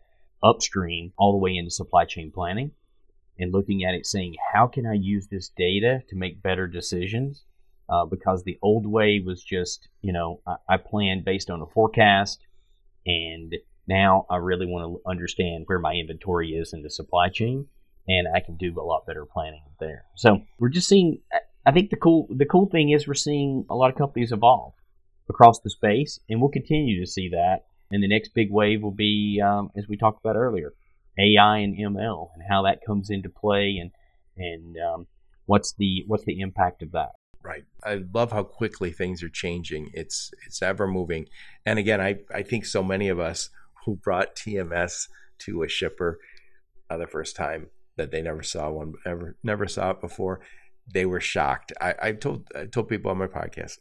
upstream 0.43 1.13
all 1.17 1.33
the 1.33 1.39
way 1.39 1.57
into 1.57 1.71
supply 1.71 2.05
chain 2.05 2.33
planning 2.33 2.73
and 3.39 3.53
looking 3.53 3.85
at 3.85 3.95
it 3.95 4.07
saying, 4.07 4.35
how 4.53 4.67
can 4.67 4.87
I 4.87 4.95
use 4.95 5.29
this 5.29 5.51
data 5.57 6.03
to 6.09 6.17
make 6.17 6.43
better 6.43 6.67
decisions? 6.67 7.45
Uh, 7.89 8.05
because 8.05 8.45
the 8.45 8.59
old 8.63 8.87
way 8.87 9.23
was 9.25 9.43
just, 9.43 9.89
you 10.03 10.13
know, 10.13 10.41
I, 10.47 10.57
I 10.69 10.77
planned 10.77 11.25
based 11.25 11.49
on 11.49 11.63
a 11.63 11.67
forecast 11.67 12.41
and 13.07 13.55
now 13.87 14.27
I 14.29 14.37
really 14.37 14.67
want 14.67 14.85
to 14.85 15.11
understand 15.11 15.65
where 15.67 15.79
my 15.79 15.95
inventory 15.95 16.51
is 16.51 16.75
in 16.75 16.83
the 16.83 16.91
supply 16.91 17.31
chain 17.31 17.67
and 18.07 18.29
I 18.35 18.41
can 18.41 18.57
do 18.57 18.75
a 18.79 18.83
lot 18.83 19.07
better 19.07 19.25
planning 19.25 19.63
there. 19.81 20.05
So 20.17 20.43
we're 20.59 20.69
just 20.69 20.89
seeing 20.89 21.21
I 21.69 21.71
think 21.71 21.91
the 21.91 21.97
cool 21.97 22.27
the 22.31 22.47
cool 22.47 22.65
thing 22.67 22.91
is 22.91 23.07
we're 23.07 23.13
seeing 23.13 23.67
a 23.69 23.75
lot 23.75 23.91
of 23.91 23.97
companies 23.97 24.33
evolve 24.33 24.73
across 25.29 25.61
the 25.61 25.69
space, 25.69 26.19
and 26.29 26.41
we'll 26.41 26.51
continue 26.51 26.99
to 26.99 27.11
see 27.11 27.29
that. 27.29 27.67
And 27.91 28.03
the 28.03 28.09
next 28.09 28.35
big 28.35 28.51
wave 28.51 28.83
will 28.83 28.91
be, 28.91 29.43
um, 29.45 29.71
as 29.77 29.87
we 29.87 29.97
talked 29.99 30.19
about 30.25 30.37
earlier, 30.37 30.73
AI 31.19 31.59
and 31.59 31.77
ML, 31.77 32.29
and 32.35 32.43
how 32.49 32.63
that 32.63 32.85
comes 32.87 33.11
into 33.11 33.29
play, 33.29 33.79
and 33.81 33.91
and 34.37 34.77
um, 34.79 35.07
what's 35.47 35.75
the 35.75 36.05
what's 36.07 36.25
the 36.25 36.41
impact 36.41 36.83
of 36.83 36.93
that. 36.93 37.11
Right. 37.43 37.65
I 37.85 38.03
love 38.13 38.33
how 38.33 38.43
quickly 38.43 38.93
things 38.93 39.23
are 39.23 39.29
changing. 39.29 39.91
It's 39.95 40.33
it's 40.47 40.61
ever 40.61 40.87
moving. 40.87 41.27
And 41.65 41.79
again, 41.79 42.01
I, 42.01 42.17
I 42.35 42.43
think 42.43 42.67
so 42.67 42.83
many 42.83 43.09
of 43.09 43.19
us 43.21 43.51
who 43.85 43.97
brought 43.97 44.37
TMS 44.37 45.09
to 45.41 45.63
a 45.63 45.69
shipper 45.69 46.19
uh, 46.91 46.97
the 46.97 47.07
first 47.07 47.37
time 47.37 47.69
that 47.97 48.11
they 48.11 48.23
never 48.23 48.43
saw 48.43 48.71
one 48.71 48.95
ever 49.07 49.37
never 49.43 49.67
saw 49.67 49.91
it 49.91 50.01
before, 50.01 50.41
they 50.93 51.07
were 51.07 51.21
shocked. 51.21 51.73
I, 51.81 51.95
I 52.01 52.13
told 52.13 52.49
I 52.55 52.67
told 52.67 52.89
people 52.89 53.11
on 53.11 53.19
my 53.19 53.27
podcast, 53.27 53.79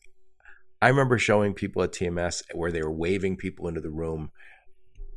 I 0.82 0.90
remember 0.90 1.18
showing 1.18 1.54
people 1.54 1.82
at 1.84 1.92
TMS 1.92 2.44
where 2.54 2.72
they 2.72 2.82
were 2.82 2.92
waving 2.92 3.38
people 3.38 3.68
into 3.68 3.82
the 3.82 3.90
room. 3.90 4.32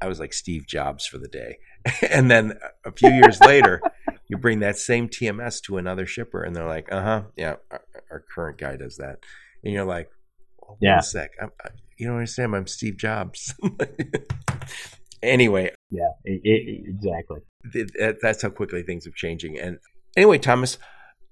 I 0.00 0.08
was 0.08 0.20
like 0.20 0.32
Steve 0.32 0.66
Jobs 0.66 1.06
for 1.06 1.18
the 1.18 1.28
day. 1.28 1.58
and 2.10 2.30
then 2.30 2.58
a 2.84 2.92
few 2.92 3.10
years 3.10 3.40
later, 3.40 3.80
you 4.28 4.36
bring 4.36 4.60
that 4.60 4.78
same 4.78 5.08
TMS 5.08 5.62
to 5.62 5.76
another 5.76 6.06
shipper, 6.06 6.42
and 6.42 6.54
they're 6.54 6.66
like, 6.66 6.90
"Uh 6.92 7.02
huh, 7.02 7.22
yeah, 7.36 7.56
our, 7.70 7.82
our, 8.10 8.24
current 8.34 8.58
guy 8.58 8.76
does 8.76 8.96
that," 8.96 9.18
and 9.64 9.72
you're 9.72 9.84
like, 9.84 10.10
oh, 10.62 10.76
"Yeah, 10.80 10.98
a 10.98 11.02
sec, 11.02 11.30
I'm, 11.40 11.50
I, 11.64 11.70
you 11.96 12.06
don't 12.06 12.16
understand? 12.16 12.54
I'm 12.54 12.66
Steve 12.66 12.96
Jobs." 12.96 13.54
anyway, 15.22 15.72
yeah, 15.90 16.10
it, 16.24 16.40
it, 16.44 16.84
exactly. 16.88 17.40
that's 18.22 18.42
how 18.42 18.50
quickly 18.50 18.82
things 18.82 19.06
are 19.06 19.12
changing. 19.12 19.58
And 19.58 19.78
anyway, 20.16 20.38
Thomas, 20.38 20.78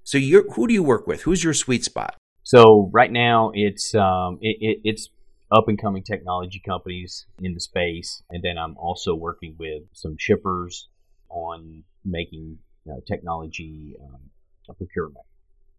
so 0.02 0.18
you're 0.18 0.50
who 0.52 0.66
do 0.66 0.74
you 0.74 0.82
work 0.82 1.06
with? 1.06 1.22
Who's 1.22 1.44
your 1.44 1.54
sweet 1.54 1.84
spot? 1.84 2.16
So 2.42 2.90
right 2.94 3.12
now 3.12 3.52
it's 3.54 3.94
um, 3.94 4.38
it, 4.40 4.56
it, 4.60 4.78
it's 4.82 5.10
up 5.50 5.68
and 5.68 5.80
coming 5.80 6.02
technology 6.02 6.60
companies 6.64 7.26
in 7.40 7.54
the 7.54 7.60
space. 7.60 8.22
And 8.30 8.42
then 8.42 8.58
I'm 8.58 8.76
also 8.76 9.14
working 9.14 9.56
with 9.58 9.82
some 9.92 10.16
shippers 10.18 10.88
on 11.30 11.84
making 12.04 12.58
you 12.84 12.92
know, 12.92 13.00
technology 13.06 13.96
um, 14.02 14.74
procurement. 14.76 15.24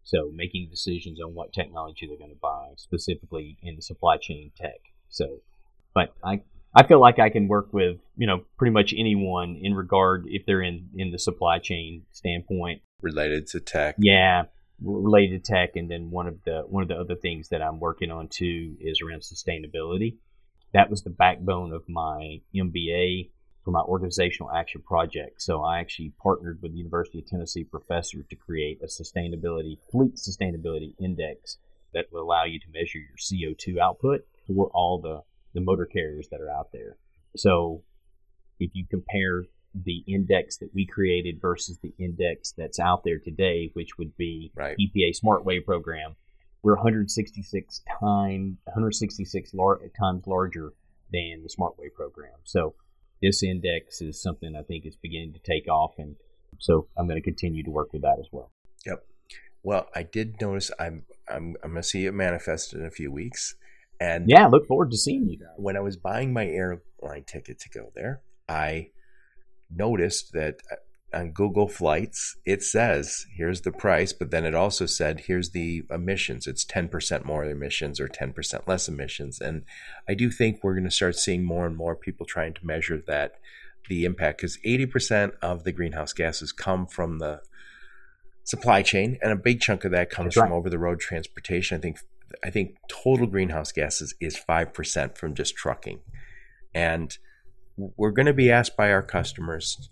So 0.02 0.30
making 0.34 0.68
decisions 0.70 1.20
on 1.20 1.34
what 1.34 1.52
technology 1.52 2.06
they're 2.06 2.18
going 2.18 2.30
to 2.30 2.40
buy, 2.40 2.70
specifically 2.76 3.58
in 3.62 3.76
the 3.76 3.82
supply 3.82 4.16
chain 4.16 4.50
tech. 4.56 4.80
So, 5.08 5.40
but 5.94 6.14
I 6.24 6.40
I 6.74 6.84
feel 6.86 7.00
like 7.00 7.18
I 7.18 7.30
can 7.30 7.48
work 7.48 7.72
with 7.72 8.00
you 8.16 8.26
know 8.26 8.42
pretty 8.56 8.72
much 8.72 8.94
anyone 8.96 9.56
in 9.60 9.74
regard 9.74 10.24
if 10.28 10.46
they're 10.46 10.62
in 10.62 10.88
in 10.96 11.10
the 11.10 11.18
supply 11.18 11.58
chain 11.58 12.02
standpoint 12.10 12.82
related 13.02 13.46
to 13.48 13.60
tech. 13.60 13.96
Yeah, 13.98 14.44
related 14.82 15.44
tech, 15.44 15.76
and 15.76 15.90
then 15.90 16.10
one 16.10 16.26
of 16.26 16.42
the 16.44 16.62
one 16.66 16.82
of 16.82 16.88
the 16.88 16.96
other 16.96 17.14
things 17.14 17.48
that 17.48 17.62
I'm 17.62 17.80
working 17.80 18.10
on 18.10 18.28
too 18.28 18.76
is 18.80 19.00
around 19.00 19.20
sustainability. 19.20 20.16
That 20.72 20.90
was 20.90 21.02
the 21.02 21.10
backbone 21.10 21.72
of 21.72 21.82
my 21.88 22.40
MBA 22.54 23.30
for 23.64 23.72
my 23.72 23.80
organizational 23.80 24.52
action 24.52 24.82
project. 24.82 25.42
So 25.42 25.62
I 25.62 25.80
actually 25.80 26.12
partnered 26.22 26.60
with 26.62 26.72
the 26.72 26.78
University 26.78 27.18
of 27.18 27.26
Tennessee 27.26 27.64
professor 27.64 28.22
to 28.22 28.36
create 28.36 28.80
a 28.82 28.86
sustainability 28.86 29.78
fleet 29.90 30.16
sustainability 30.16 30.94
index 30.98 31.58
that 31.92 32.06
will 32.12 32.22
allow 32.22 32.44
you 32.44 32.58
to 32.60 32.66
measure 32.72 32.98
your 32.98 33.16
CO2 33.18 33.78
output 33.78 34.20
for 34.46 34.70
all 34.72 35.00
the, 35.00 35.22
the 35.54 35.60
motor 35.60 35.86
carriers 35.86 36.28
that 36.30 36.40
are 36.40 36.50
out 36.50 36.68
there. 36.72 36.96
So 37.36 37.82
if 38.58 38.70
you 38.74 38.86
compare 38.88 39.44
the 39.74 40.02
index 40.06 40.56
that 40.58 40.70
we 40.74 40.86
created 40.86 41.40
versus 41.40 41.78
the 41.82 41.94
index 41.98 42.52
that's 42.56 42.80
out 42.80 43.04
there 43.04 43.18
today, 43.18 43.70
which 43.74 43.98
would 43.98 44.16
be 44.16 44.50
right. 44.54 44.76
EPA 44.78 45.12
SmartWay 45.22 45.64
program, 45.64 46.16
we're 46.62 46.74
166 46.74 47.82
times 48.00 48.56
166 48.64 49.54
lar- 49.54 49.80
times 49.98 50.26
larger 50.26 50.72
than 51.12 51.42
the 51.42 51.48
SmartWay 51.48 51.92
program. 51.94 52.34
So 52.44 52.74
this 53.22 53.42
index 53.42 54.00
is 54.00 54.20
something 54.20 54.54
I 54.56 54.62
think 54.62 54.86
is 54.86 54.96
beginning 54.96 55.34
to 55.34 55.40
take 55.40 55.68
off, 55.68 55.94
and 55.98 56.16
so 56.58 56.86
I'm 56.96 57.06
going 57.06 57.20
to 57.20 57.24
continue 57.24 57.62
to 57.64 57.70
work 57.70 57.92
with 57.92 58.02
that 58.02 58.18
as 58.18 58.26
well. 58.32 58.50
Yep. 58.86 59.04
Well, 59.62 59.86
I 59.94 60.02
did 60.02 60.40
notice 60.40 60.70
I'm 60.78 61.04
I'm 61.28 61.56
I'm 61.62 61.70
going 61.72 61.82
to 61.82 61.88
see 61.88 62.06
it 62.06 62.12
manifest 62.12 62.72
in 62.72 62.84
a 62.84 62.90
few 62.90 63.12
weeks, 63.12 63.54
and 64.00 64.24
yeah, 64.28 64.46
look 64.46 64.66
forward 64.66 64.90
to 64.90 64.96
seeing 64.96 65.28
you. 65.28 65.38
When 65.56 65.76
I 65.76 65.80
was 65.80 65.96
buying 65.96 66.32
my 66.32 66.46
airline 66.46 67.24
ticket 67.26 67.58
to 67.60 67.68
go 67.68 67.92
there, 67.94 68.22
I 68.48 68.90
noticed 69.74 70.32
that 70.32 70.60
uh, 70.70 70.76
on 71.12 71.32
Google 71.32 71.66
Flights, 71.66 72.36
it 72.44 72.62
says 72.62 73.26
here's 73.36 73.62
the 73.62 73.72
price, 73.72 74.12
but 74.12 74.30
then 74.30 74.44
it 74.44 74.54
also 74.54 74.86
said 74.86 75.20
here's 75.26 75.50
the 75.50 75.82
emissions. 75.90 76.46
It's 76.46 76.64
10% 76.64 77.24
more 77.24 77.44
emissions 77.44 77.98
or 77.98 78.06
10% 78.06 78.68
less 78.68 78.88
emissions. 78.88 79.40
And 79.40 79.64
I 80.08 80.14
do 80.14 80.30
think 80.30 80.62
we're 80.62 80.74
going 80.74 80.84
to 80.84 80.90
start 80.90 81.16
seeing 81.16 81.44
more 81.44 81.66
and 81.66 81.76
more 81.76 81.96
people 81.96 82.26
trying 82.26 82.54
to 82.54 82.66
measure 82.66 83.02
that 83.08 83.34
the 83.88 84.04
impact 84.04 84.38
because 84.38 84.58
80% 84.64 85.32
of 85.42 85.64
the 85.64 85.72
greenhouse 85.72 86.12
gases 86.12 86.52
come 86.52 86.86
from 86.86 87.18
the 87.18 87.40
supply 88.44 88.82
chain, 88.82 89.18
and 89.22 89.32
a 89.32 89.36
big 89.36 89.60
chunk 89.60 89.84
of 89.84 89.92
that 89.92 90.10
comes 90.10 90.34
from 90.34 90.52
over 90.52 90.68
the 90.68 90.78
road 90.78 91.00
transportation. 91.00 91.78
I 91.78 91.80
think 91.80 91.98
I 92.44 92.50
think 92.50 92.76
total 92.88 93.26
greenhouse 93.26 93.72
gases 93.72 94.14
is 94.20 94.36
five 94.36 94.72
percent 94.72 95.16
from 95.16 95.34
just 95.34 95.56
trucking, 95.56 96.00
and 96.74 97.16
we're 97.96 98.10
going 98.10 98.26
to 98.26 98.32
be 98.32 98.50
asked 98.50 98.76
by 98.76 98.92
our 98.92 99.02
customers 99.02 99.88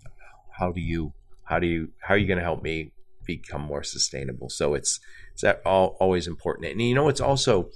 how 0.57 0.71
do 0.71 0.81
you 0.81 1.13
how 1.43 1.59
do 1.59 1.67
you 1.67 1.89
how 2.01 2.13
are 2.13 2.17
you 2.17 2.27
going 2.27 2.37
to 2.37 2.43
help 2.43 2.61
me 2.61 2.91
become 3.25 3.61
more 3.61 3.83
sustainable? 3.83 4.49
So 4.49 4.73
it's 4.73 4.99
it's 5.33 5.41
that 5.41 5.61
all, 5.65 5.97
always 5.99 6.27
important. 6.27 6.71
And 6.71 6.81
you 6.81 6.95
know 6.95 7.09
it's 7.09 7.21
also 7.21 7.69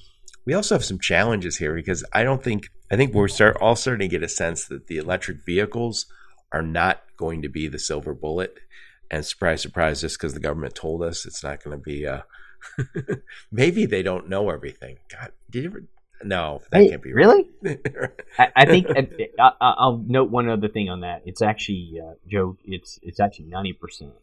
we 0.45 0.53
also 0.53 0.75
have 0.75 0.85
some 0.85 0.99
challenges 0.99 1.57
here 1.57 1.73
because 1.73 2.03
i 2.11 2.21
don't 2.21 2.43
think 2.43 2.67
i 2.91 2.97
think 2.97 3.13
we're 3.13 3.29
start 3.29 3.55
all 3.61 3.77
starting 3.77 4.09
to 4.09 4.11
get 4.11 4.23
a 4.23 4.27
sense 4.27 4.65
that 4.65 4.87
the 4.87 4.97
electric 4.97 5.37
vehicles 5.45 6.05
are 6.51 6.61
not 6.61 7.01
going 7.17 7.41
to 7.41 7.49
be 7.49 7.67
the 7.67 7.79
silver 7.79 8.13
bullet. 8.13 8.59
And 9.09 9.25
surprise 9.25 9.61
surprise 9.61 10.01
just 10.01 10.17
because 10.17 10.33
the 10.33 10.39
government 10.39 10.75
told 10.75 11.03
us 11.03 11.25
it's 11.25 11.43
not 11.43 11.63
going 11.63 11.77
to 11.77 11.83
be 11.83 12.07
uh 12.07 12.21
maybe 13.51 13.85
they 13.85 14.03
don't 14.03 14.29
know 14.29 14.49
everything. 14.49 14.97
God 15.11 15.31
did 15.49 15.63
you 15.63 15.69
ever 15.69 15.83
no, 16.23 16.61
that 16.71 16.81
hey, 16.81 16.89
can't 16.89 17.01
be 17.01 17.13
right. 17.13 17.25
really. 17.25 17.45
I, 18.37 18.47
I, 18.55 18.65
think 18.65 18.87
I, 19.39 19.87
will 19.87 20.03
note 20.07 20.29
one 20.29 20.49
other 20.49 20.67
thing 20.67 20.89
on 20.89 21.01
that. 21.01 21.23
It's 21.25 21.41
actually 21.41 21.99
uh, 22.03 22.13
Joe. 22.27 22.57
It's 22.63 22.99
it's 23.01 23.19
actually 23.19 23.45
ninety 23.45 23.73
percent 23.73 24.13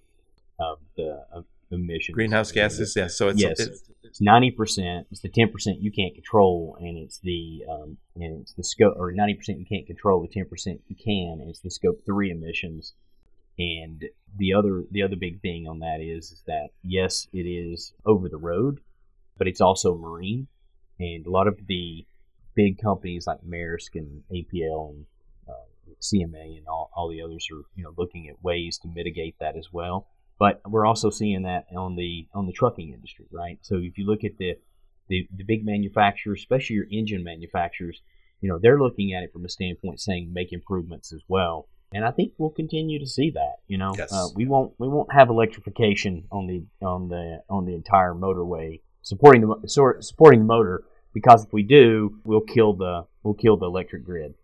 of 0.59 0.79
the 0.97 1.25
of 1.33 1.45
emissions. 1.71 2.15
Greenhouse 2.15 2.53
gases. 2.53 2.95
Yeah. 2.97 3.09
So 3.09 3.29
it's 3.29 3.41
yes, 3.41 3.61
it's 4.03 4.21
ninety 4.21 4.51
percent. 4.51 5.07
It's 5.11 5.21
the 5.21 5.29
ten 5.29 5.51
percent 5.51 5.81
you 5.81 5.93
can't 5.93 6.15
control, 6.15 6.77
and 6.81 6.99
it's 6.99 7.19
the 7.19 7.65
um, 7.71 7.97
and 8.17 8.41
it's 8.43 8.55
the 8.55 8.65
scope 8.65 8.95
or 8.97 9.13
ninety 9.13 9.35
percent 9.35 9.59
you 9.59 9.67
can't 9.67 9.87
control. 9.87 10.23
The 10.23 10.29
ten 10.29 10.47
percent 10.47 10.81
you 10.89 10.97
can. 10.97 11.39
And 11.41 11.51
it's 11.51 11.61
the 11.61 11.71
scope 11.71 12.05
three 12.05 12.31
emissions. 12.31 12.95
And 13.59 14.05
the 14.37 14.55
other 14.55 14.85
the 14.91 15.03
other 15.03 15.17
big 15.17 15.43
thing 15.43 15.67
on 15.69 15.81
that 15.81 16.01
is, 16.01 16.33
is 16.33 16.43
that 16.47 16.69
yes, 16.83 17.29
it 17.33 17.47
is 17.47 17.93
over 18.07 18.29
the 18.29 18.39
road, 18.39 18.81
but 19.37 19.47
it's 19.47 19.61
also 19.61 19.97
marine 19.97 20.49
and 21.01 21.27
a 21.27 21.31
lot 21.31 21.49
of 21.49 21.59
the 21.67 22.07
big 22.55 22.79
companies 22.79 23.27
like 23.27 23.39
Maersk 23.43 23.95
and 23.95 24.23
APL 24.31 24.91
and 24.91 25.07
uh, 25.49 25.95
CMA 26.01 26.59
and 26.59 26.69
all, 26.69 26.91
all 26.95 27.09
the 27.09 27.23
others 27.23 27.49
are 27.51 27.63
you 27.75 27.83
know 27.83 27.95
looking 27.97 28.29
at 28.29 28.43
ways 28.45 28.79
to 28.79 28.89
mitigate 28.89 29.37
that 29.41 29.57
as 29.57 29.69
well. 29.73 30.07
But 30.39 30.61
we're 30.67 30.87
also 30.87 31.11
seeing 31.11 31.43
that 31.43 31.67
on 31.77 31.97
the 31.97 32.29
on 32.35 32.47
the 32.47 32.53
trucking 32.53 32.93
industry, 32.93 33.27
right? 33.31 33.59
So 33.63 33.77
if 33.77 33.99
you 33.99 34.07
look 34.07 34.25
at 34.25 34.37
the 34.39 34.57
the, 35.09 35.27
the 35.35 35.45
big 35.45 35.65
manufacturers, 35.65 36.41
especially 36.41 36.77
your 36.77 36.87
engine 36.91 37.25
manufacturers, 37.25 38.01
you 38.41 38.49
know 38.49 38.59
they're 38.63 38.81
looking 38.81 39.15
at 39.15 39.23
it 39.23 39.33
from 39.33 39.45
a 39.45 39.49
standpoint 39.49 40.01
saying 40.01 40.33
make 40.33 40.53
improvements 40.53 41.13
as 41.13 41.23
well. 41.29 41.69
And 41.93 42.05
I 42.05 42.13
think 42.13 42.35
we'll 42.39 42.51
continue 42.51 43.01
to 43.01 43.07
see 43.07 43.31
that. 43.31 43.57
You 43.67 43.77
know, 43.79 43.93
yes. 43.99 44.13
uh, 44.13 44.29
we 44.35 44.47
won't 44.47 44.75
we 44.79 44.87
won't 44.87 45.13
have 45.13 45.29
electrification 45.29 46.25
on 46.31 46.47
the 46.47 46.87
on 46.87 47.09
the 47.09 47.43
on 47.49 47.65
the 47.65 47.75
entire 47.75 48.15
motorway 48.15 48.81
supporting 49.03 49.43
the 49.43 49.69
supporting 50.01 50.41
the 50.41 50.47
motor 50.47 50.85
because 51.13 51.45
if 51.45 51.53
we 51.53 51.63
do, 51.63 52.19
we'll 52.25 52.41
kill 52.41 52.75
the 52.75 53.07
we'll 53.23 53.35
kill 53.35 53.57
the 53.57 53.67
electric 53.67 54.05
grid. 54.05 54.35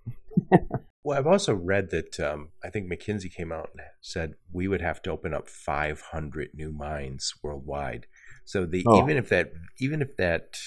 well, 1.05 1.19
I've 1.19 1.27
also 1.27 1.55
read 1.55 1.91
that 1.91 2.19
um, 2.21 2.49
I 2.65 2.71
think 2.71 2.91
McKinsey 2.91 3.33
came 3.33 3.53
out 3.53 3.71
and 3.73 3.83
said 4.01 4.35
we 4.53 4.69
would 4.69 4.81
have 4.81 5.03
to 5.03 5.11
open 5.11 5.33
up 5.33 5.49
500 5.49 6.51
new 6.55 6.73
mines 6.73 7.35
worldwide. 7.43 8.07
So 8.45 8.67
the 8.67 8.85
oh. 8.87 9.03
even 9.03 9.17
if 9.17 9.29
that 9.29 9.53
even 9.79 10.03
if 10.03 10.17
that 10.17 10.59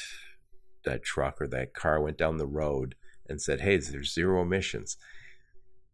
that 0.85 1.03
truck 1.03 1.41
or 1.41 1.47
that 1.47 1.73
car 1.73 2.01
went 2.01 2.17
down 2.17 2.37
the 2.37 2.47
road 2.47 2.95
and 3.27 3.41
said, 3.41 3.61
"Hey, 3.61 3.77
there's 3.77 4.13
zero 4.13 4.41
emissions," 4.41 4.97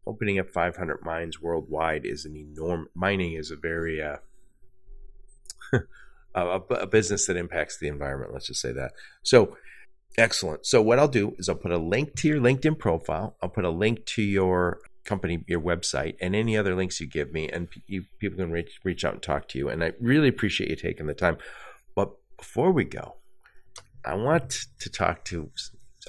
opening 0.06 0.40
up 0.40 0.50
500 0.50 1.00
mines 1.04 1.42
worldwide 1.42 2.06
is 2.06 2.26
an 2.26 2.36
enormous. 2.36 2.90
Mining 2.96 3.34
is 3.34 3.52
a 3.52 3.56
very 3.56 4.02
uh, 4.02 4.18
a, 6.42 6.60
a, 6.76 6.88
business 6.88 7.28
that 7.28 7.38
impacts 7.38 7.80
the 7.80 7.88
environment. 7.88 8.34
Let's 8.34 8.48
just 8.48 8.62
say 8.62 8.74
that. 8.74 8.92
So 9.24 9.56
Excellent. 10.18 10.66
So 10.66 10.82
what 10.82 10.98
I'll 10.98 11.08
do 11.08 11.36
is 11.38 11.50
I'll 11.50 11.56
put 11.56 11.72
a 11.72 11.78
link 11.78 12.16
to 12.18 12.28
your 12.28 12.40
LinkedIn 12.40 12.80
profile. 12.80 13.36
I'll 13.42 13.50
put 13.50 13.66
a 13.66 13.70
link 13.70 14.06
to 14.08 14.22
your 14.22 14.80
company, 15.04 15.44
your 15.48 15.60
website, 15.60 16.16
and 16.22 16.36
any 16.36 16.58
other 16.58 16.74
links 16.74 17.00
you 17.00 17.08
give 17.08 17.34
me, 17.34 17.50
and 17.50 17.68
you, 17.86 18.06
people 18.20 18.38
can 18.38 18.52
reach 18.52 18.80
reach 18.84 19.04
out 19.04 19.14
and 19.14 19.22
talk 19.22 19.50
to 19.50 19.58
you. 19.58 19.70
And 19.70 19.84
I 19.84 19.92
really 20.00 20.30
appreciate 20.30 20.70
you 20.70 20.76
taking 20.78 21.08
the 21.08 21.14
time. 21.14 21.38
But 21.96 22.12
before 22.38 22.72
we 22.72 22.86
go, 22.86 23.16
I 24.06 24.16
want 24.16 24.68
to 24.80 24.90
talk 24.90 25.26
to. 25.26 25.52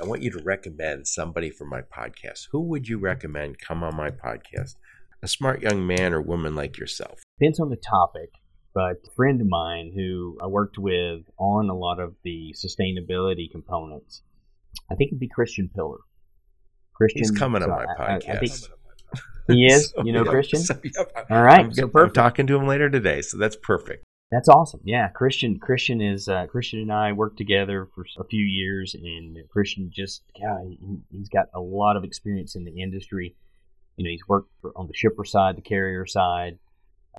I 0.00 0.04
want 0.04 0.22
you 0.22 0.30
to 0.30 0.42
recommend 0.42 1.08
somebody 1.08 1.50
for 1.50 1.64
my 1.64 1.80
podcast. 1.80 2.48
Who 2.52 2.60
would 2.68 2.86
you 2.86 2.98
recommend 2.98 3.58
come 3.58 3.82
on 3.82 3.96
my 3.96 4.10
podcast? 4.10 4.76
A 5.22 5.28
smart 5.28 5.62
young 5.62 5.86
man 5.86 6.12
or 6.12 6.20
woman 6.20 6.54
like 6.54 6.78
yourself. 6.78 7.22
Depends 7.40 7.58
on 7.58 7.70
the 7.70 7.76
topic 7.76 8.30
but 8.76 9.00
a 9.06 9.10
friend 9.16 9.40
of 9.40 9.48
mine 9.48 9.90
who 9.94 10.36
I 10.38 10.48
worked 10.48 10.76
with 10.76 11.22
on 11.38 11.70
a 11.70 11.74
lot 11.74 11.98
of 11.98 12.14
the 12.24 12.54
sustainability 12.54 13.50
components, 13.50 14.20
I 14.92 14.94
think 14.94 15.08
it'd 15.08 15.18
be 15.18 15.28
Christian 15.28 15.70
Pillar. 15.74 16.00
Christian, 16.92 17.22
he's 17.22 17.30
coming 17.30 17.62
so 17.62 17.70
on 17.70 17.78
my 17.78 17.86
podcast. 17.86 18.28
I, 18.28 18.32
I 18.34 18.38
think 18.38 18.52
he 19.48 19.64
is. 19.64 19.92
so, 19.96 20.04
you 20.04 20.12
know, 20.12 20.26
yeah, 20.26 20.30
Christian. 20.30 20.60
So, 20.60 20.78
yeah, 20.84 21.24
All 21.30 21.42
right, 21.42 21.60
I'm, 21.60 21.72
so 21.72 21.88
perfect. 21.88 22.18
I'm 22.18 22.24
talking 22.24 22.46
to 22.48 22.56
him 22.56 22.66
later 22.66 22.90
today, 22.90 23.22
so 23.22 23.38
that's 23.38 23.56
perfect. 23.56 24.04
That's 24.30 24.50
awesome. 24.50 24.80
Yeah, 24.84 25.08
Christian. 25.08 25.58
Christian 25.58 26.02
is 26.02 26.28
uh, 26.28 26.46
Christian 26.46 26.80
and 26.80 26.92
I 26.92 27.12
worked 27.12 27.38
together 27.38 27.86
for 27.94 28.04
a 28.18 28.24
few 28.24 28.44
years, 28.44 28.94
and 28.94 29.38
Christian 29.48 29.90
just 29.90 30.22
yeah, 30.38 30.58
he, 30.68 30.78
has 31.16 31.30
got 31.30 31.46
a 31.54 31.60
lot 31.60 31.96
of 31.96 32.04
experience 32.04 32.54
in 32.54 32.66
the 32.66 32.82
industry. 32.82 33.36
You 33.96 34.04
know, 34.04 34.10
he's 34.10 34.28
worked 34.28 34.50
for, 34.60 34.72
on 34.76 34.86
the 34.86 34.94
shipper 34.94 35.24
side, 35.24 35.56
the 35.56 35.62
carrier 35.62 36.04
side, 36.04 36.58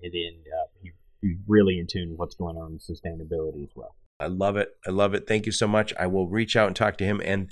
and 0.04 0.14
then 0.14 0.44
uh, 0.54 0.68
he 0.84 0.92
be 1.22 1.38
really 1.48 1.80
in 1.80 1.88
tune 1.88 2.12
with 2.12 2.20
what's 2.20 2.36
going 2.36 2.58
on 2.58 2.74
in 2.74 2.78
sustainability 2.78 3.64
as 3.64 3.72
well. 3.76 3.96
I 4.20 4.28
love 4.28 4.58
it. 4.58 4.70
I 4.86 4.92
love 4.92 5.14
it. 5.14 5.28
Thank 5.28 5.46
you 5.46 5.52
so 5.52 5.68
much. 5.68 5.94
I 6.00 6.08
will 6.08 6.28
reach 6.28 6.56
out 6.56 6.68
and 6.68 6.76
talk 6.76 6.98
to 6.98 7.06
him. 7.06 7.22
And 7.24 7.50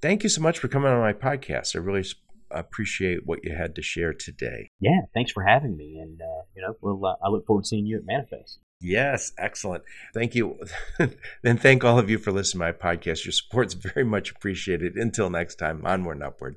thank 0.00 0.22
you 0.22 0.28
so 0.28 0.40
much 0.40 0.58
for 0.58 0.68
coming 0.68 0.90
on 0.90 1.00
my 1.00 1.12
podcast. 1.12 1.76
I 1.76 1.80
really 1.80 2.06
appreciate 2.50 3.26
what 3.26 3.44
you 3.44 3.54
had 3.54 3.74
to 3.74 3.82
share 3.82 4.14
today. 4.14 4.70
Yeah, 4.80 5.00
thanks 5.14 5.32
for 5.32 5.42
having 5.42 5.76
me. 5.76 5.98
And 5.98 6.20
uh, 6.20 6.42
you 6.54 6.62
know, 6.62 6.76
we'll, 6.80 7.04
uh, 7.04 7.16
I 7.22 7.28
look 7.28 7.46
forward 7.46 7.64
to 7.64 7.68
seeing 7.68 7.86
you 7.86 7.98
at 7.98 8.06
Manifest. 8.06 8.60
Yes, 8.80 9.32
excellent. 9.38 9.84
Thank 10.14 10.34
you. 10.34 10.58
and 11.44 11.60
thank 11.60 11.82
all 11.82 11.98
of 11.98 12.10
you 12.10 12.18
for 12.18 12.30
listening 12.30 12.60
to 12.60 12.66
my 12.66 12.72
podcast. 12.72 13.24
Your 13.24 13.32
support's 13.32 13.74
very 13.74 14.04
much 14.04 14.30
appreciated. 14.30 14.96
Until 14.96 15.30
next 15.30 15.56
time, 15.56 15.82
onward 15.84 16.18
and 16.18 16.24
upward. 16.24 16.56